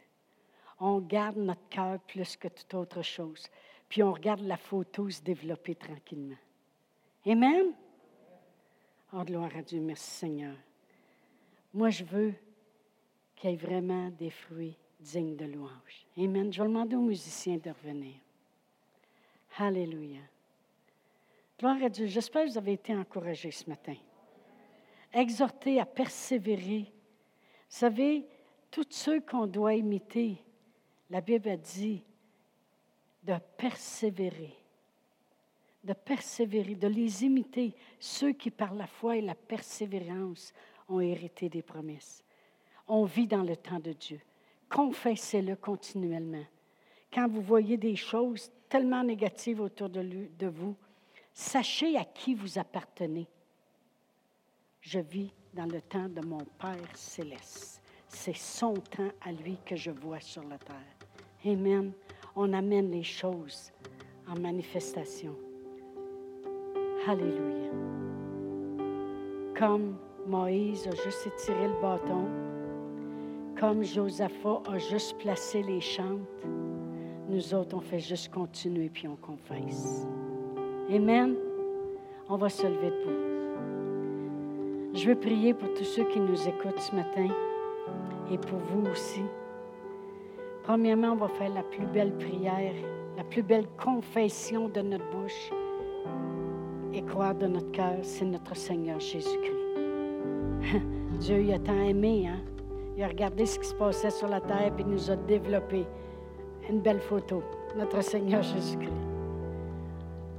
On 0.79 0.99
garde 0.99 1.37
notre 1.37 1.67
cœur 1.69 1.99
plus 1.99 2.35
que 2.35 2.47
toute 2.47 2.73
autre 2.73 3.01
chose. 3.01 3.47
Puis 3.87 4.01
on 4.03 4.11
regarde 4.11 4.41
la 4.41 4.57
photo 4.57 5.09
se 5.09 5.21
développer 5.21 5.75
tranquillement. 5.75 6.37
Amen? 7.25 7.73
Oh, 9.15 9.23
gloire 9.23 9.55
à 9.55 9.61
Dieu, 9.61 9.79
merci 9.79 10.09
Seigneur. 10.09 10.55
Moi, 11.71 11.91
je 11.91 12.03
veux 12.03 12.33
qu'il 13.35 13.51
y 13.51 13.53
ait 13.53 13.57
vraiment 13.57 14.09
des 14.09 14.31
fruits 14.31 14.75
dignes 14.99 15.35
de 15.35 15.45
louange. 15.45 16.07
Amen. 16.17 16.51
Je 16.51 16.59
vais 16.59 16.67
demander 16.67 16.95
aux 16.95 17.01
musiciens 17.01 17.57
de 17.57 17.69
revenir. 17.69 18.15
Alléluia. 19.59 20.21
Gloire 21.59 21.83
à 21.83 21.89
Dieu. 21.89 22.07
J'espère 22.07 22.45
que 22.45 22.51
vous 22.51 22.57
avez 22.57 22.73
été 22.73 22.95
encouragés 22.95 23.51
ce 23.51 23.69
matin. 23.69 23.95
Exhortés 25.13 25.79
à 25.79 25.85
persévérer. 25.85 26.91
Vous 27.69 27.77
savez, 27.77 28.25
tous 28.71 28.87
ceux 28.89 29.21
qu'on 29.21 29.45
doit 29.45 29.75
imiter, 29.75 30.37
la 31.11 31.21
Bible 31.21 31.49
a 31.49 31.57
dit 31.57 32.03
de 33.21 33.35
persévérer 33.57 34.62
de 35.83 35.93
persévérer, 35.93 36.75
de 36.75 36.87
les 36.87 37.23
imiter, 37.23 37.75
ceux 37.99 38.31
qui 38.31 38.51
par 38.51 38.73
la 38.73 38.87
foi 38.87 39.17
et 39.17 39.21
la 39.21 39.35
persévérance 39.35 40.53
ont 40.87 40.99
hérité 40.99 41.49
des 41.49 41.61
promesses. 41.61 42.23
On 42.87 43.05
vit 43.05 43.27
dans 43.27 43.43
le 43.43 43.55
temps 43.55 43.79
de 43.79 43.93
Dieu. 43.93 44.19
Confessez-le 44.69 45.55
continuellement. 45.55 46.45
Quand 47.13 47.27
vous 47.27 47.41
voyez 47.41 47.77
des 47.77 47.95
choses 47.95 48.51
tellement 48.69 49.03
négatives 49.03 49.61
autour 49.61 49.89
de, 49.89 50.47
vous, 50.47 50.75
sachez 51.31 51.95
à 51.97 52.05
qui 52.05 52.33
vous 52.33 52.57
appartenez. 52.57 53.27
Je 54.81 54.99
vis 54.99 55.31
dans 55.53 55.67
le 55.67 55.81
temps 55.81 56.09
de 56.09 56.25
mon 56.25 56.43
Père 56.59 56.95
céleste. 56.95 57.81
C'est 58.07 58.35
son 58.35 58.73
temps 58.73 59.11
à 59.21 59.31
lui 59.31 59.57
que 59.65 59.75
je 59.75 59.91
vois 59.91 60.19
sur 60.19 60.43
la 60.43 60.57
terre. 60.57 60.75
Amen. 61.45 61.93
On 62.35 62.51
amène 62.53 62.91
les 62.91 63.03
choses 63.03 63.71
en 64.27 64.39
manifestation. 64.39 65.35
Alléluia. 67.05 67.69
Comme 69.59 69.95
Moïse 70.25 70.87
a 70.87 70.91
juste 70.91 71.27
étiré 71.27 71.67
le 71.67 71.81
bâton, 71.81 72.27
comme 73.59 73.83
Josaphat 73.83 74.61
a 74.71 74.77
juste 74.77 75.17
placé 75.17 75.63
les 75.63 75.81
chantes, 75.81 76.21
Nous 77.29 77.53
autres, 77.53 77.75
on 77.75 77.81
fait 77.81 77.99
juste 77.99 78.33
continuer 78.33 78.89
puis 78.89 79.07
on 79.07 79.17
confesse. 79.17 80.07
Amen. 80.89 81.35
On 82.29 82.37
va 82.37 82.47
se 82.47 82.65
lever 82.65 82.91
debout. 82.91 83.33
Je 84.93 85.09
veux 85.09 85.15
prier 85.15 85.53
pour 85.53 85.73
tous 85.73 85.83
ceux 85.83 86.05
qui 86.05 86.21
nous 86.21 86.47
écoutent 86.47 86.79
ce 86.79 86.95
matin 86.95 87.27
et 88.31 88.37
pour 88.37 88.59
vous 88.59 88.89
aussi. 88.89 89.23
Premièrement, 90.63 91.13
on 91.13 91.17
va 91.17 91.27
faire 91.27 91.53
la 91.53 91.63
plus 91.63 91.85
belle 91.87 92.15
prière, 92.17 92.75
la 93.17 93.23
plus 93.25 93.43
belle 93.43 93.67
confession 93.77 94.69
de 94.69 94.81
notre 94.81 95.09
bouche 95.11 95.51
et 96.93 97.01
croire 97.01 97.35
de 97.35 97.47
notre 97.47 97.71
cœur, 97.71 97.95
c'est 98.01 98.25
notre 98.25 98.55
Seigneur 98.55 98.99
Jésus-Christ. 98.99 99.53
Dieu 101.19 101.41
il 101.41 101.53
a 101.53 101.59
tant 101.59 101.79
aimé, 101.79 102.27
hein? 102.27 102.39
Il 102.95 103.03
a 103.03 103.07
regardé 103.07 103.45
ce 103.45 103.57
qui 103.57 103.67
se 103.67 103.73
passait 103.73 104.11
sur 104.11 104.27
la 104.27 104.39
terre 104.39 104.71
et 104.77 104.83
nous 104.83 105.09
a 105.09 105.15
développé 105.15 105.85
une 106.69 106.79
belle 106.79 106.99
photo, 106.99 107.41
notre 107.75 108.01
Seigneur 108.01 108.43
Jésus-Christ. 108.43 108.91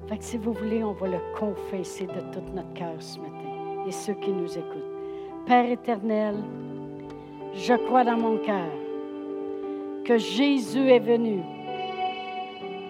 Fait 0.09 0.19
que 0.19 0.25
si 0.25 0.39
vous 0.39 0.53
voulez, 0.53 0.85
on 0.85 0.93
va 0.93 1.09
le 1.09 1.19
confesser 1.37 2.07
de 2.07 2.21
tout 2.33 2.45
notre 2.55 2.73
cœur 2.75 2.95
ce 3.01 3.19
matin 3.19 3.85
et 3.89 3.93
ceux 3.93 4.15
qui 4.15 4.31
nous 4.31 4.51
écoutent. 4.53 4.95
Père 5.47 5.69
éternel, 5.69 6.37
je 7.55 7.75
crois 7.87 8.05
dans 8.05 8.17
mon 8.17 8.39
cœur 8.39 8.71
que 10.05 10.19
Jésus 10.19 10.89
est 10.91 11.01
venu 11.01 11.41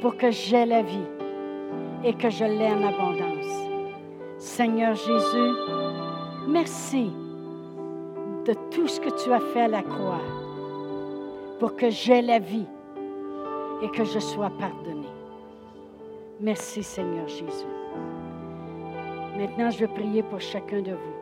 pour 0.01 0.17
que 0.17 0.31
j'aie 0.31 0.67
la 0.67 0.83
vie 0.83 1.07
et 2.05 2.15
que 2.15 2.31
je 2.31 2.45
l'ai 2.45 2.69
en 2.69 2.83
abondance. 2.83 3.69
Seigneur 4.39 4.95
Jésus, 4.95 5.53
merci 6.49 7.11
de 8.45 8.55
tout 8.71 8.87
ce 8.87 9.01
que 9.01 9.11
tu 9.23 9.33
as 9.33 9.41
fait 9.41 9.63
à 9.63 9.69
la 9.69 9.83
croix 9.83 10.21
pour 11.59 11.77
que 11.77 11.89
j'aie 11.89 12.23
la 12.23 12.39
vie 12.39 12.67
et 13.83 13.89
que 13.89 14.05
je 14.05 14.19
sois 14.19 14.51
pardonné. 14.59 15.09
Merci 16.41 16.83
Seigneur 16.83 17.27
Jésus. 17.27 17.67
Maintenant, 19.39 19.71
je 19.71 19.81
veux 19.81 19.89
prier 19.89 20.23
pour 20.23 20.41
chacun 20.41 20.83
de 20.83 20.93
vous 20.93 21.15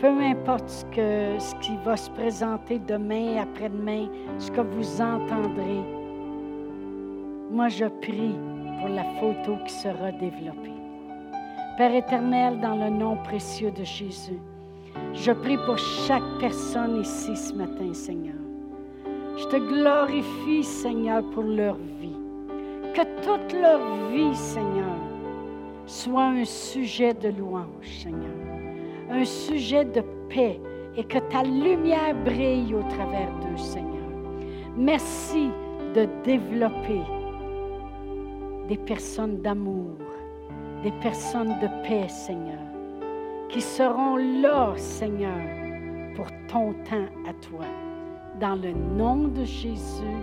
peu 0.00 0.08
importe 0.20 0.68
ce, 0.68 0.84
ce 1.38 1.54
qui 1.60 1.76
va 1.84 1.96
se 1.96 2.10
présenter 2.10 2.78
demain, 2.78 3.40
après-demain, 3.40 4.08
ce 4.38 4.50
que 4.50 4.60
vous 4.60 5.00
entendrez, 5.00 5.80
moi 7.50 7.68
je 7.68 7.86
prie 7.86 8.34
pour 8.78 8.88
la 8.88 9.04
photo 9.20 9.56
qui 9.64 9.72
sera 9.72 10.12
développée. 10.12 10.72
Père 11.76 11.94
éternel, 11.94 12.60
dans 12.60 12.76
le 12.76 12.90
nom 12.90 13.16
précieux 13.24 13.70
de 13.70 13.84
Jésus, 13.84 14.38
je 15.12 15.32
prie 15.32 15.58
pour 15.66 15.78
chaque 15.78 16.38
personne 16.38 17.00
ici 17.00 17.36
ce 17.36 17.52
matin, 17.52 17.92
Seigneur. 17.92 18.34
Je 19.36 19.44
te 19.46 19.56
glorifie, 19.56 20.62
Seigneur, 20.62 21.22
pour 21.30 21.42
leur 21.42 21.76
vie. 22.00 22.16
Que 22.94 23.02
toute 23.22 23.52
leur 23.52 23.80
vie, 24.12 24.34
Seigneur, 24.34 24.96
soit 25.86 26.26
un 26.26 26.44
sujet 26.44 27.14
de 27.14 27.30
louange, 27.30 27.88
Seigneur 28.02 28.44
un 29.10 29.24
sujet 29.24 29.84
de 29.84 30.02
paix 30.28 30.60
et 30.96 31.04
que 31.04 31.18
ta 31.18 31.42
lumière 31.42 32.14
brille 32.24 32.74
au 32.74 32.82
travers 32.94 33.30
d'eux, 33.40 33.56
Seigneur. 33.56 33.90
Merci 34.76 35.50
de 35.94 36.08
développer 36.24 37.00
des 38.68 38.76
personnes 38.76 39.40
d'amour, 39.42 39.96
des 40.82 40.92
personnes 40.92 41.58
de 41.60 41.68
paix, 41.86 42.08
Seigneur, 42.08 42.60
qui 43.48 43.60
seront 43.60 44.16
là, 44.16 44.72
Seigneur, 44.76 46.14
pour 46.16 46.26
ton 46.48 46.72
temps 46.84 47.08
à 47.28 47.32
toi. 47.46 47.66
Dans 48.40 48.56
le 48.56 48.72
nom 48.72 49.28
de 49.28 49.44
Jésus. 49.44 50.18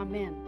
Amen. 0.00 0.47